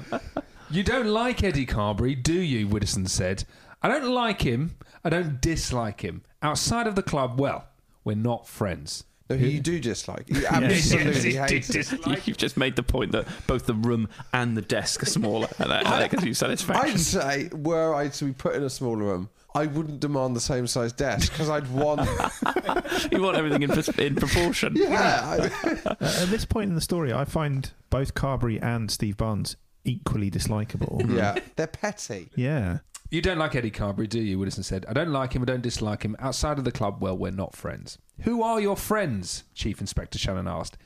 you 0.70 0.84
don't 0.84 1.08
like 1.08 1.44
Eddie 1.44 1.66
Carberry, 1.66 2.16
do 2.16 2.34
you? 2.34 2.68
Widdowson 2.68 3.08
said. 3.08 3.46
I 3.82 3.88
don't 3.88 4.12
like 4.12 4.42
him. 4.42 4.76
I 5.04 5.10
don't 5.10 5.40
dislike 5.40 6.02
him. 6.02 6.24
Outside 6.42 6.88
of 6.88 6.96
the 6.96 7.04
club, 7.04 7.40
well, 7.40 7.66
we're 8.08 8.16
not 8.16 8.48
friends. 8.48 9.04
No, 9.30 9.36
you 9.36 9.60
do 9.60 9.78
dislike. 9.80 10.24
You 10.28 10.40
Yes, 10.42 10.94
absolutely 10.94 11.34
yes, 11.34 11.50
hate 11.52 11.68
dis- 11.68 11.92
it. 11.94 12.08
You- 12.08 12.16
You've 12.24 12.38
just 12.38 12.56
made 12.56 12.78
the 12.78 12.84
point 12.84 13.12
that 13.12 13.28
both 13.46 13.66
the 13.66 13.74
room 13.74 14.08
and 14.32 14.56
the 14.56 14.62
desk 14.62 15.04
are 15.04 15.08
smaller. 15.08 15.50
And 15.60 15.70
that, 15.70 15.84
that 15.84 16.10
gives 16.12 16.24
you 16.24 16.34
satisfaction. 16.34 16.92
I'd 16.94 17.00
say, 17.00 17.50
were 17.54 17.94
I 17.94 18.08
to 18.08 18.26
be 18.26 18.32
put 18.32 18.56
in 18.56 18.64
a 18.64 18.70
smaller 18.70 18.98
room, 19.04 19.30
I 19.54 19.66
wouldn't 19.66 20.00
demand 20.00 20.34
the 20.36 20.40
same 20.40 20.66
size 20.66 20.94
desk 20.94 21.32
because 21.34 21.50
I'd 21.50 21.70
want. 21.72 22.02
you 23.12 23.22
want 23.22 23.36
everything 23.36 23.64
in, 23.64 23.70
pers- 23.70 23.90
in 23.90 24.16
proportion. 24.16 24.76
Yeah. 24.78 25.50
Uh, 25.66 25.96
at 26.00 26.30
this 26.30 26.46
point 26.46 26.70
in 26.70 26.76
the 26.76 26.82
story, 26.82 27.12
I 27.12 27.26
find 27.26 27.70
both 27.90 28.14
Carberry 28.14 28.62
and 28.62 28.90
Steve 28.90 29.18
Barnes 29.18 29.58
equally 29.84 30.32
dislikable. 30.32 31.14
yeah, 31.14 31.38
they're 31.58 31.68
petty. 31.68 32.30
Yeah. 32.36 32.80
You 33.10 33.22
don't 33.22 33.38
like 33.38 33.56
Eddie 33.56 33.72
Carberry, 33.72 34.06
do 34.06 34.20
you? 34.20 34.38
Widdowson 34.38 34.66
said. 34.66 34.86
I 34.90 34.92
don't 34.92 35.14
like 35.14 35.32
him. 35.32 35.42
I 35.42 35.46
don't 35.46 35.62
dislike 35.62 36.04
him. 36.04 36.18
Outside 36.20 36.58
of 36.58 36.66
the 36.66 36.74
club, 36.74 36.98
well, 37.00 37.18
we're 37.18 37.32
not 37.32 37.56
friends. 37.56 37.98
Who 38.24 38.44
are 38.44 38.60
your 38.60 38.76
friends? 38.76 39.46
Chief 39.54 39.80
Inspector 39.80 40.20
Shannon 40.20 40.46
asked. 40.46 40.78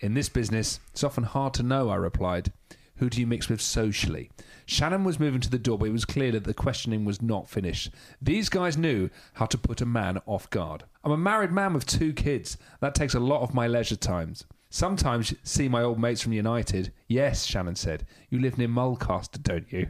In 0.00 0.14
this 0.14 0.30
business, 0.30 0.80
it's 0.92 1.04
often 1.04 1.24
hard 1.24 1.52
to 1.54 1.62
know, 1.62 1.90
I 1.90 1.96
replied. 1.96 2.52
Who 2.96 3.10
do 3.10 3.20
you 3.20 3.26
mix 3.26 3.50
with 3.50 3.60
socially? 3.60 4.30
Shannon 4.64 5.04
was 5.04 5.20
moving 5.20 5.42
to 5.42 5.50
the 5.50 5.58
door, 5.58 5.76
but 5.76 5.88
it 5.88 5.92
was 5.92 6.06
clear 6.06 6.32
that 6.32 6.44
the 6.44 6.54
questioning 6.54 7.04
was 7.04 7.20
not 7.20 7.50
finished. 7.50 7.90
These 8.22 8.48
guys 8.48 8.78
knew 8.78 9.10
how 9.34 9.44
to 9.44 9.58
put 9.58 9.82
a 9.82 9.86
man 9.86 10.22
off 10.24 10.48
guard. 10.48 10.84
I'm 11.04 11.12
a 11.12 11.18
married 11.18 11.52
man 11.52 11.74
with 11.74 11.84
two 11.84 12.14
kids. 12.14 12.56
That 12.80 12.94
takes 12.94 13.14
a 13.14 13.20
lot 13.20 13.42
of 13.42 13.52
my 13.52 13.66
leisure 13.66 13.96
times. 13.96 14.44
Sometimes 14.70 15.34
see 15.42 15.68
my 15.68 15.82
old 15.82 15.98
mates 15.98 16.22
from 16.22 16.32
United. 16.32 16.92
Yes, 17.08 17.44
Shannon 17.44 17.76
said. 17.76 18.06
You 18.30 18.40
live 18.40 18.56
near 18.56 18.68
Mulcaster, 18.68 19.42
don't 19.42 19.70
you? 19.70 19.88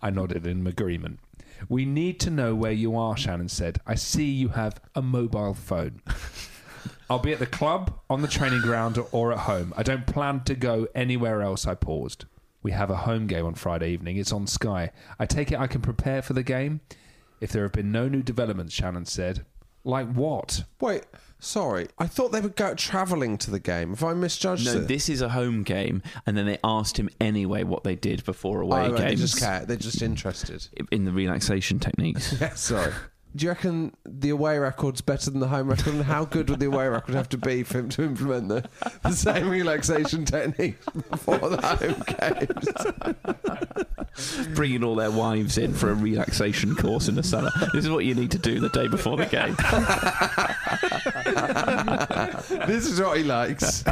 I 0.00 0.10
nodded 0.10 0.46
in 0.46 0.66
agreement. 0.66 1.20
We 1.68 1.84
need 1.84 2.18
to 2.20 2.30
know 2.30 2.54
where 2.54 2.72
you 2.72 2.96
are, 2.96 3.16
Shannon 3.16 3.48
said. 3.48 3.80
I 3.86 3.94
see 3.94 4.30
you 4.30 4.48
have 4.50 4.80
a 4.94 5.02
mobile 5.02 5.54
phone. 5.54 6.00
I'll 7.10 7.18
be 7.18 7.32
at 7.32 7.38
the 7.38 7.46
club, 7.46 7.98
on 8.08 8.22
the 8.22 8.28
training 8.28 8.62
ground, 8.62 8.98
or 9.12 9.32
at 9.32 9.40
home. 9.40 9.74
I 9.76 9.82
don't 9.82 10.06
plan 10.06 10.44
to 10.44 10.54
go 10.54 10.86
anywhere 10.94 11.42
else, 11.42 11.66
I 11.66 11.74
paused. 11.74 12.24
We 12.62 12.72
have 12.72 12.90
a 12.90 12.96
home 12.98 13.26
game 13.26 13.46
on 13.46 13.54
Friday 13.54 13.90
evening. 13.90 14.16
It's 14.16 14.32
on 14.32 14.46
Sky. 14.46 14.90
I 15.18 15.26
take 15.26 15.50
it 15.50 15.58
I 15.58 15.66
can 15.66 15.80
prepare 15.80 16.22
for 16.22 16.34
the 16.34 16.42
game? 16.42 16.80
If 17.40 17.52
there 17.52 17.62
have 17.62 17.72
been 17.72 17.90
no 17.90 18.06
new 18.06 18.22
developments, 18.22 18.74
Shannon 18.74 19.06
said. 19.06 19.44
Like 19.82 20.12
what? 20.12 20.64
Wait, 20.80 21.04
sorry. 21.40 21.88
I 21.98 22.06
thought 22.06 22.32
they 22.32 22.40
would 22.40 22.56
go 22.56 22.74
travelling 22.74 23.38
to 23.38 23.50
the 23.50 23.58
game. 23.58 23.90
Have 23.90 24.04
I 24.04 24.14
misjudged 24.14 24.66
No, 24.66 24.74
it? 24.76 24.88
this 24.88 25.08
is 25.08 25.20
a 25.20 25.30
home 25.30 25.62
game, 25.62 26.02
and 26.26 26.36
then 26.36 26.46
they 26.46 26.58
asked 26.62 26.96
him 26.98 27.10
anyway 27.20 27.64
what 27.64 27.82
they 27.84 27.96
did 27.96 28.24
before 28.24 28.60
away 28.60 28.86
Oh, 28.86 28.92
right, 28.92 29.00
they 29.00 29.08
games. 29.10 29.20
just 29.20 29.38
care. 29.40 29.64
They're 29.66 29.76
just 29.76 30.02
interested. 30.02 30.68
in 30.92 31.04
the 31.04 31.12
relaxation 31.12 31.78
techniques. 31.78 32.32
Yeah, 32.40 32.54
sorry. 32.54 32.92
Do 33.34 33.44
you 33.44 33.50
reckon 33.50 33.94
the 34.04 34.30
away 34.30 34.58
record's 34.58 35.00
better 35.00 35.30
than 35.30 35.38
the 35.38 35.46
home 35.46 35.68
record? 35.68 35.94
And 35.94 36.02
how 36.02 36.24
good 36.24 36.50
would 36.50 36.58
the 36.58 36.66
away 36.66 36.88
record 36.88 37.14
have 37.14 37.28
to 37.28 37.38
be 37.38 37.62
for 37.62 37.78
him 37.78 37.88
to 37.90 38.02
implement 38.02 38.48
the, 38.48 38.68
the 39.02 39.12
same 39.12 39.48
relaxation 39.48 40.24
techniques 40.24 40.84
before 41.10 41.38
the 41.38 41.60
home 41.62 42.02
games? 44.16 44.54
Bringing 44.56 44.82
all 44.82 44.96
their 44.96 45.12
wives 45.12 45.58
in 45.58 45.74
for 45.74 45.90
a 45.90 45.94
relaxation 45.94 46.74
course 46.74 47.06
in 47.08 47.14
the 47.14 47.22
summer. 47.22 47.50
This 47.72 47.84
is 47.84 47.90
what 47.90 48.04
you 48.04 48.16
need 48.16 48.32
to 48.32 48.38
do 48.38 48.58
the 48.58 48.68
day 48.70 48.88
before 48.88 49.16
the 49.16 49.26
game. 49.26 49.54
this 52.66 52.86
is 52.86 53.00
what 53.00 53.16
he 53.16 53.22
likes. 53.22 53.84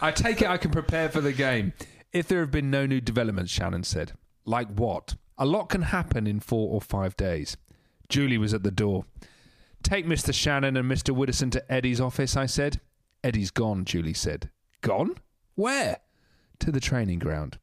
I 0.00 0.12
take 0.12 0.42
it 0.42 0.48
I 0.48 0.58
can 0.58 0.70
prepare 0.70 1.08
for 1.08 1.22
the 1.22 1.32
game. 1.32 1.72
If 2.12 2.28
there 2.28 2.40
have 2.40 2.50
been 2.50 2.70
no 2.70 2.84
new 2.84 3.00
developments, 3.00 3.50
Shannon 3.50 3.84
said. 3.84 4.12
Like 4.44 4.68
what? 4.68 5.14
A 5.38 5.46
lot 5.46 5.70
can 5.70 5.82
happen 5.82 6.26
in 6.26 6.40
four 6.40 6.68
or 6.74 6.82
five 6.82 7.16
days. 7.16 7.56
Julie 8.10 8.38
was 8.38 8.52
at 8.52 8.64
the 8.64 8.72
door. 8.72 9.04
Take 9.82 10.04
Mr. 10.04 10.34
Shannon 10.34 10.76
and 10.76 10.90
Mr. 10.90 11.14
Widdowson 11.14 11.50
to 11.52 11.72
Eddie's 11.72 12.00
office, 12.00 12.36
I 12.36 12.46
said. 12.46 12.80
Eddie's 13.22 13.52
gone, 13.52 13.84
Julie 13.84 14.14
said. 14.14 14.50
Gone? 14.80 15.14
Where? 15.54 15.98
To 16.58 16.72
the 16.72 16.80
training 16.80 17.20
ground. 17.20 17.58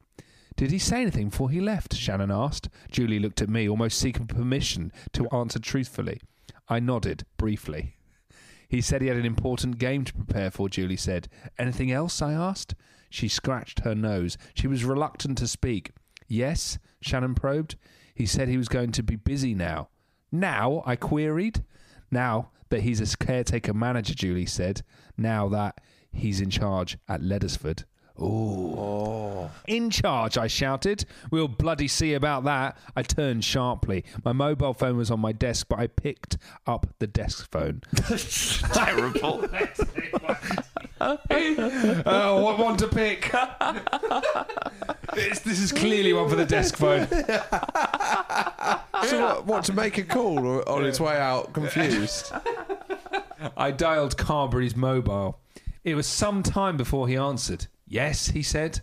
Did 0.56 0.70
he 0.70 0.78
say 0.78 1.02
anything 1.02 1.28
before 1.28 1.50
he 1.50 1.60
left? 1.60 1.94
Shannon 1.94 2.30
asked. 2.30 2.68
Julie 2.90 3.18
looked 3.18 3.42
at 3.42 3.50
me, 3.50 3.68
almost 3.68 3.98
seeking 3.98 4.26
permission 4.26 4.90
to 5.12 5.28
answer 5.28 5.58
truthfully. 5.58 6.20
I 6.66 6.80
nodded, 6.80 7.24
briefly. 7.36 7.94
He 8.68 8.80
said 8.80 9.02
he 9.02 9.08
had 9.08 9.16
an 9.18 9.26
important 9.26 9.78
game 9.78 10.04
to 10.04 10.14
prepare 10.14 10.50
for, 10.50 10.68
Julie 10.68 10.96
said. 10.96 11.28
Anything 11.58 11.92
else? 11.92 12.20
I 12.22 12.32
asked. 12.32 12.74
She 13.10 13.28
scratched 13.28 13.80
her 13.80 13.94
nose. 13.94 14.38
She 14.54 14.66
was 14.66 14.84
reluctant 14.84 15.38
to 15.38 15.46
speak. 15.46 15.92
Yes? 16.26 16.78
Shannon 17.02 17.34
probed. 17.34 17.76
He 18.14 18.26
said 18.26 18.48
he 18.48 18.56
was 18.56 18.68
going 18.68 18.92
to 18.92 19.02
be 19.02 19.16
busy 19.16 19.54
now. 19.54 19.88
Now? 20.30 20.82
I 20.86 20.96
queried. 20.96 21.64
Now 22.10 22.50
that 22.70 22.82
he's 22.82 23.00
a 23.00 23.16
caretaker 23.16 23.74
manager, 23.74 24.14
Julie 24.14 24.46
said. 24.46 24.82
Now 25.16 25.48
that 25.48 25.80
he's 26.12 26.40
in 26.40 26.50
charge 26.50 26.98
at 27.08 27.20
Leddersford. 27.22 27.84
Ooh. 28.20 29.48
In 29.66 29.90
charge, 29.90 30.36
I 30.36 30.48
shouted. 30.48 31.04
We'll 31.30 31.48
bloody 31.48 31.86
see 31.86 32.14
about 32.14 32.44
that. 32.44 32.76
I 32.96 33.02
turned 33.02 33.44
sharply. 33.44 34.04
My 34.24 34.32
mobile 34.32 34.74
phone 34.74 34.96
was 34.96 35.10
on 35.10 35.20
my 35.20 35.32
desk, 35.32 35.66
but 35.68 35.78
I 35.78 35.86
picked 35.86 36.36
up 36.66 36.88
the 36.98 37.06
desk 37.06 37.48
phone. 37.50 37.82
Terrible. 38.72 39.46
Oh, 41.00 42.42
what 42.42 42.58
one 42.58 42.76
to 42.78 42.88
pick? 42.88 43.32
this, 45.14 45.40
this 45.40 45.60
is 45.60 45.72
clearly 45.72 46.12
one 46.12 46.28
for 46.28 46.36
the 46.36 46.46
desk 46.46 46.76
phone. 46.76 47.06
So 49.06 49.20
what, 49.20 49.46
what, 49.46 49.64
to 49.64 49.72
make 49.72 49.98
a 49.98 50.02
call 50.02 50.44
or 50.46 50.68
on 50.68 50.84
its 50.84 51.00
way 51.00 51.16
out, 51.16 51.52
confused? 51.52 52.32
I 53.56 53.70
dialed 53.70 54.16
Carberry's 54.16 54.74
mobile. 54.74 55.38
It 55.84 55.94
was 55.94 56.06
some 56.06 56.42
time 56.42 56.76
before 56.76 57.06
he 57.08 57.16
answered. 57.16 57.66
Yes, 57.86 58.28
he 58.28 58.42
said. 58.42 58.80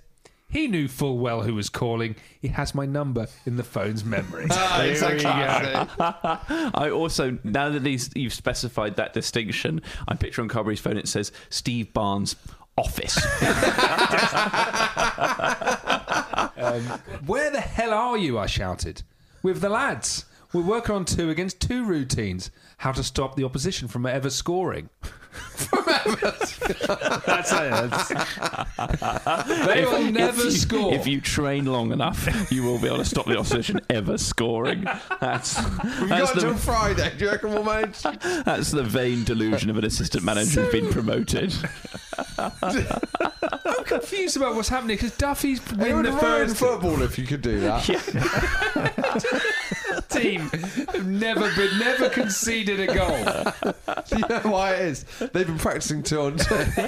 He 0.56 0.68
knew 0.68 0.88
full 0.88 1.18
well 1.18 1.42
who 1.42 1.54
was 1.54 1.68
calling. 1.70 2.16
He 2.42 2.48
has 2.48 2.74
my 2.74 2.86
number 2.86 3.28
in 3.46 3.58
the 3.58 3.64
phone's 3.64 4.06
memory. 4.06 4.48
Ah, 4.52 4.76
There 4.78 4.86
we 4.86 4.92
exactly. 4.92 5.24
go. 5.24 6.70
I 6.76 6.90
also, 6.92 7.38
now 7.44 7.70
that 7.70 7.86
he's, 7.86 8.10
you've 8.16 8.34
specified 8.34 8.96
that 8.96 9.12
distinction, 9.12 9.82
I 10.08 10.16
picture 10.16 10.42
on 10.42 10.48
Carberry's 10.48 10.80
phone 10.80 10.96
it 10.96 11.10
says 11.10 11.34
Steve 11.50 11.92
Barnes' 11.94 12.38
office. 12.78 13.18
Um, 16.58 16.84
where 17.26 17.52
the 17.52 17.60
hell 17.60 17.94
are 17.94 18.18
you? 18.18 18.40
I 18.40 18.46
shouted. 18.48 19.04
With 19.44 19.62
the 19.62 19.70
lads. 19.70 20.26
We're 20.56 20.62
working 20.62 20.96
on 20.96 21.04
two 21.04 21.30
against 21.32 21.60
two 21.60 21.84
routines. 21.84 22.50
How 22.78 22.94
to 22.94 23.04
stop 23.04 23.36
the 23.36 23.44
opposition 23.44 23.90
from 23.90 24.06
ever 24.06 24.30
scoring. 24.30 24.88
from 25.32 25.80
ever. 25.90 26.16
That's 27.26 27.52
it. 27.52 27.92
They 29.66 29.82
If- 29.82 29.90
will 29.90 30.06
if 30.06 30.14
never 30.14 30.44
you- 30.46 30.52
score. 30.52 30.94
If 30.94 31.08
you 31.08 31.20
train 31.20 31.66
long 31.66 31.92
enough, 31.92 32.50
you 32.50 32.64
will 32.64 32.80
be 32.80 32.88
able 32.88 33.00
to 33.00 33.06
stop 33.06 33.26
the 33.26 33.38
opposition 33.38 33.82
ever 33.90 34.18
scoring. 34.18 34.86
That's, 35.20 35.58
We've 36.00 36.08
that's, 36.08 36.34
got 36.34 36.36
until 36.36 36.56
Friday. 36.56 37.12
Do 37.18 37.26
you 37.26 37.32
reckon 37.32 37.52
we'll 37.52 37.64
manage? 37.66 38.02
that's 38.02 38.72
the 38.72 38.84
vain 38.84 39.26
delusion 39.26 39.70
of 39.70 39.78
an 39.78 39.84
assistant 39.84 40.24
manager 40.24 40.62
who's 40.64 40.72
been 40.72 40.90
promoted. 40.90 41.54
I'm 42.38 43.84
confused 43.84 44.38
about 44.38 44.56
what's 44.56 44.70
happening 44.70 44.96
because 44.96 45.12
Duffy's 45.18 45.60
It 45.72 45.78
win 45.78 46.04
the 46.04 46.12
ruin 46.12 46.18
first 46.20 46.56
football 46.56 47.02
if 47.02 47.20
you 47.20 47.28
could 47.28 47.42
do 47.42 47.60
that. 47.60 47.84
team. 50.22 50.42
have 50.42 51.08
never 51.08 51.54
been, 51.56 51.80
never 51.80 52.10
conceded 52.10 52.80
a 52.80 52.88
goal. 52.88 53.74
Do 54.08 54.18
you 54.18 54.28
know 54.28 54.42
why 54.52 54.74
it 54.74 54.82
is? 54.82 55.06
They've 55.20 55.48
been 55.48 55.58
practicing 55.58 56.04
two 56.04 56.22
on 56.22 56.38
two. 56.38 56.56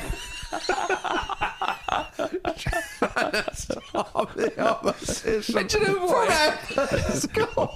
Stop 3.54 4.34
the 4.36 4.54
opposition. 4.60 5.68
Do 5.68 5.80
you 5.80 5.86
know 5.88 6.06
what? 6.06 6.30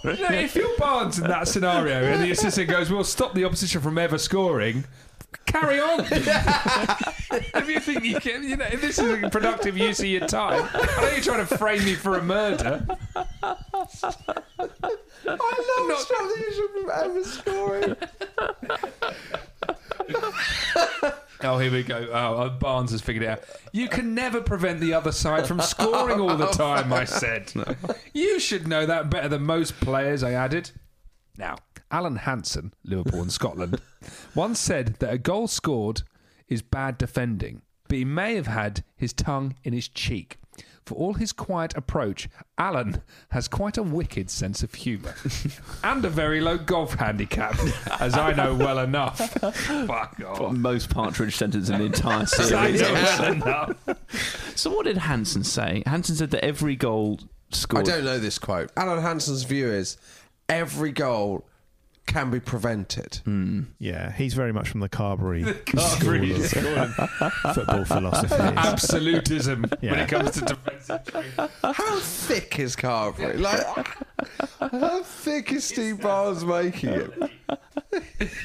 You 0.04 0.24
know, 0.24 0.30
if 0.32 0.56
you're 0.56 0.78
Barnes 0.78 1.20
in 1.20 1.28
that 1.28 1.48
scenario 1.48 2.04
and 2.04 2.24
the 2.24 2.32
assistant 2.32 2.70
goes, 2.70 2.90
"We'll 2.92 3.04
stop 3.04 3.34
the 3.34 3.46
opposition 3.46 3.82
from 3.82 3.98
ever 3.98 4.18
scoring," 4.18 4.86
carry 5.46 5.80
on. 5.80 6.00
if 6.12 7.70
you 7.70 7.80
think 7.80 8.04
you 8.04 8.20
can, 8.20 8.44
you 8.44 8.58
know, 8.58 8.66
if 8.66 8.82
this 8.82 9.00
is 9.00 9.24
a 9.24 9.30
productive 9.30 9.78
use 9.78 10.00
of 10.00 10.06
your 10.06 10.28
time, 10.28 10.68
I 10.74 11.02
know 11.02 11.10
you're 11.10 11.22
trying 11.22 11.46
to 11.46 11.58
frame 11.58 11.84
me 11.84 11.96
for 11.96 12.18
a 12.18 12.24
murder. 12.24 12.86
I 15.28 15.36
love 15.80 16.32
issue 16.48 16.68
from 16.74 16.90
ever 16.92 17.24
scoring. 17.24 17.96
Oh, 21.44 21.58
here 21.58 21.72
we 21.72 21.84
go. 21.84 22.08
Oh, 22.12 22.36
uh, 22.36 22.50
Barnes 22.50 22.92
has 22.92 23.02
figured 23.02 23.24
it 23.24 23.30
out. 23.30 23.44
You 23.72 23.88
can 23.88 24.14
never 24.14 24.42
prevent 24.42 24.80
the 24.80 24.94
other 24.94 25.12
side 25.12 25.48
from 25.48 25.60
scoring 25.60 26.20
all 26.20 26.38
the 26.38 26.48
oh, 26.50 26.54
time, 26.54 26.94
I 26.94 27.04
said. 27.06 27.52
You 28.14 28.40
should 28.40 28.68
know 28.68 28.86
that 28.86 29.10
better 29.10 29.28
than 29.28 29.44
most 29.44 29.80
players, 29.80 30.24
I 30.24 30.34
added. 30.34 30.72
Now, 31.38 31.58
Alan 31.90 32.18
Hansen, 32.18 32.74
Liverpool 32.84 33.22
and 33.22 33.32
Scotland, 33.32 33.82
once 34.36 34.60
said 34.60 34.96
that 35.00 35.14
a 35.14 35.18
goal 35.18 35.48
scored 35.48 36.04
is 36.48 36.62
bad 36.62 36.98
defending, 36.98 37.62
but 37.88 37.98
he 37.98 38.06
may 38.06 38.36
have 38.36 38.48
had 38.48 38.84
his 38.96 39.14
tongue 39.14 39.56
in 39.64 39.74
his 39.74 39.88
cheek. 39.88 40.38
For 40.86 40.96
all 40.96 41.14
his 41.14 41.32
quiet 41.32 41.76
approach, 41.76 42.28
Alan 42.58 43.02
has 43.30 43.48
quite 43.48 43.78
a 43.78 43.84
wicked 43.84 44.30
sense 44.30 44.64
of 44.64 44.74
humour 44.74 45.14
and 45.84 46.04
a 46.04 46.10
very 46.10 46.42
low 46.42 46.58
golf 46.58 46.96
handicap, 46.96 47.56
as 48.00 48.18
I 48.18 48.34
know 48.34 48.56
well 48.56 48.80
enough. 48.80 49.18
Fuck 49.88 50.20
off. 50.26 50.54
Most 50.54 50.90
partridge 50.90 51.36
sentence 51.36 51.70
in 51.70 51.80
the 51.80 51.86
entire 51.86 52.26
series. 52.28 52.82
know 52.82 53.76
so 54.56 54.76
what 54.76 54.86
did 54.86 54.98
Hansen 54.98 55.44
say? 55.44 55.84
Hansen 55.86 56.16
said 56.16 56.32
that 56.32 56.44
every 56.44 56.76
goal 56.76 57.20
scored. 57.52 57.88
I 57.88 57.92
don't 57.92 58.06
know 58.06 58.20
this 58.20 58.40
quote. 58.40 58.72
Alan 58.76 59.02
Hansen's 59.02 59.44
view 59.44 59.72
is 59.72 59.98
every 60.50 60.92
goal 60.92 61.48
can 62.08 62.30
be 62.30 62.40
prevented. 62.40 63.22
Hmm. 63.26 63.62
Yeah, 63.80 64.12
he's 64.12 64.34
very 64.34 64.52
much 64.52 64.70
from 64.70 64.80
the 64.82 64.90
Carberry, 64.90 65.44
Carberry 65.66 66.40
school 66.44 66.68
of 66.78 66.94
football 67.54 67.86
philosophy. 67.86 68.36
Absolutism 68.36 69.66
when 69.80 70.00
it 70.00 70.10
comes 70.10 70.32
to 70.32 70.42
defensive 70.42 71.06
training. 71.06 71.32
How 71.64 72.00
thick 72.00 72.60
is 72.60 72.76
Carberry? 72.76 73.38
Like, 73.38 73.88
how 74.60 75.02
thick 75.04 75.52
is 75.52 75.66
Steve 75.66 76.02
Barnes 76.02 76.46
making 76.46 76.90
it? 76.90 77.12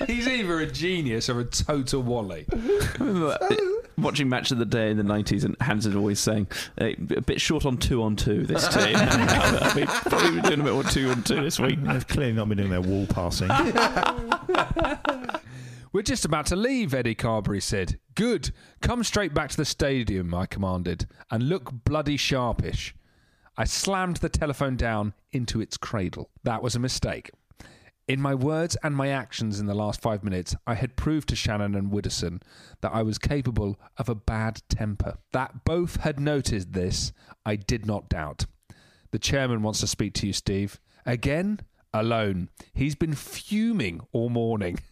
He's 0.06 0.26
either 0.26 0.60
a 0.60 0.66
genius 0.66 1.28
or 1.28 1.40
a 1.40 1.44
total 1.44 2.02
wally. 2.02 2.46
Watching 3.98 4.28
Match 4.28 4.50
of 4.50 4.58
the 4.58 4.66
Day 4.66 4.90
in 4.90 4.96
the 4.96 5.02
90s, 5.02 5.44
and 5.44 5.56
Hansen 5.60 5.96
always 5.96 6.20
saying, 6.20 6.48
"Eh, 6.78 6.94
a 7.16 7.20
bit 7.20 7.40
short 7.40 7.64
on 7.64 7.78
two 7.78 8.02
on 8.02 8.16
two 8.16 8.44
this 8.44 8.68
team. 8.74 8.94
I 8.96 9.72
mean, 9.74 9.86
probably 9.86 10.40
doing 10.42 10.60
a 10.60 10.64
bit 10.64 10.72
more 10.74 10.84
two 10.84 11.10
on 11.10 11.22
two 11.22 11.42
this 11.42 11.58
week. 11.58 11.82
They've 11.82 12.06
clearly 12.06 12.34
not 12.34 12.48
been 12.48 12.58
doing 12.58 12.70
their 12.70 12.82
wall 12.82 13.06
passing. 13.06 13.48
We're 15.92 16.02
just 16.02 16.26
about 16.26 16.44
to 16.46 16.56
leave, 16.56 16.92
Eddie 16.92 17.14
Carberry 17.14 17.62
said. 17.62 17.98
Good. 18.14 18.50
Come 18.82 19.02
straight 19.02 19.32
back 19.32 19.48
to 19.50 19.56
the 19.56 19.64
stadium, 19.64 20.34
I 20.34 20.44
commanded, 20.44 21.06
and 21.30 21.48
look 21.48 21.70
bloody 21.84 22.18
sharpish. 22.18 22.94
I 23.58 23.64
slammed 23.64 24.18
the 24.18 24.28
telephone 24.28 24.76
down 24.76 25.14
into 25.32 25.60
its 25.60 25.76
cradle. 25.76 26.30
That 26.42 26.62
was 26.62 26.74
a 26.74 26.80
mistake. 26.80 27.30
In 28.06 28.20
my 28.20 28.34
words 28.34 28.76
and 28.84 28.94
my 28.94 29.08
actions 29.08 29.58
in 29.58 29.66
the 29.66 29.74
last 29.74 30.00
five 30.00 30.22
minutes, 30.22 30.54
I 30.66 30.74
had 30.74 30.94
proved 30.94 31.28
to 31.30 31.36
Shannon 31.36 31.74
and 31.74 31.90
Widdowson 31.90 32.40
that 32.80 32.92
I 32.92 33.02
was 33.02 33.18
capable 33.18 33.80
of 33.96 34.08
a 34.08 34.14
bad 34.14 34.62
temper. 34.68 35.18
That 35.32 35.64
both 35.64 35.96
had 35.96 36.20
noticed 36.20 36.72
this, 36.72 37.12
I 37.44 37.56
did 37.56 37.84
not 37.84 38.08
doubt. 38.08 38.46
The 39.10 39.18
chairman 39.18 39.62
wants 39.62 39.80
to 39.80 39.86
speak 39.86 40.14
to 40.14 40.26
you, 40.26 40.32
Steve. 40.32 40.78
Again? 41.04 41.60
Alone. 41.92 42.50
He's 42.74 42.94
been 42.94 43.14
fuming 43.14 44.02
all 44.12 44.28
morning. 44.28 44.78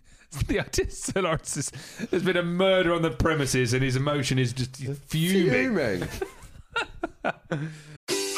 The 0.49 0.59
idea 0.59 0.91
Sir 0.91 1.23
Lawrence 1.23 1.57
is, 1.57 1.71
there's 2.11 2.25
been 2.25 2.37
a 2.37 2.43
murder 2.43 2.93
on 2.93 3.03
the 3.03 3.11
premises 3.13 3.73
and 3.73 3.85
his 3.85 3.95
emotion 3.95 4.37
is 4.37 4.53
just 4.53 4.75
fuming. 5.07 5.77
Fuming. 5.77 6.09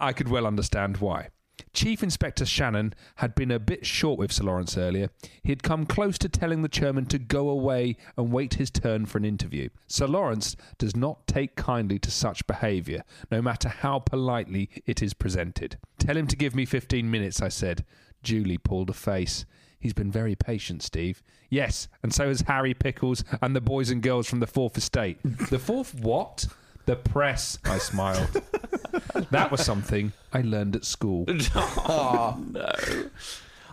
I 0.00 0.12
could 0.12 0.28
well 0.28 0.46
understand 0.46 0.98
why. 0.98 1.28
Chief 1.72 2.02
Inspector 2.02 2.44
Shannon 2.46 2.94
had 3.16 3.34
been 3.34 3.50
a 3.50 3.58
bit 3.58 3.84
short 3.84 4.18
with 4.18 4.32
Sir 4.32 4.44
Lawrence 4.44 4.76
earlier. 4.76 5.10
He 5.42 5.50
had 5.50 5.62
come 5.62 5.86
close 5.86 6.18
to 6.18 6.28
telling 6.28 6.62
the 6.62 6.68
chairman 6.68 7.06
to 7.06 7.18
go 7.18 7.48
away 7.48 7.96
and 8.16 8.32
wait 8.32 8.54
his 8.54 8.70
turn 8.70 9.06
for 9.06 9.18
an 9.18 9.24
interview. 9.24 9.68
Sir 9.86 10.06
Lawrence 10.06 10.56
does 10.78 10.96
not 10.96 11.26
take 11.26 11.56
kindly 11.56 11.98
to 12.00 12.10
such 12.10 12.46
behaviour, 12.46 13.02
no 13.30 13.42
matter 13.42 13.68
how 13.68 13.98
politely 13.98 14.68
it 14.86 15.02
is 15.02 15.14
presented. 15.14 15.78
Tell 15.98 16.16
him 16.16 16.26
to 16.28 16.36
give 16.36 16.54
me 16.54 16.64
15 16.64 17.10
minutes, 17.10 17.42
I 17.42 17.48
said. 17.48 17.84
Julie 18.22 18.58
pulled 18.58 18.90
a 18.90 18.94
face. 18.94 19.44
He's 19.78 19.92
been 19.92 20.10
very 20.10 20.34
patient, 20.34 20.82
Steve. 20.82 21.22
Yes, 21.50 21.88
and 22.02 22.12
so 22.12 22.28
has 22.28 22.40
Harry 22.42 22.72
Pickles 22.72 23.22
and 23.42 23.54
the 23.54 23.60
boys 23.60 23.90
and 23.90 24.02
girls 24.02 24.28
from 24.28 24.40
the 24.40 24.46
Fourth 24.46 24.78
Estate. 24.78 25.18
the 25.50 25.58
Fourth 25.58 25.94
what? 25.94 26.46
The 26.86 26.96
press, 26.96 27.58
I 27.64 27.78
smiled. 27.78 28.42
that 29.30 29.50
was 29.50 29.64
something 29.64 30.12
I 30.32 30.42
learned 30.42 30.76
at 30.76 30.84
school. 30.84 31.24
oh, 31.54 32.38
no. 32.50 32.70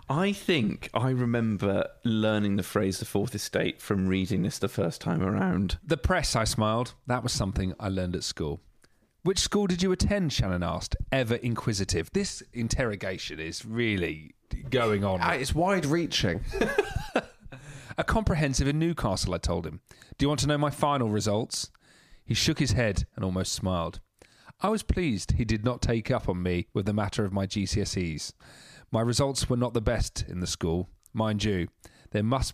I 0.09 0.33
think 0.33 0.89
I 0.93 1.09
remember 1.09 1.87
learning 2.03 2.55
the 2.57 2.63
phrase 2.63 2.99
the 2.99 3.05
fourth 3.05 3.33
estate 3.35 3.81
from 3.81 4.07
reading 4.07 4.43
this 4.43 4.59
the 4.59 4.67
first 4.67 5.01
time 5.01 5.21
around. 5.21 5.77
The 5.85 5.97
press, 5.97 6.35
I 6.35 6.43
smiled. 6.43 6.93
That 7.07 7.23
was 7.23 7.31
something 7.31 7.73
I 7.79 7.89
learned 7.89 8.15
at 8.15 8.23
school. 8.23 8.61
Which 9.23 9.39
school 9.39 9.67
did 9.67 9.83
you 9.83 9.91
attend? 9.91 10.33
Shannon 10.33 10.63
asked, 10.63 10.95
ever 11.11 11.35
inquisitive. 11.35 12.09
This 12.11 12.41
interrogation 12.53 13.39
is 13.39 13.65
really 13.65 14.35
going 14.69 15.03
on. 15.05 15.19
Ah, 15.21 15.33
It's 15.33 15.53
wide 15.53 15.85
reaching. 15.85 16.41
A 17.97 18.03
comprehensive 18.03 18.67
in 18.67 18.79
Newcastle, 18.79 19.33
I 19.33 19.37
told 19.37 19.65
him. 19.67 19.81
Do 20.17 20.23
you 20.23 20.27
want 20.27 20.39
to 20.41 20.47
know 20.47 20.57
my 20.57 20.71
final 20.71 21.09
results? 21.09 21.69
He 22.31 22.35
shook 22.35 22.59
his 22.59 22.71
head 22.71 23.03
and 23.13 23.25
almost 23.25 23.51
smiled. 23.51 23.99
I 24.61 24.69
was 24.69 24.83
pleased 24.83 25.33
he 25.33 25.43
did 25.43 25.65
not 25.65 25.81
take 25.81 26.09
up 26.09 26.29
on 26.29 26.41
me 26.41 26.67
with 26.73 26.85
the 26.85 26.93
matter 26.93 27.25
of 27.25 27.33
my 27.33 27.45
GCSEs. 27.45 28.31
My 28.89 29.01
results 29.01 29.49
were 29.49 29.57
not 29.57 29.73
the 29.73 29.81
best 29.81 30.23
in 30.29 30.39
the 30.39 30.47
school. 30.47 30.87
Mind 31.13 31.43
you, 31.43 31.67
there 32.11 32.23
must 32.23 32.53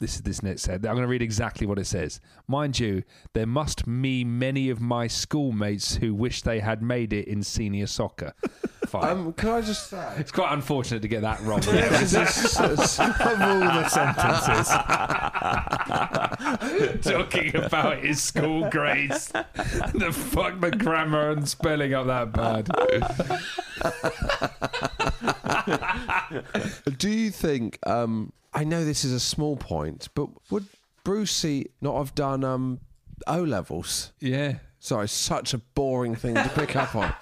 this 0.00 0.14
is 0.14 0.22
this 0.22 0.42
net 0.42 0.58
said. 0.58 0.86
I'm 0.86 0.94
going 0.94 1.04
to 1.04 1.06
read 1.06 1.20
exactly 1.20 1.66
what 1.66 1.78
it 1.78 1.84
says. 1.84 2.18
Mind 2.48 2.80
you, 2.80 3.02
there 3.34 3.44
must 3.44 3.84
be 3.84 4.24
many 4.24 4.70
of 4.70 4.80
my 4.80 5.06
schoolmates 5.06 5.96
who 5.96 6.14
wish 6.14 6.40
they 6.40 6.60
had 6.60 6.80
made 6.80 7.12
it 7.12 7.28
in 7.28 7.42
senior 7.42 7.86
soccer. 7.86 8.32
Um, 8.94 9.32
can 9.32 9.48
I 9.50 9.60
just 9.60 9.88
say? 9.90 10.14
it's 10.18 10.32
quite 10.32 10.52
unfortunate 10.52 11.02
to 11.02 11.08
get 11.08 11.22
that 11.22 11.40
wrong. 11.42 11.58
Of 11.66 11.68
all 13.42 13.60
the 13.60 13.88
sentences. 13.88 14.68
Talking 17.12 17.56
about 17.56 17.98
his 17.98 18.22
school 18.22 18.68
grades. 18.70 19.28
the 19.28 20.12
fuck 20.12 20.60
the 20.60 20.70
grammar 20.70 21.30
and 21.30 21.48
spelling 21.48 21.94
up 21.94 22.06
that 22.06 22.32
bad. 22.32 22.68
Do 26.98 27.10
you 27.10 27.30
think? 27.30 27.78
Um, 27.86 28.32
I 28.52 28.64
know 28.64 28.84
this 28.84 29.04
is 29.04 29.12
a 29.12 29.20
small 29.20 29.56
point, 29.56 30.08
but 30.14 30.28
would 30.50 30.66
Brucey 31.04 31.70
not 31.80 31.96
have 31.98 32.14
done 32.14 32.44
um, 32.44 32.80
O 33.26 33.42
levels? 33.42 34.12
Yeah. 34.20 34.58
Sorry, 34.78 35.08
such 35.08 35.52
a 35.54 35.58
boring 35.58 36.14
thing 36.14 36.34
to 36.34 36.48
pick 36.54 36.76
up 36.76 36.94
on. 36.94 37.12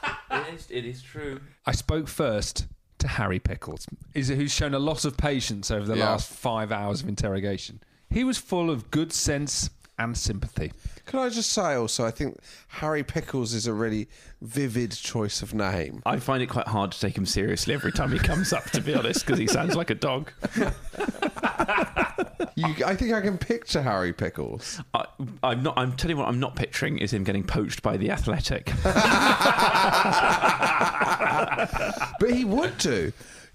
It 0.70 0.84
is, 0.84 0.84
it 0.84 0.88
is 0.88 1.02
true. 1.02 1.40
I 1.66 1.72
spoke 1.72 2.08
first 2.08 2.66
to 2.98 3.08
Harry 3.08 3.38
Pickles, 3.38 3.86
is 4.14 4.28
who's 4.28 4.52
shown 4.54 4.74
a 4.74 4.78
lot 4.78 5.04
of 5.04 5.16
patience 5.16 5.70
over 5.70 5.86
the 5.86 5.96
Yeah. 5.96 6.10
last 6.10 6.30
five 6.32 6.72
hours 6.72 7.02
of 7.02 7.08
interrogation. 7.08 7.80
He 8.10 8.24
was 8.24 8.38
full 8.38 8.70
of 8.70 8.90
good 8.90 9.12
sense 9.12 9.70
and 9.98 10.16
sympathy. 10.16 10.72
Can 11.06 11.18
I 11.20 11.28
just 11.28 11.52
say 11.52 11.74
also, 11.74 12.04
I 12.04 12.10
think 12.10 12.38
Harry 12.68 13.04
Pickles 13.04 13.52
is 13.52 13.66
a 13.66 13.72
really 13.72 14.08
vivid 14.42 14.90
choice 14.92 15.42
of 15.42 15.54
name. 15.54 16.02
I 16.06 16.18
find 16.18 16.42
it 16.42 16.46
quite 16.48 16.66
hard 16.68 16.92
to 16.92 17.00
take 17.00 17.16
him 17.16 17.26
seriously 17.26 17.74
every 17.74 17.92
time 17.92 18.10
he 18.10 18.18
comes 18.18 18.52
up, 18.52 18.64
to 18.70 18.80
be 18.80 18.94
honest, 18.94 19.24
because 19.24 19.38
he 19.38 19.46
sounds 19.46 19.76
like 19.76 19.90
a 19.90 19.94
dog. 19.94 20.32
You, 22.56 22.72
I 22.86 22.94
think 22.94 23.12
I 23.12 23.20
can 23.20 23.36
picture 23.36 23.82
Harry 23.82 24.12
Pickles. 24.12 24.80
I, 24.92 25.06
I'm 25.42 25.64
not. 25.64 25.76
I'm 25.76 25.96
telling 25.96 26.16
you 26.16 26.22
what. 26.22 26.28
I'm 26.28 26.38
not 26.38 26.54
picturing 26.54 26.98
is 26.98 27.12
him 27.12 27.24
getting 27.24 27.42
poached 27.42 27.82
by 27.82 27.96
the 27.96 28.12
Athletic. 28.12 28.66
but 32.20 32.30
he 32.30 32.44
would 32.44 32.78
do. 32.78 33.12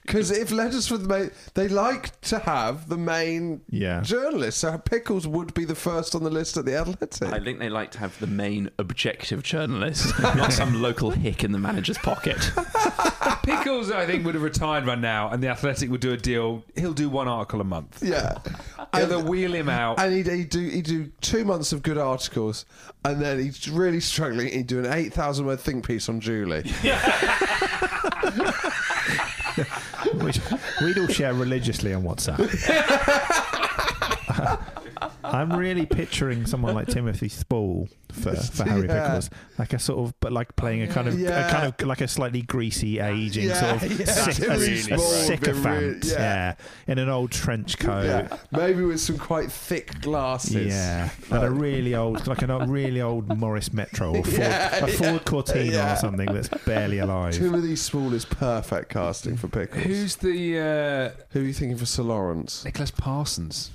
Because 0.09 0.31
if 0.31 0.49
letters 0.51 0.87
from 0.87 1.03
the 1.03 1.07
main, 1.07 1.31
they 1.53 1.67
like 1.67 2.19
to 2.21 2.39
have 2.39 2.89
the 2.89 2.97
main 2.97 3.61
Yeah. 3.69 4.01
journalist. 4.01 4.57
So 4.57 4.75
Pickles 4.79 5.27
would 5.27 5.53
be 5.53 5.65
the 5.65 5.75
first 5.75 6.15
on 6.15 6.23
the 6.23 6.31
list 6.31 6.57
at 6.57 6.65
the 6.65 6.75
Athletic. 6.75 7.31
I 7.31 7.39
think 7.39 7.59
they 7.59 7.69
like 7.69 7.91
to 7.91 7.99
have 7.99 8.17
the 8.19 8.25
main 8.25 8.71
objective 8.79 9.43
journalist, 9.43 10.19
not 10.21 10.51
some 10.51 10.81
local 10.81 11.11
hick 11.11 11.43
in 11.43 11.51
the 11.51 11.59
manager's 11.59 11.99
pocket. 11.99 12.37
Pickles, 13.43 13.91
I 13.91 14.07
think, 14.07 14.25
would 14.25 14.33
have 14.33 14.41
retired 14.43 14.83
by 14.83 14.95
now, 14.95 15.29
and 15.29 15.43
the 15.43 15.47
Athletic 15.49 15.91
would 15.91 16.01
do 16.01 16.11
a 16.11 16.17
deal. 16.17 16.63
He'll 16.75 16.93
do 16.93 17.07
one 17.07 17.27
article 17.27 17.61
a 17.61 17.63
month. 17.63 18.01
Yeah, 18.01 18.39
Yeah, 18.95 19.05
they'll 19.05 19.21
wheel 19.23 19.53
him 19.53 19.69
out. 19.69 19.99
and 19.99 20.11
he'd, 20.11 20.25
he'd 20.27 20.49
do 20.49 20.67
he'd 20.69 20.85
do 20.85 21.11
two 21.21 21.45
months 21.45 21.71
of 21.71 21.83
good 21.83 21.99
articles, 21.99 22.65
and 23.05 23.21
then 23.21 23.37
he's 23.39 23.69
really 23.69 23.99
struggling. 23.99 24.47
He'd 24.51 24.65
do 24.65 24.79
an 24.79 24.91
eight 24.91 25.13
thousand 25.13 25.45
word 25.45 25.59
think 25.59 25.85
piece 25.85 26.09
on 26.09 26.19
Julie. 26.19 26.63
Which 29.55 29.98
we'd 30.81 30.97
all 30.97 31.07
share 31.07 31.33
religiously 31.33 31.93
on 31.93 32.03
WhatsApp. 32.03 32.39
I'm 35.33 35.53
really 35.53 35.85
picturing 35.85 36.45
someone 36.45 36.75
like 36.75 36.87
Timothy 36.87 37.29
Spall 37.29 37.87
for, 38.11 38.35
for 38.35 38.63
Harry 38.63 38.87
Yeah. 38.87 39.05
Pickles, 39.07 39.29
like 39.57 39.73
a 39.73 39.79
sort 39.79 39.99
of, 40.07 40.19
but 40.19 40.31
like 40.31 40.55
playing 40.55 40.81
a 40.81 40.87
kind 40.87 41.07
of, 41.07 41.19
Yeah. 41.19 41.47
a 41.47 41.51
kind 41.51 41.65
of 41.79 41.87
like 41.87 42.01
a 42.01 42.07
slightly 42.07 42.41
greasy, 42.41 42.99
aging 42.99 43.49
Yeah, 43.49 43.53
sort 43.79 43.83
of 43.83 43.99
yeah. 43.99 44.05
syc- 44.05 44.35
Timothy 44.35 44.73
a, 44.73 44.77
Spall 44.77 44.97
a 44.97 44.99
would 44.99 45.19
be 45.19 45.25
sycophant, 45.45 45.65
really- 46.05 46.11
yeah. 46.13 46.55
yeah. 46.87 46.91
in 46.91 46.97
an 46.99 47.09
old 47.09 47.31
trench 47.31 47.77
coat. 47.77 48.05
yeah, 48.05 48.37
maybe 48.51 48.83
with 48.83 48.99
some 48.99 49.17
quite 49.17 49.51
thick 49.51 50.01
glasses. 50.01 50.67
Yeah, 50.67 51.09
and 51.31 51.43
a 51.43 51.51
really 51.51 51.93
old, 51.95 52.25
like 52.27 52.41
a 52.41 52.65
really 52.67 53.01
old 53.01 53.37
Morris 53.37 53.71
Metro 53.71 54.09
or 54.15 54.23
Ford, 54.23 54.37
Yeah, 54.39 54.75
a 54.85 54.87
Ford 54.87 55.11
yeah, 55.13 55.19
Cortina 55.19 55.71
yeah. 55.71 55.93
or 55.93 55.95
something 55.97 56.33
that's 56.33 56.49
barely 56.65 56.97
alive. 56.99 57.33
Timothy 57.35 57.75
Spall 57.75 58.13
is 58.13 58.25
perfect 58.25 58.89
casting 58.89 59.37
for 59.37 59.47
Pickles. 59.47 59.83
Who's 59.83 60.15
the 60.15 60.59
uh, 60.59 61.21
Who 61.31 61.41
are 61.41 61.43
you 61.43 61.53
thinking 61.53 61.77
for 61.77 61.85
Sir 61.85 62.03
Lawrence? 62.03 62.65
Nicholas 62.65 62.91
Parsons? 62.91 63.71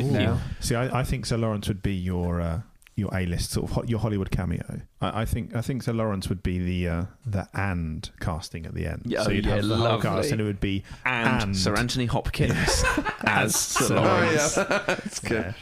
Ooh. 0.00 0.02
now? 0.10 0.40
See, 0.60 0.74
I, 0.74 0.93
I 0.94 1.02
think 1.02 1.26
Sir 1.26 1.36
Lawrence 1.36 1.68
would 1.68 1.82
be 1.82 1.94
your 1.94 2.40
uh, 2.40 2.60
your 2.96 3.10
A 3.12 3.26
list 3.26 3.50
sort 3.50 3.68
of 3.68 3.74
ho- 3.74 3.84
your 3.86 3.98
Hollywood 3.98 4.30
cameo. 4.30 4.80
I, 5.00 5.22
I 5.22 5.24
think 5.24 5.54
I 5.56 5.60
think 5.60 5.82
Sir 5.82 5.92
Lawrence 5.92 6.28
would 6.28 6.42
be 6.44 6.58
the 6.60 6.88
uh, 6.88 7.04
the 7.26 7.48
and 7.52 8.08
casting 8.20 8.64
at 8.66 8.74
the 8.74 8.86
end. 8.86 9.02
Yeah, 9.04 9.24
so 9.24 9.30
you'd 9.30 9.44
yeah, 9.46 9.56
have 9.56 9.66
the 9.66 9.76
whole 9.76 10.00
cast, 10.00 10.30
and 10.30 10.40
it 10.40 10.44
would 10.44 10.60
be 10.60 10.84
And, 11.04 11.42
and, 11.42 11.56
Sir 11.56 11.74
Anthony 11.74 12.06
Hopkins 12.06 12.84
as 13.24 13.56
Sir 13.56 13.86
Sir 13.86 13.96
Lawrence. 13.96 14.56
Oh, 14.58 14.66
yeah, 14.70 14.94
that's 14.98 15.20
good. 15.20 15.54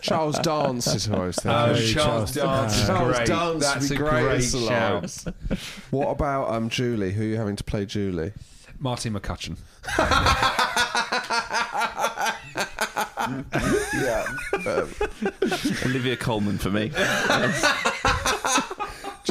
Charles 0.00 0.38
Dance 0.40 0.86
is 0.88 1.06
who 1.06 1.14
I 1.14 1.26
was 1.26 1.36
thinking. 1.36 1.50
Oh, 1.52 1.70
Oh, 1.70 1.74
Charles 1.74 1.92
Charles 1.92 2.32
Dance. 2.32 2.72
Dance. 2.76 2.86
Charles 2.88 3.16
great. 3.16 3.28
Dance 3.28 3.64
That's 3.64 3.86
a 3.86 3.90
be 3.90 3.96
great 3.96 4.10
great 4.24 4.36
as 4.38 4.50
shout. 4.50 4.60
Lawrence. 4.92 5.24
What 5.90 6.08
about 6.08 6.50
um, 6.50 6.68
Julie? 6.68 7.12
Who 7.12 7.22
are 7.22 7.26
you 7.26 7.36
having 7.36 7.54
to 7.56 7.64
play 7.64 7.86
Julie? 7.86 8.32
Martine 8.80 9.12
McCutcheon. 9.14 9.56
Yeah. 12.56 14.24
Um, 14.66 14.88
Olivia 15.84 16.16
Colman 16.16 16.56
for 16.56 16.70
me. 16.70 16.88
do 16.88 16.94
you 16.94 17.02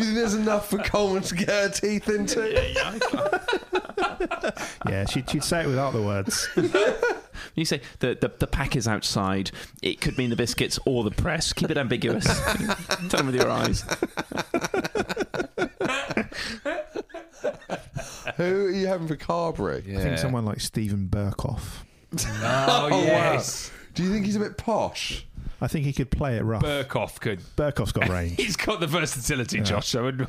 think 0.03 0.13
there's 0.15 0.35
enough 0.35 0.69
for 0.69 0.77
Colman 0.77 1.23
to 1.23 1.35
get 1.35 1.49
her 1.49 1.69
teeth 1.69 2.07
into? 2.07 2.51
yeah, 2.51 2.99
yeah, 3.01 4.51
yeah 4.87 5.05
she'd, 5.05 5.27
she'd 5.27 5.43
say 5.43 5.63
it 5.63 5.67
without 5.67 5.93
the 5.93 6.03
words. 6.03 6.47
You 7.55 7.65
say 7.65 7.81
the, 7.99 8.15
the 8.19 8.31
the 8.39 8.45
pack 8.47 8.75
is 8.75 8.87
outside. 8.87 9.49
It 9.81 10.01
could 10.01 10.17
mean 10.19 10.29
the 10.29 10.35
biscuits 10.35 10.77
or 10.85 11.03
the 11.03 11.11
press. 11.11 11.51
Keep 11.53 11.71
it 11.71 11.77
ambiguous. 11.77 12.25
Tell 13.09 13.23
them 13.23 13.27
with 13.27 13.35
your 13.35 13.49
eyes. 13.49 13.83
Who 18.37 18.65
are 18.65 18.71
you 18.71 18.87
having 18.87 19.07
for 19.07 19.15
Carbury? 19.15 19.83
I 19.97 20.01
think 20.01 20.17
someone 20.19 20.45
like 20.45 20.59
Steven 20.59 21.07
Berkoff. 21.07 21.83
Oh, 22.43 22.87
yes. 23.05 23.71
Do 23.93 24.03
you 24.03 24.11
think 24.11 24.25
he's 24.25 24.35
a 24.35 24.39
bit 24.39 24.57
posh? 24.57 25.25
I 25.61 25.67
think 25.67 25.85
he 25.85 25.93
could 25.93 26.11
play 26.11 26.35
it 26.35 26.43
rough. 26.43 26.61
Berkoff 26.61 27.21
could. 27.21 27.39
Berkoff's 27.55 27.93
got 27.93 28.09
range. 28.09 28.35
He's 28.35 28.57
got 28.57 28.81
the 28.81 28.87
versatility, 28.87 29.61
Josh. 29.61 29.95
I 29.95 30.01
would. 30.01 30.27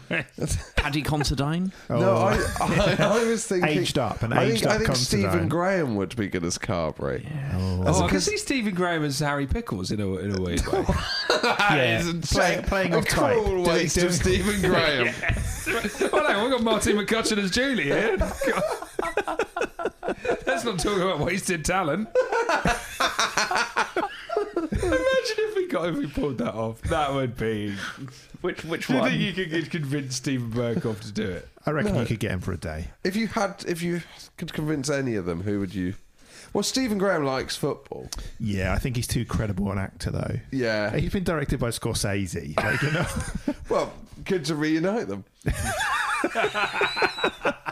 Paddy 0.77 1.03
Considine. 1.03 1.73
Oh, 1.90 1.99
No, 1.99 2.16
I, 2.18 2.35
I, 2.61 2.97
I 3.01 3.25
was 3.25 3.44
thinking 3.44 3.68
Aged 3.81 3.99
up, 3.99 4.23
an 4.23 4.33
I 4.33 4.44
aged 4.44 4.61
think, 4.62 4.66
I 4.73 4.77
think 4.77 4.87
Considine. 4.90 5.31
Stephen 5.31 5.49
Graham 5.49 5.97
would 5.97 6.14
be 6.14 6.29
good 6.29 6.44
as 6.44 6.57
Carbury. 6.57 7.27
Oh. 7.55 7.83
As 7.85 7.99
Oh, 7.99 8.03
a- 8.03 8.07
I 8.07 8.11
can 8.11 8.20
see 8.20 8.37
Stephen 8.37 8.75
Graham 8.75 9.03
as 9.05 9.18
Harry 9.18 9.49
Pickles 9.49 9.90
in 9.90 10.01
a, 10.01 10.07
in 10.18 10.37
a 10.37 10.40
weird 10.40 10.64
way. 10.68 10.85
yeah, 11.42 12.12
play, 12.23 12.62
playing 12.64 12.94
a 12.94 12.99
off 12.99 13.07
type. 13.09 13.35
cool 13.37 13.44
Doing- 13.49 13.64
waste 13.66 13.97
of 13.97 14.03
doing- 14.03 14.12
Stephen 14.12 14.61
Graham. 14.70 15.14
well, 16.12 16.27
hang 16.29 16.37
on, 16.37 16.42
we've 16.44 16.53
got 16.53 16.62
Martine 16.62 16.97
McCutcheon 16.97 17.38
as 17.38 17.51
Julie 17.51 17.85
here. 17.85 18.16
Let's 20.47 20.64
not 20.64 20.79
talk 20.79 20.97
about 20.99 21.21
wasted 21.21 21.64
talent. 21.64 22.09
Imagine 24.57 25.38
if 25.38 25.57
we 25.57 25.67
got 25.69 25.88
if 25.88 25.97
we 25.97 26.07
pulled 26.07 26.38
that 26.38 26.55
off. 26.55 26.81
That 26.83 27.12
would 27.12 27.37
be. 27.37 27.75
Which 28.40 28.64
which 28.64 28.87
Do 28.88 28.95
you 28.95 29.01
one? 29.01 29.11
think 29.11 29.21
you 29.23 29.33
could 29.33 29.51
get- 29.51 29.71
convince 29.71 30.17
Steven 30.17 30.51
Berkoff 30.51 31.01
to 31.01 31.12
do 31.12 31.23
it? 31.31 31.49
I 31.67 31.71
reckon 31.71 31.95
No. 31.95 32.01
you 32.01 32.07
could 32.07 32.21
get 32.21 32.31
him 32.33 32.40
for 32.40 32.53
a 32.53 32.57
day. 32.57 32.88
If 33.05 33.17
you 33.17 33.29
had, 33.29 33.64
if 33.67 33.81
you 33.83 34.03
could 34.37 34.53
convince 34.53 34.90
any 34.90 35.14
of 35.17 35.25
them, 35.25 35.43
who 35.43 35.61
would 35.61 35.75
you? 35.75 35.95
Well, 36.53 36.62
Stephen 36.62 36.99
Graham 36.99 37.25
likes 37.25 37.57
football. 37.57 38.09
Yeah, 38.39 38.74
I 38.74 38.78
think 38.78 38.95
he's 38.97 39.07
too 39.09 39.24
credible 39.24 39.72
an 39.72 39.78
actor, 39.78 40.11
though. 40.12 40.39
Yeah. 40.53 40.95
He's 40.97 41.12
been 41.12 41.24
directed 41.24 41.59
by 41.59 41.70
Scorsese. 41.70 42.57
Like, 42.62 42.81
you 42.83 42.91
know, 42.93 43.07
Well, 43.68 43.93
good 44.24 44.45
to 44.45 44.55
reunite 44.55 45.09
them. 45.09 45.24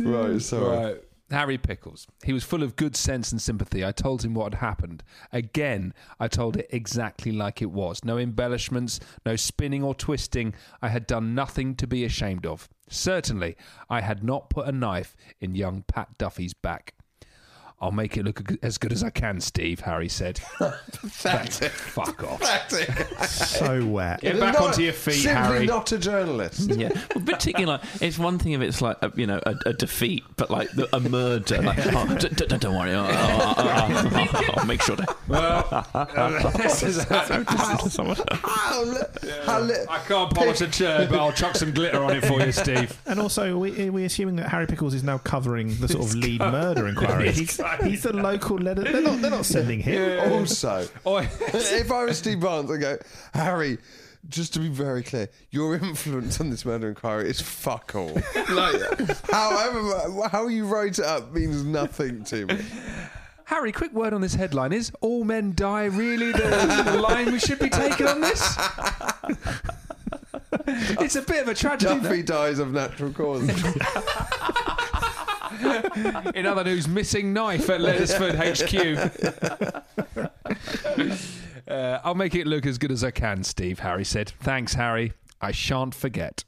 right, 0.00 0.42
sorry. 0.42 0.76
Right. 0.76 1.02
Harry 1.30 1.58
Pickles. 1.58 2.06
He 2.22 2.32
was 2.32 2.44
full 2.44 2.62
of 2.62 2.76
good 2.76 2.96
sense 2.96 3.32
and 3.32 3.40
sympathy. 3.40 3.84
I 3.84 3.92
told 3.92 4.24
him 4.24 4.34
what 4.34 4.52
had 4.52 4.60
happened. 4.60 5.02
Again, 5.32 5.94
I 6.20 6.28
told 6.28 6.56
it 6.56 6.68
exactly 6.70 7.32
like 7.32 7.62
it 7.62 7.70
was. 7.70 8.04
No 8.04 8.18
embellishments, 8.18 9.00
no 9.24 9.34
spinning 9.36 9.82
or 9.82 9.94
twisting. 9.94 10.54
I 10.82 10.88
had 10.88 11.06
done 11.06 11.34
nothing 11.34 11.74
to 11.76 11.86
be 11.86 12.04
ashamed 12.04 12.46
of. 12.46 12.68
Certainly, 12.88 13.56
I 13.88 14.02
had 14.02 14.22
not 14.22 14.50
put 14.50 14.68
a 14.68 14.72
knife 14.72 15.16
in 15.40 15.54
young 15.54 15.82
Pat 15.88 16.18
Duffy's 16.18 16.54
back. 16.54 16.94
I'll 17.84 17.90
make 17.92 18.16
it 18.16 18.24
look 18.24 18.40
as 18.62 18.78
good 18.78 18.92
as 18.92 19.04
I 19.04 19.10
can, 19.10 19.40
Steve, 19.40 19.80
Harry 19.80 20.08
said. 20.08 20.40
Pathetic. 20.58 21.70
Fuck 21.70 22.24
off. 22.24 22.40
Pathetic. 22.40 23.18
so 23.28 23.84
wet. 23.86 24.22
Get 24.22 24.40
back 24.40 24.54
Not- 24.54 24.62
onto 24.68 24.82
your 24.82 24.94
feet, 24.94 25.12
simply 25.22 25.32
Harry. 25.42 25.66
not 25.66 25.92
a 25.92 25.98
journalist. 25.98 26.70
Yeah, 26.70 26.88
well, 27.14 27.24
particularly 27.24 27.66
like 27.66 27.82
it's 28.00 28.18
one 28.18 28.38
thing 28.38 28.52
if 28.52 28.62
it's 28.62 28.80
like 28.80 28.96
a, 29.02 29.12
you 29.16 29.26
know 29.26 29.38
a, 29.44 29.54
a 29.66 29.72
defeat, 29.74 30.24
but 30.36 30.50
like 30.50 30.70
the, 30.72 30.88
a 30.96 31.00
murder. 31.00 31.60
Like, 31.60 31.78
oh, 31.92 32.16
d- 32.18 32.28
d- 32.28 32.46
don't 32.58 32.74
worry, 32.74 32.94
I'll, 32.94 33.04
I'll, 33.04 33.68
I'll, 33.68 34.16
I'll- 34.16 34.50
I'll 34.60 34.66
make 34.66 34.80
sure 34.82 34.96
to. 34.96 35.16
Well, 35.28 35.68
uh, 35.94 36.50
this 36.56 36.82
is 36.82 37.04
How 37.04 38.82
li- 38.84 39.00
how 39.44 39.60
li- 39.60 39.74
I 39.90 39.98
can't 40.08 40.34
polish 40.34 40.60
a 40.62 40.68
chair, 40.68 41.06
but 41.08 41.18
I'll 41.18 41.32
chuck 41.32 41.54
some 41.56 41.72
glitter 41.72 42.02
on 42.02 42.16
it 42.16 42.24
for 42.24 42.40
you, 42.40 42.50
Steve. 42.52 42.98
And 43.06 43.20
also, 43.20 43.58
we, 43.58 43.90
we 43.90 44.04
assuming 44.04 44.36
that 44.36 44.48
Harry 44.48 44.66
Pickles 44.66 44.94
is 44.94 45.02
now 45.02 45.18
covering 45.18 45.76
the 45.76 45.88
sort 45.88 46.04
of 46.06 46.14
lead 46.14 46.40
murder 46.40 46.88
inquiry. 46.88 47.28
He's, 47.82 47.86
he's 47.86 48.02
the 48.04 48.12
local 48.12 48.56
letter. 48.56 48.82
They're 48.82 49.00
not, 49.00 49.20
they're 49.20 49.30
not 49.30 49.46
sending 49.46 49.80
him. 49.80 50.20
Oh, 50.22 50.38
also, 50.38 50.86
oh, 51.06 51.18
if 51.40 51.90
I 51.90 52.04
was 52.04 52.18
Steve 52.18 52.40
Barnes, 52.40 52.70
I'd 52.70 52.80
go, 52.80 52.98
Harry. 53.32 53.78
Just 54.26 54.54
to 54.54 54.58
be 54.58 54.68
very 54.68 55.02
clear, 55.02 55.28
your 55.50 55.74
influence 55.74 56.40
on 56.40 56.48
this 56.48 56.64
murder 56.64 56.88
inquiry 56.88 57.28
is 57.28 57.42
fuck 57.42 57.94
all. 57.94 58.14
like, 58.50 59.28
however, 59.30 60.28
how 60.28 60.46
you 60.46 60.64
write 60.64 60.98
it 60.98 61.04
up 61.04 61.30
means 61.34 61.62
nothing 61.62 62.24
to 62.24 62.46
me. 62.46 62.58
Harry, 63.44 63.70
quick 63.70 63.92
word 63.92 64.14
on 64.14 64.22
this 64.22 64.34
headline. 64.34 64.72
Is 64.72 64.90
all 65.02 65.24
men 65.24 65.52
die 65.54 65.84
really 65.84 66.32
the, 66.32 66.84
the 66.86 66.98
line 67.02 67.32
we 67.32 67.38
should 67.38 67.58
be 67.58 67.68
taking 67.68 68.06
on 68.06 68.22
this? 68.22 68.56
it's 70.68 71.16
a 71.16 71.22
bit 71.22 71.42
of 71.42 71.48
a 71.48 71.54
tragedy. 71.54 72.00
Duffy 72.00 72.22
dies 72.22 72.58
of 72.58 72.72
natural 72.72 73.12
causes. 73.12 73.62
In 76.34 76.46
other 76.46 76.64
news, 76.64 76.88
missing 76.88 77.32
knife 77.32 77.68
at 77.70 77.80
Leddersford 77.80 78.34
HQ. 78.34 78.74
uh, 81.68 82.00
I'll 82.04 82.14
make 82.14 82.34
it 82.34 82.46
look 82.46 82.66
as 82.66 82.78
good 82.78 82.92
as 82.92 83.04
I 83.04 83.10
can, 83.10 83.44
Steve, 83.44 83.80
Harry 83.80 84.04
said. 84.04 84.32
Thanks, 84.40 84.74
Harry. 84.74 85.12
I 85.40 85.52
shan't 85.52 85.94
forget. 85.94 86.44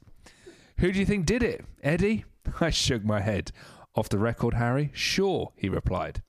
Who 0.79 0.91
do 0.91 0.99
you 0.99 1.05
think 1.05 1.25
did 1.25 1.43
it? 1.43 1.65
Eddie? 1.83 2.25
I 2.61 2.69
shook 2.69 3.03
my 3.03 3.21
head. 3.21 3.51
Off 3.95 4.09
the 4.09 4.19
record, 4.19 4.53
Harry? 4.53 4.91
Sure, 4.93 5.51
he 5.55 5.69
replied. 5.69 6.21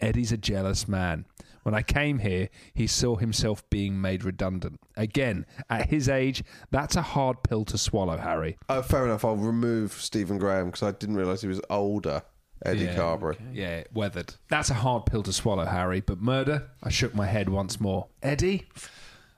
Eddie's 0.00 0.32
a 0.32 0.36
jealous 0.36 0.86
man. 0.86 1.24
When 1.68 1.74
I 1.74 1.82
came 1.82 2.20
here, 2.20 2.48
he 2.72 2.86
saw 2.86 3.16
himself 3.16 3.62
being 3.68 4.00
made 4.00 4.24
redundant. 4.24 4.80
Again, 4.96 5.44
at 5.68 5.90
his 5.90 6.08
age, 6.08 6.42
that's 6.70 6.96
a 6.96 7.02
hard 7.02 7.42
pill 7.42 7.66
to 7.66 7.76
swallow, 7.76 8.16
Harry. 8.16 8.56
Uh, 8.70 8.80
fair 8.80 9.04
enough. 9.04 9.22
I'll 9.22 9.36
remove 9.36 9.92
Stephen 9.92 10.38
Graham 10.38 10.70
because 10.70 10.82
I 10.82 10.92
didn't 10.92 11.16
realise 11.16 11.42
he 11.42 11.46
was 11.46 11.60
older. 11.68 12.22
Eddie 12.64 12.86
Yeah, 12.86 12.94
Carbury. 12.94 13.36
Yeah, 13.52 13.82
weathered. 13.92 14.32
That's 14.48 14.70
a 14.70 14.74
hard 14.80 15.04
pill 15.04 15.22
to 15.24 15.32
swallow, 15.34 15.66
Harry. 15.66 16.00
But 16.00 16.22
murder? 16.22 16.70
I 16.82 16.88
shook 16.88 17.14
my 17.14 17.26
head 17.26 17.50
once 17.50 17.78
more. 17.78 18.06
Eddie? 18.22 18.64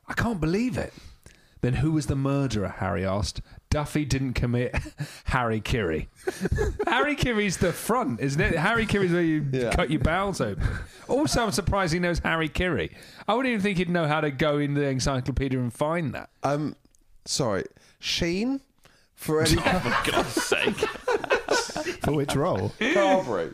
I 0.07 0.13
can't 0.13 0.41
believe 0.41 0.79
it. 0.79 0.95
Then 1.63 1.75
who 1.75 1.91
was 1.91 2.07
the 2.07 2.15
murderer? 2.15 2.77
Harry 2.79 3.05
asked. 3.05 3.41
Duffy 3.71 4.05
didn't 4.05 4.35
commit 4.35 4.75
Harry 5.25 5.61
Kirry. 5.61 6.09
Harry 6.87 7.15
Kirry's 7.15 7.57
the 7.57 7.73
front, 7.73 8.21
isn't 8.21 8.41
it? 8.41 8.57
Harry 8.57 8.85
Kirry's 8.85 9.13
where 9.13 9.23
you 9.23 9.47
cut 9.71 9.91
your 9.91 10.01
bowels 10.01 10.41
open. 10.41 10.67
Also, 11.09 11.45
I'm 11.45 11.53
surprised 11.53 11.93
he 11.93 12.01
knows 12.01 12.19
Harry 12.19 12.49
Kirry. 12.49 12.91
I 13.29 13.35
wouldn't 13.35 13.53
even 13.53 13.63
think 13.63 13.79
he'd 13.79 13.89
know 13.89 14.09
how 14.09 14.21
to 14.21 14.31
go 14.33 14.59
in 14.59 14.75
the 14.75 14.87
encyclopedia 14.87 15.59
and 15.59 15.73
find 15.73 16.13
that. 16.15 16.31
Um, 16.43 16.75
sorry, 17.25 17.65
Sheen 18.01 18.61
for 19.15 19.43
Eddie 19.43 19.57
For 19.57 20.11
God's 20.11 20.43
sake. 20.43 20.77
For 22.03 22.13
which 22.13 22.35
role? 22.35 22.73
Carbury. 22.93 23.53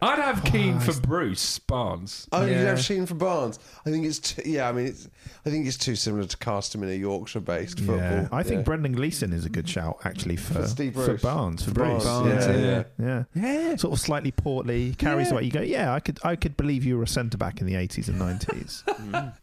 I'd 0.00 0.18
have 0.20 0.44
Keen 0.44 0.76
oh, 0.76 0.80
for 0.80 1.00
Bruce 1.00 1.58
Barnes. 1.58 2.28
Oh, 2.30 2.44
you 2.44 2.52
Yeah. 2.52 2.60
have 2.62 2.80
Sheen 2.80 3.04
for 3.06 3.14
Barnes. 3.14 3.58
I 3.84 3.90
think 3.90 4.06
it's 4.06 4.20
too, 4.20 4.42
yeah. 4.44 4.68
I 4.68 4.72
mean, 4.72 4.86
it's, 4.86 5.08
I 5.44 5.50
think 5.50 5.66
it's 5.66 5.76
too 5.76 5.96
similar 5.96 6.24
to 6.24 6.36
cast 6.36 6.72
him 6.74 6.84
in 6.84 6.88
a 6.88 6.94
Yorkshire-based 6.94 7.78
football. 7.80 7.96
Yeah, 7.96 8.28
I 8.30 8.44
think 8.44 8.58
yeah. 8.58 8.62
Brendan 8.62 8.92
Gleeson 8.92 9.32
is 9.32 9.44
a 9.44 9.48
good 9.48 9.68
shout 9.68 9.98
actually 10.04 10.36
for 10.36 10.54
For 10.54 10.68
Steve 10.68 10.94
for 10.94 11.16
Barnes 11.18 11.64
for, 11.64 11.70
For 11.70 11.74
Bruce. 11.74 12.04
Barnes, 12.04 12.46
yeah, 12.46 12.56
yeah, 12.56 12.84
yeah, 12.98 13.24
yeah, 13.34 13.76
Sort 13.76 13.92
of 13.92 13.98
slightly 14.00 14.30
portly, 14.30 14.94
carries 14.94 15.26
Yeah. 15.26 15.30
the 15.30 15.34
weight. 15.36 15.44
You 15.46 15.50
go, 15.50 15.62
yeah, 15.62 15.92
I 15.92 15.98
could, 16.00 16.20
I 16.22 16.36
could 16.36 16.56
believe 16.56 16.84
you 16.84 16.96
were 16.96 17.02
a 17.02 17.08
centre 17.08 17.38
back 17.38 17.60
in 17.60 17.66
the 17.66 17.74
eighties 17.74 18.08
and 18.08 18.18
nineties. 18.18 18.84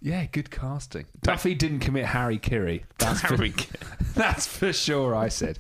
Yeah, 0.01 0.26
good 0.26 0.51
casting. 0.51 1.06
Duffy 1.22 1.56
didn't 1.56 1.80
commit 1.80 2.06
Harry 2.06 2.38
Kirry. 2.38 2.86
That's 2.99 3.22
for, 3.22 3.36
Harry 3.36 3.53
that's 4.16 4.45
for 4.45 4.72
sure, 4.72 5.16
I 5.16 5.30
said. 5.30 5.60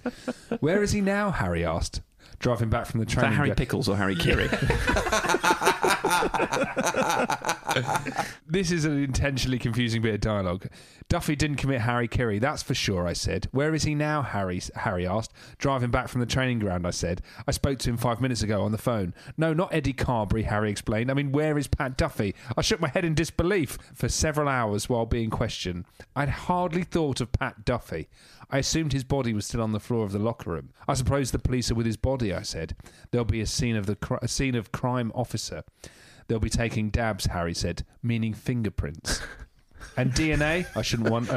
Where 0.59 0.83
is 0.83 0.91
he 0.91 1.01
now? 1.01 1.31
Harry 1.31 1.65
asked. 1.65 2.01
Driving 2.39 2.69
back 2.69 2.85
from 2.85 2.99
the 2.99 3.05
training. 3.05 3.33
Harry 3.33 3.53
Pickles 3.53 3.89
or 3.89 3.95
Harry 3.95 4.15
Kirry? 4.15 4.47
this 8.47 8.71
is 8.71 8.85
an 8.85 9.03
intentionally 9.03 9.59
confusing 9.59 10.01
bit 10.01 10.15
of 10.15 10.21
dialogue. 10.21 10.67
Duffy 11.09 11.35
didn't 11.35 11.57
commit 11.57 11.81
Harry 11.81 12.07
Kirry, 12.07 12.39
that's 12.39 12.63
for 12.63 12.73
sure, 12.73 13.07
I 13.07 13.13
said. 13.13 13.47
Where 13.51 13.75
is 13.75 13.83
he 13.83 13.95
now, 13.95 14.21
Harry? 14.21 14.61
Harry 14.75 15.05
asked. 15.05 15.33
Driving 15.57 15.91
back 15.91 16.07
from 16.07 16.21
the 16.21 16.25
training 16.25 16.59
ground, 16.59 16.87
I 16.87 16.91
said. 16.91 17.21
I 17.47 17.51
spoke 17.51 17.79
to 17.79 17.89
him 17.89 17.97
five 17.97 18.21
minutes 18.21 18.41
ago 18.41 18.61
on 18.61 18.71
the 18.71 18.77
phone. 18.77 19.13
No, 19.37 19.53
not 19.53 19.73
Eddie 19.73 19.93
Carbury, 19.93 20.43
Harry 20.43 20.71
explained. 20.71 21.11
I 21.11 21.13
mean, 21.13 21.31
where 21.31 21.57
is 21.57 21.67
Pat 21.67 21.97
Duffy? 21.97 22.33
I 22.57 22.61
shook 22.61 22.79
my 22.79 22.87
head 22.87 23.05
in 23.05 23.13
disbelief 23.13 23.77
for 23.93 24.09
several 24.09 24.47
hours 24.47 24.89
while 24.89 25.05
being 25.05 25.29
questioned. 25.29 25.85
I'd 26.15 26.29
hardly 26.29 26.83
thought 26.83 27.21
of 27.21 27.31
Pat 27.31 27.65
Duffy. 27.65 28.07
I 28.49 28.59
assumed 28.59 28.93
his 28.93 29.03
body 29.03 29.33
was 29.33 29.45
still 29.45 29.61
on 29.61 29.71
the 29.71 29.79
floor 29.79 30.05
of 30.05 30.11
the 30.11 30.19
locker 30.19 30.51
room. 30.51 30.69
I 30.87 30.93
suppose 30.93 31.31
the 31.31 31.39
police 31.39 31.71
are 31.71 31.75
with 31.75 31.85
his 31.85 31.97
body, 31.97 32.33
I 32.33 32.43
said. 32.43 32.75
There'll 33.11 33.25
be 33.25 33.41
a 33.41 33.45
scene 33.45 33.75
of 33.75 33.85
the 33.85 33.95
cri- 33.95 34.19
a 34.21 34.27
scene 34.27 34.55
of 34.55 34.71
crime 34.71 35.11
officer. 35.15 35.63
They'll 36.27 36.39
be 36.39 36.49
taking 36.49 36.89
dabs, 36.89 37.25
Harry 37.27 37.53
said, 37.53 37.85
meaning 38.01 38.33
fingerprints. 38.33 39.21
And 39.97 40.11
DNA? 40.13 40.65
I 40.75 40.81
shouldn't 40.81 41.09
want. 41.09 41.29
A, 41.29 41.35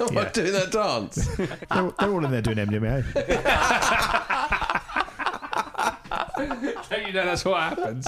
Am 0.00 0.16
I 0.16 0.24
doing 0.28 0.52
that 0.52 0.70
dance? 0.70 1.26
they're, 1.36 1.90
they're 1.98 2.10
all 2.10 2.24
in 2.24 2.30
there 2.30 2.40
doing 2.40 2.56
MDMA. 2.58 3.04
you 7.06 7.12
know 7.12 7.24
that's 7.26 7.44
what 7.44 7.60
happens. 7.60 8.06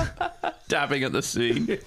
Dabbing 0.68 1.02
at 1.04 1.12
the 1.12 1.22
scene. 1.22 1.78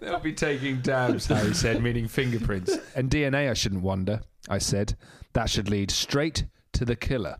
They'll 0.00 0.18
be 0.20 0.32
taking 0.32 0.80
dabs, 0.80 1.26
Harry 1.26 1.54
said, 1.54 1.82
meaning 1.82 2.08
fingerprints. 2.08 2.76
And 2.96 3.10
DNA, 3.10 3.50
I 3.50 3.54
shouldn't 3.54 3.82
wonder, 3.82 4.22
I 4.48 4.58
said. 4.58 4.96
That 5.32 5.48
should 5.48 5.70
lead 5.70 5.90
straight 5.90 6.44
to 6.72 6.84
the 6.84 6.96
killer. 6.96 7.38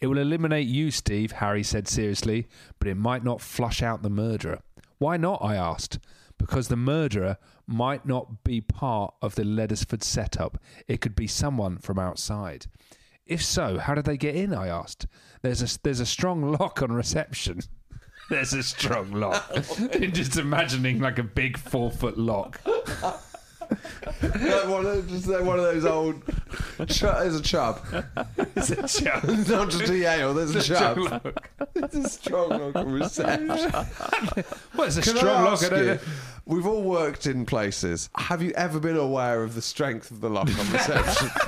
It 0.00 0.08
will 0.08 0.18
eliminate 0.18 0.66
you, 0.66 0.90
Steve, 0.90 1.32
Harry 1.32 1.62
said 1.62 1.88
seriously, 1.88 2.46
but 2.78 2.88
it 2.88 2.96
might 2.96 3.24
not 3.24 3.40
flush 3.40 3.82
out 3.82 4.02
the 4.02 4.10
murderer. 4.10 4.60
Why 4.98 5.16
not? 5.16 5.42
I 5.42 5.56
asked. 5.56 5.98
Because 6.38 6.68
the 6.68 6.76
murderer 6.76 7.38
might 7.66 8.06
not 8.06 8.44
be 8.44 8.60
part 8.60 9.14
of 9.22 9.34
the 9.34 9.44
Leddersford 9.44 10.04
setup. 10.04 10.58
It 10.86 11.00
could 11.00 11.16
be 11.16 11.26
someone 11.26 11.78
from 11.78 11.98
outside. 11.98 12.66
If 13.26 13.42
so, 13.42 13.78
how 13.78 13.94
did 13.94 14.04
they 14.04 14.16
get 14.16 14.36
in? 14.36 14.54
I 14.54 14.68
asked. 14.68 15.06
There's 15.42 15.62
a 15.62 15.78
there's 15.82 16.00
a 16.00 16.06
strong 16.06 16.52
lock 16.58 16.82
on 16.82 16.92
reception. 16.92 17.60
There's 18.28 18.52
a 18.54 18.62
strong 18.64 19.12
lock. 19.12 19.54
Just 20.12 20.36
imagining 20.36 20.98
like 20.98 21.20
a 21.20 21.22
big 21.22 21.56
four 21.56 21.92
foot 21.92 22.18
lock. 22.18 22.60
Like 24.22 24.68
one 24.68 24.86
of, 24.86 25.08
just 25.08 25.26
like 25.26 25.42
one 25.44 25.58
of 25.58 25.64
those 25.64 25.84
old. 25.84 26.22
Ch- 26.88 27.00
there's 27.00 27.36
a 27.36 27.42
chub. 27.42 27.80
It's 28.56 28.70
a 28.70 28.86
chub. 28.86 29.24
Not 29.48 29.70
just 29.70 29.88
a 29.88 29.96
Yale. 29.96 30.34
There's 30.34 30.54
a 30.54 30.58
It's 30.58 30.68
chub. 30.68 31.34
it's 31.74 31.94
a 31.94 32.08
strong 32.08 32.48
lock 32.50 32.76
on 32.76 32.92
reception. 32.92 33.48
Well, 34.76 34.86
it's 34.86 34.96
a 34.96 35.02
Can 35.02 35.16
strong 35.16 35.36
I 35.36 35.42
lock. 35.42 35.52
ask 35.54 35.66
I 35.66 35.68
don't 35.70 35.78
you, 35.80 35.86
know. 35.94 35.98
We've 36.46 36.66
all 36.66 36.82
worked 36.82 37.26
in 37.26 37.44
places. 37.44 38.08
Have 38.16 38.40
you 38.42 38.52
ever 38.52 38.78
been 38.78 38.96
aware 38.96 39.42
of 39.42 39.54
the 39.54 39.62
strength 39.62 40.10
of 40.10 40.20
the 40.20 40.30
lock 40.30 40.48
on 40.48 40.72
reception? 40.72 41.30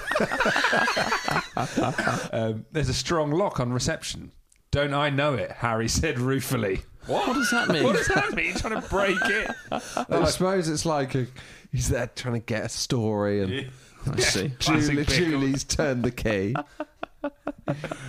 Um, 2.32 2.66
there's 2.72 2.88
a 2.88 2.94
strong 2.94 3.30
lock 3.32 3.58
on 3.60 3.72
reception. 3.72 4.30
Don't 4.70 4.94
I 4.94 5.10
know 5.10 5.34
it? 5.34 5.50
Harry 5.50 5.88
said 5.88 6.18
ruefully. 6.18 6.82
What 7.06 7.32
does 7.34 7.50
that 7.50 7.68
mean? 7.68 7.84
What 7.84 7.96
does 7.96 8.08
that 8.08 8.34
mean? 8.34 8.54
Trying 8.54 8.80
to 8.80 8.88
break 8.88 9.18
it? 9.22 9.50
I 10.10 10.24
suppose 10.26 10.68
it's 10.68 10.84
like 10.84 11.14
a, 11.14 11.26
he's 11.72 11.88
there 11.88 12.10
trying 12.14 12.34
to 12.34 12.40
get 12.40 12.64
a 12.64 12.68
story, 12.68 13.42
and 13.42 13.70
I 14.12 14.20
see. 14.20 14.52
Julie, 14.58 15.04
Julie's 15.04 15.64
turned 15.64 16.04
the 16.04 16.10
key. 16.10 16.54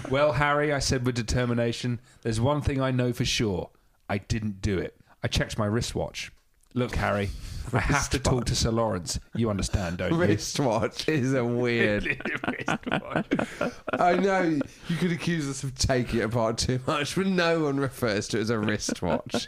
Well, 0.10 0.32
Harry, 0.34 0.72
I 0.74 0.80
said 0.80 1.06
with 1.06 1.16
determination, 1.16 2.00
there's 2.22 2.40
one 2.40 2.62
thing 2.62 2.82
I 2.82 2.92
know 2.92 3.12
for 3.14 3.26
sure. 3.26 3.70
I 4.10 4.18
didn't 4.20 4.62
do 4.62 4.78
it. 4.78 4.96
I 5.24 5.28
checked 5.28 5.58
my 5.58 5.66
wristwatch. 5.66 6.32
Look, 6.76 6.96
Harry, 6.96 7.32
I 7.74 7.80
have 7.80 8.10
to 8.12 8.20
talk 8.20 8.46
to 8.46 8.56
Sir 8.56 8.70
Lawrence. 8.70 9.20
You 9.36 9.50
understand, 9.50 9.98
don't 9.98 10.12
you? 10.12 10.20
Wristwatch 10.20 11.10
is 11.10 11.34
a 11.36 11.44
weird. 11.44 12.22
I 13.94 14.14
know 14.16 14.42
you 14.88 14.96
could 14.98 15.12
accuse 15.12 15.50
us 15.50 15.64
of 15.64 15.76
taking 15.76 16.20
it 16.20 16.24
apart 16.24 16.60
too 16.60 16.80
much, 16.86 17.16
but 17.16 17.26
no 17.26 17.64
one 17.64 17.80
refers 17.80 18.28
to 18.30 18.38
it 18.38 18.42
as 18.42 18.50
a 18.52 18.60
wristwatch. 18.60 19.48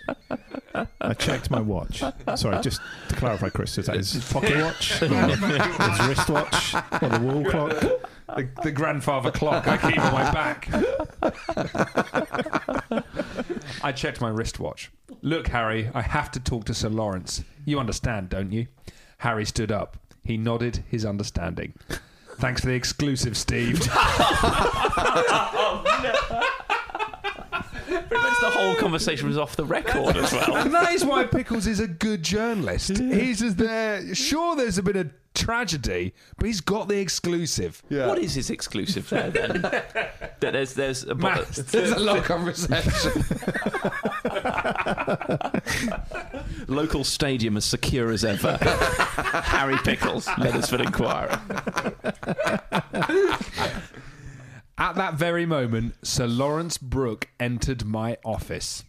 I 1.01 1.13
checked 1.13 1.51
my 1.51 1.59
watch. 1.59 2.03
Sorry, 2.35 2.59
just 2.61 2.81
to 3.09 3.15
clarify, 3.15 3.49
Chris, 3.49 3.77
is 3.77 3.85
that 3.85 3.97
his 3.97 4.27
pocket 4.33 4.57
watch, 4.63 5.01
or 5.03 5.07
his 5.07 6.07
wristwatch, 6.07 6.73
or 7.01 7.09
the 7.09 7.19
wall 7.19 7.45
clock? 7.45 7.83
The, 8.35 8.49
the 8.63 8.71
grandfather 8.71 9.31
clock 9.31 9.67
I 9.67 9.77
keep 9.77 9.99
on 9.99 10.13
my 10.13 10.31
back. 10.31 10.69
I 13.83 13.91
checked 13.91 14.21
my 14.21 14.29
wristwatch. 14.29 14.91
Look, 15.21 15.47
Harry, 15.49 15.89
I 15.93 16.01
have 16.01 16.31
to 16.31 16.39
talk 16.39 16.65
to 16.65 16.73
Sir 16.73 16.89
Lawrence. 16.89 17.43
You 17.65 17.79
understand, 17.79 18.29
don't 18.29 18.51
you? 18.51 18.67
Harry 19.19 19.45
stood 19.45 19.71
up. 19.71 19.97
He 20.23 20.37
nodded 20.37 20.83
his 20.87 21.05
understanding. 21.05 21.73
Thanks 22.37 22.61
for 22.61 22.67
the 22.67 22.73
exclusive, 22.73 23.37
Steve. 23.37 23.87
Oh, 25.53 26.47
Pretty 28.11 28.23
much 28.25 28.41
the 28.41 28.49
whole 28.49 28.75
conversation 28.75 29.29
was 29.29 29.37
off 29.37 29.55
the 29.55 29.63
record 29.63 30.17
as 30.17 30.33
well. 30.33 30.57
and 30.57 30.73
that 30.73 30.91
is 30.91 31.05
why 31.05 31.23
Pickles 31.23 31.65
is 31.65 31.79
a 31.79 31.87
good 31.87 32.21
journalist. 32.23 32.97
He's 32.97 33.39
just 33.39 33.55
there. 33.57 34.13
Sure, 34.13 34.53
there's 34.57 34.77
a 34.77 34.83
bit 34.83 34.97
of 34.97 35.11
tragedy, 35.33 36.13
but 36.37 36.45
he's 36.45 36.59
got 36.59 36.89
the 36.89 36.99
exclusive. 36.99 37.81
What 37.87 38.19
is 38.19 38.33
his 38.35 38.49
exclusive 38.49 39.07
there 39.09 39.29
then? 39.29 39.61
That 40.41 40.53
there's 40.53 40.73
there's 40.73 41.03
a, 41.03 41.13
Matt, 41.13 41.47
There's 41.51 41.91
a 41.91 41.99
lock 41.99 42.31
on 42.31 42.43
reception. 42.45 43.23
local 46.67 47.03
stadium 47.03 47.57
as 47.57 47.65
secure 47.65 48.11
as 48.11 48.25
ever. 48.25 48.57
Harry 48.61 49.77
Pickles, 49.83 50.25
Leddersford 50.25 50.81
Inquirer. 50.83 51.39
At 54.81 54.95
that 54.95 55.13
very 55.13 55.45
moment, 55.45 55.93
Sir 56.01 56.25
Lawrence 56.25 56.79
Brooke 56.79 57.27
entered 57.39 57.85
my 57.85 58.17
office. 58.25 58.83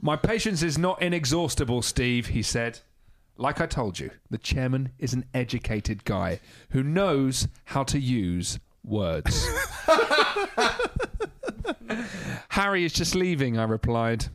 My 0.00 0.16
patience 0.16 0.62
is 0.62 0.78
not 0.78 1.02
inexhaustible, 1.02 1.82
Steve, 1.82 2.28
he 2.28 2.40
said. 2.40 2.78
Like 3.36 3.60
I 3.60 3.66
told 3.66 3.98
you, 3.98 4.12
the 4.30 4.38
chairman 4.38 4.92
is 4.98 5.12
an 5.12 5.26
educated 5.34 6.06
guy 6.06 6.40
who 6.70 6.82
knows 6.82 7.48
how 7.66 7.84
to 7.84 7.98
use 7.98 8.60
words. 8.82 9.46
Harry 12.48 12.86
is 12.86 12.94
just 12.94 13.14
leaving, 13.14 13.58
I 13.58 13.64
replied. 13.64 14.28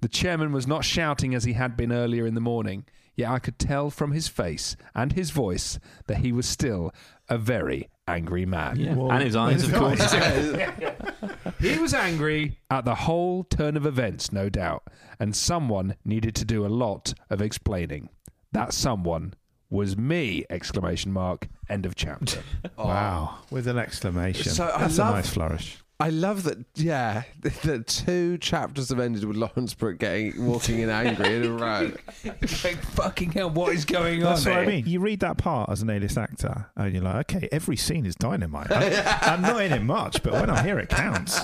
The 0.00 0.08
chairman 0.08 0.52
was 0.52 0.66
not 0.66 0.86
shouting 0.86 1.34
as 1.34 1.44
he 1.44 1.52
had 1.52 1.76
been 1.76 1.92
earlier 1.92 2.24
in 2.24 2.34
the 2.34 2.40
morning, 2.40 2.86
yet 3.14 3.30
I 3.30 3.40
could 3.40 3.58
tell 3.58 3.90
from 3.90 4.12
his 4.12 4.26
face 4.26 4.74
and 4.94 5.12
his 5.12 5.32
voice 5.32 5.78
that 6.06 6.20
he 6.20 6.32
was 6.32 6.46
still 6.46 6.94
a 7.28 7.36
very 7.36 7.90
angry 8.14 8.46
man. 8.46 8.78
Yeah. 8.78 8.92
And 8.92 9.22
his 9.22 9.36
eyes, 9.36 9.64
of 9.64 9.72
course. 9.80 10.14
He 11.60 11.76
was 11.78 11.92
angry 11.92 12.58
at 12.70 12.84
the 12.86 12.94
whole 12.94 13.44
turn 13.44 13.76
of 13.76 13.84
events, 13.84 14.32
no 14.32 14.48
doubt, 14.48 14.84
and 15.18 15.36
someone 15.36 15.94
needed 16.06 16.34
to 16.36 16.44
do 16.46 16.64
a 16.64 16.68
lot 16.68 17.12
of 17.28 17.42
explaining. 17.42 18.08
That 18.52 18.72
someone 18.72 19.34
was 19.68 19.94
me! 19.96 20.44
Exclamation 20.48 21.12
mark. 21.12 21.48
End 21.68 21.84
of 21.86 21.94
chapter. 21.94 22.42
Oh. 22.78 22.86
Wow, 22.88 23.38
with 23.50 23.66
an 23.66 23.78
exclamation. 23.78 24.50
So 24.52 24.64
I 24.74 24.80
That's 24.82 24.96
a 24.98 25.02
love- 25.02 25.14
nice 25.16 25.28
flourish. 25.28 25.78
I 26.00 26.08
love 26.08 26.44
that. 26.44 26.58
Yeah, 26.74 27.24
the 27.40 27.82
two 27.82 28.38
chapters 28.38 28.88
have 28.88 28.98
ended 28.98 29.24
with 29.24 29.36
Lawrence 29.36 29.74
Brooke 29.74 29.98
getting 29.98 30.46
walking 30.46 30.80
in 30.80 30.88
angry 30.88 31.36
in 31.36 31.44
a 31.44 31.52
row. 31.52 31.92
like, 32.24 32.82
fucking 32.82 33.32
hell, 33.32 33.50
what 33.50 33.74
is 33.74 33.84
going 33.84 34.20
That's 34.20 34.46
on? 34.46 34.52
That's 34.52 34.56
what 34.56 34.68
I 34.68 34.76
mean. 34.76 34.86
You 34.86 35.00
read 35.00 35.20
that 35.20 35.36
part 35.36 35.68
as 35.70 35.82
an 35.82 35.90
A-list 35.90 36.16
actor, 36.16 36.66
and 36.76 36.94
you're 36.94 37.02
like, 37.02 37.34
okay, 37.34 37.48
every 37.52 37.76
scene 37.76 38.06
is 38.06 38.14
dynamite. 38.14 38.70
I'm, 38.70 38.92
I'm 39.22 39.42
not 39.42 39.60
in 39.62 39.72
it 39.72 39.82
much, 39.82 40.22
but 40.22 40.32
when 40.32 40.48
I'm 40.48 40.64
here, 40.64 40.78
it 40.78 40.88
counts. 40.88 41.40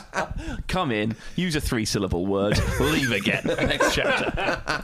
Come 0.68 0.90
in, 0.90 1.14
use 1.36 1.54
a 1.54 1.60
three 1.60 1.84
syllable 1.84 2.24
word, 2.26 2.58
leave 2.80 3.12
again. 3.12 3.42
Next 3.46 3.94
chapter. 3.94 4.82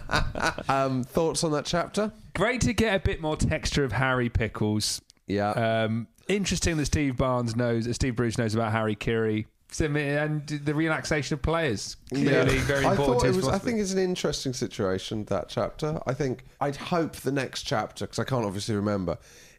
Um, 0.68 1.02
thoughts 1.04 1.44
on 1.44 1.52
that 1.52 1.64
chapter? 1.64 2.12
Great 2.34 2.60
to 2.62 2.72
get 2.72 2.94
a 2.94 3.00
bit 3.00 3.20
more 3.20 3.36
texture 3.36 3.84
of 3.84 3.92
Harry 3.92 4.28
Pickles. 4.28 5.00
Yeah. 5.26 5.50
Um, 5.50 6.08
interesting 6.28 6.76
that 6.76 6.86
Steve 6.86 7.16
Barnes 7.16 7.56
knows, 7.56 7.86
uh, 7.86 7.92
Steve 7.92 8.16
Bruce 8.16 8.38
knows 8.38 8.54
about 8.54 8.72
Harry 8.72 8.94
Curie. 8.94 9.46
And 9.80 10.46
the 10.46 10.74
relaxation 10.74 11.34
of 11.34 11.42
players 11.42 11.96
clearly 12.12 12.58
very 12.58 12.84
I 12.84 12.90
important. 12.92 13.20
thought 13.20 13.28
it 13.28 13.34
was. 13.34 13.48
I 13.48 13.58
think 13.58 13.80
it's 13.80 13.92
an 13.92 13.98
interesting 13.98 14.52
situation 14.52 15.24
that 15.24 15.48
chapter. 15.48 16.00
I 16.06 16.14
think 16.14 16.44
I'd 16.60 16.76
hope 16.76 17.16
the 17.16 17.32
next 17.32 17.62
chapter 17.62 18.04
because 18.06 18.18
I 18.18 18.24
can't 18.24 18.44
obviously 18.44 18.74
remember 18.74 19.18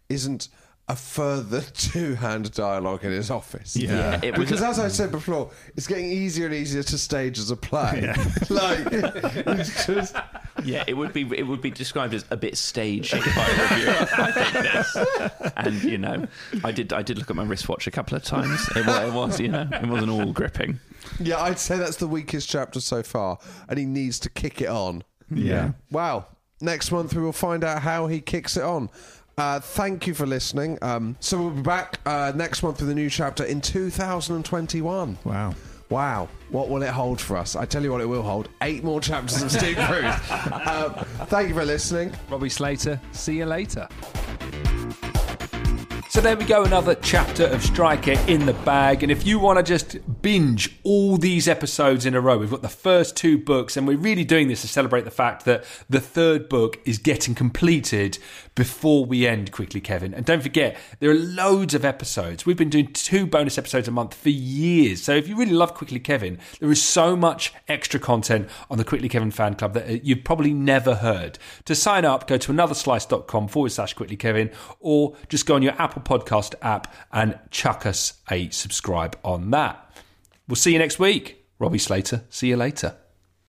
isn't 0.10 0.50
a 0.90 0.96
further 0.98 1.62
two-hand 1.74 2.52
dialogue 2.52 3.06
in 3.06 3.12
his 3.12 3.32
office. 3.32 3.76
Yeah. 3.78 3.94
Yeah, 3.96 4.20
it 4.24 4.36
because 4.36 4.62
a- 4.62 4.68
as 4.68 4.80
I 4.80 4.88
said 4.90 5.12
before, 5.12 5.52
it's 5.78 5.88
getting 5.88 6.06
easier 6.12 6.46
and 6.46 6.54
easier 6.56 6.84
to 6.84 6.98
stage 6.98 7.40
as 7.40 7.52
a 7.52 7.56
play. 7.56 8.14
like 8.50 8.86
it's 8.92 9.86
just 9.86 10.16
Yeah, 10.64 10.84
it 10.86 10.94
would 10.96 11.14
be 11.14 11.22
it 11.38 11.44
would 11.48 11.62
be 11.62 11.72
described 11.72 12.14
as 12.14 12.26
a 12.32 12.38
bit 12.38 12.58
stagey 12.58 13.20
by 13.20 13.48
a 13.48 13.62
reviewer. 13.62 14.08
I 14.18 14.32
think 14.32 14.54
this. 14.74 15.52
And 15.56 15.84
you 15.84 15.98
know, 15.98 16.28
I 16.64 16.72
did 16.72 16.92
I 16.92 17.02
did 17.02 17.18
look 17.18 17.30
at 17.30 17.36
my 17.36 17.44
wristwatch 17.44 17.88
a 17.88 17.92
couple 17.92 18.18
of 18.18 18.24
times. 18.24 18.68
It, 18.76 18.86
it 18.88 19.14
was 19.14 19.40
you 19.40 19.48
know 19.48 19.68
it 19.72 19.88
wasn't 19.88 20.12
all 20.12 20.34
gripping. 20.34 20.80
yeah. 21.20 21.42
I'd 21.42 21.60
say 21.60 21.78
that's 21.78 21.98
the 21.98 22.08
weakest 22.08 22.50
chapter 22.50 22.82
so 22.82 23.04
far, 23.04 23.40
and 23.70 23.80
he 23.80 23.86
needs 23.86 24.20
to 24.20 24.30
kick 24.30 24.62
it 24.62 24.68
on. 24.70 25.04
Yeah. 25.34 25.72
Wow. 25.92 26.26
Next 26.62 26.92
month 26.92 27.14
we 27.14 27.22
will 27.22 27.34
find 27.34 27.64
out 27.64 27.82
how 27.82 28.08
he 28.08 28.20
kicks 28.22 28.56
it 28.58 28.64
on. 28.64 28.90
Uh, 29.38 29.60
thank 29.60 30.06
you 30.06 30.14
for 30.14 30.26
listening. 30.28 30.78
Um, 30.82 31.16
so 31.20 31.40
we'll 31.40 31.52
be 31.52 31.62
back 31.62 32.00
uh, 32.06 32.32
next 32.36 32.62
month 32.62 32.80
with 32.82 32.90
a 32.90 32.96
new 32.96 33.10
chapter 33.10 33.44
in 33.44 33.62
2021. 33.62 35.18
Wow. 35.24 35.56
Wow. 35.90 36.30
What 36.50 36.70
will 36.70 36.84
it 36.84 36.90
hold 36.90 37.20
for 37.20 37.38
us? 37.38 37.56
I 37.56 37.66
tell 37.66 37.84
you 37.84 37.92
what 37.92 38.02
it 38.02 38.06
will 38.06 38.22
hold. 38.22 38.50
Eight 38.62 38.84
more 38.84 39.02
chapters 39.02 39.42
of 39.42 39.52
Steve 39.52 39.76
Bruce. 39.88 40.32
um, 40.32 40.94
thank 41.28 41.50
you 41.50 41.56
for 41.56 41.66
listening. 41.66 42.12
Robbie 42.30 42.50
Slater, 42.50 43.00
see 43.12 43.38
you 43.38 43.46
later. 43.46 43.88
So 46.14 46.22
there 46.22 46.38
we 46.38 46.46
go, 46.46 46.64
another 46.64 46.94
chapter 46.94 47.46
of 47.48 47.64
Striker 47.64 48.12
in 48.28 48.46
the 48.46 48.54
bag. 48.54 49.02
And 49.02 49.12
if 49.12 49.26
you 49.26 49.40
want 49.40 49.58
to 49.58 49.64
just 49.64 49.98
binge 50.22 50.78
all 50.84 51.18
these 51.18 51.48
episodes 51.48 52.06
in 52.06 52.14
a 52.14 52.22
row, 52.22 52.38
we've 52.38 52.52
got 52.52 52.62
the 52.62 52.70
first 52.70 53.18
two 53.18 53.36
books, 53.40 53.76
and 53.76 53.88
we're 53.88 53.98
really 53.98 54.24
doing 54.24 54.48
this 54.48 54.62
to 54.62 54.68
celebrate 54.68 55.06
the 55.06 55.12
fact 55.12 55.46
that 55.46 55.64
the 55.90 56.00
third 56.00 56.50
book 56.50 56.80
is 56.86 57.00
getting 57.00 57.34
completed 57.34 58.20
before 58.56 59.06
we 59.06 59.26
end 59.28 59.52
quickly, 59.52 59.82
Kevin. 59.82 60.14
And 60.14 60.26
don't 60.26 60.44
forget, 60.44 60.78
there 61.00 61.10
are 61.10 61.16
loads 61.16 61.74
of 61.74 61.84
episodes. 61.84 62.46
We've 62.46 62.58
been 62.58 62.70
doing 62.70 62.88
two 62.94 63.26
bonus 63.26 63.58
episodes 63.58 63.88
a 63.88 63.92
month 63.92 64.14
for 64.14 64.30
years. 64.30 65.02
So 65.02 65.14
if 65.14 65.28
you 65.28 65.36
really 65.36 65.54
love 65.54 65.74
Quickly 65.74 66.00
Kevin, 66.00 66.40
there 66.60 66.72
is 66.72 66.82
so 66.82 67.16
much 67.16 67.54
extra 67.68 68.00
content 68.00 68.50
on 68.70 68.78
the 68.78 68.84
Quickly 68.84 69.10
Kevin 69.10 69.32
fan 69.32 69.56
club 69.56 69.74
that 69.74 69.88
uh, 69.88 70.00
you've 70.04 70.24
probably 70.24 70.54
never 70.54 70.96
heard. 70.96 71.40
To 71.66 71.76
sign 71.76 72.06
up, 72.06 72.28
go 72.28 72.38
to 72.38 72.52
anotherslice.com 72.52 73.48
forward 73.48 73.72
slash 73.72 73.94
Quickly 73.94 74.18
Kevin, 74.18 74.52
or 74.80 75.16
just 75.30 75.46
go 75.46 75.56
on 75.56 75.62
your 75.62 75.80
Apple 75.82 76.02
Podcast 76.02 76.56
app 76.62 76.94
and 77.12 77.40
chuck 77.52 77.86
us 77.86 78.14
a 78.30 78.50
subscribe 78.50 79.18
on 79.24 79.52
that. 79.52 79.80
We'll 80.48 80.56
see 80.56 80.74
you 80.74 80.80
next 80.80 81.00
week. 81.00 81.46
Robbie 81.60 81.80
Slater, 81.80 82.24
see 82.30 82.50
you 82.50 82.58
later. 82.58 82.98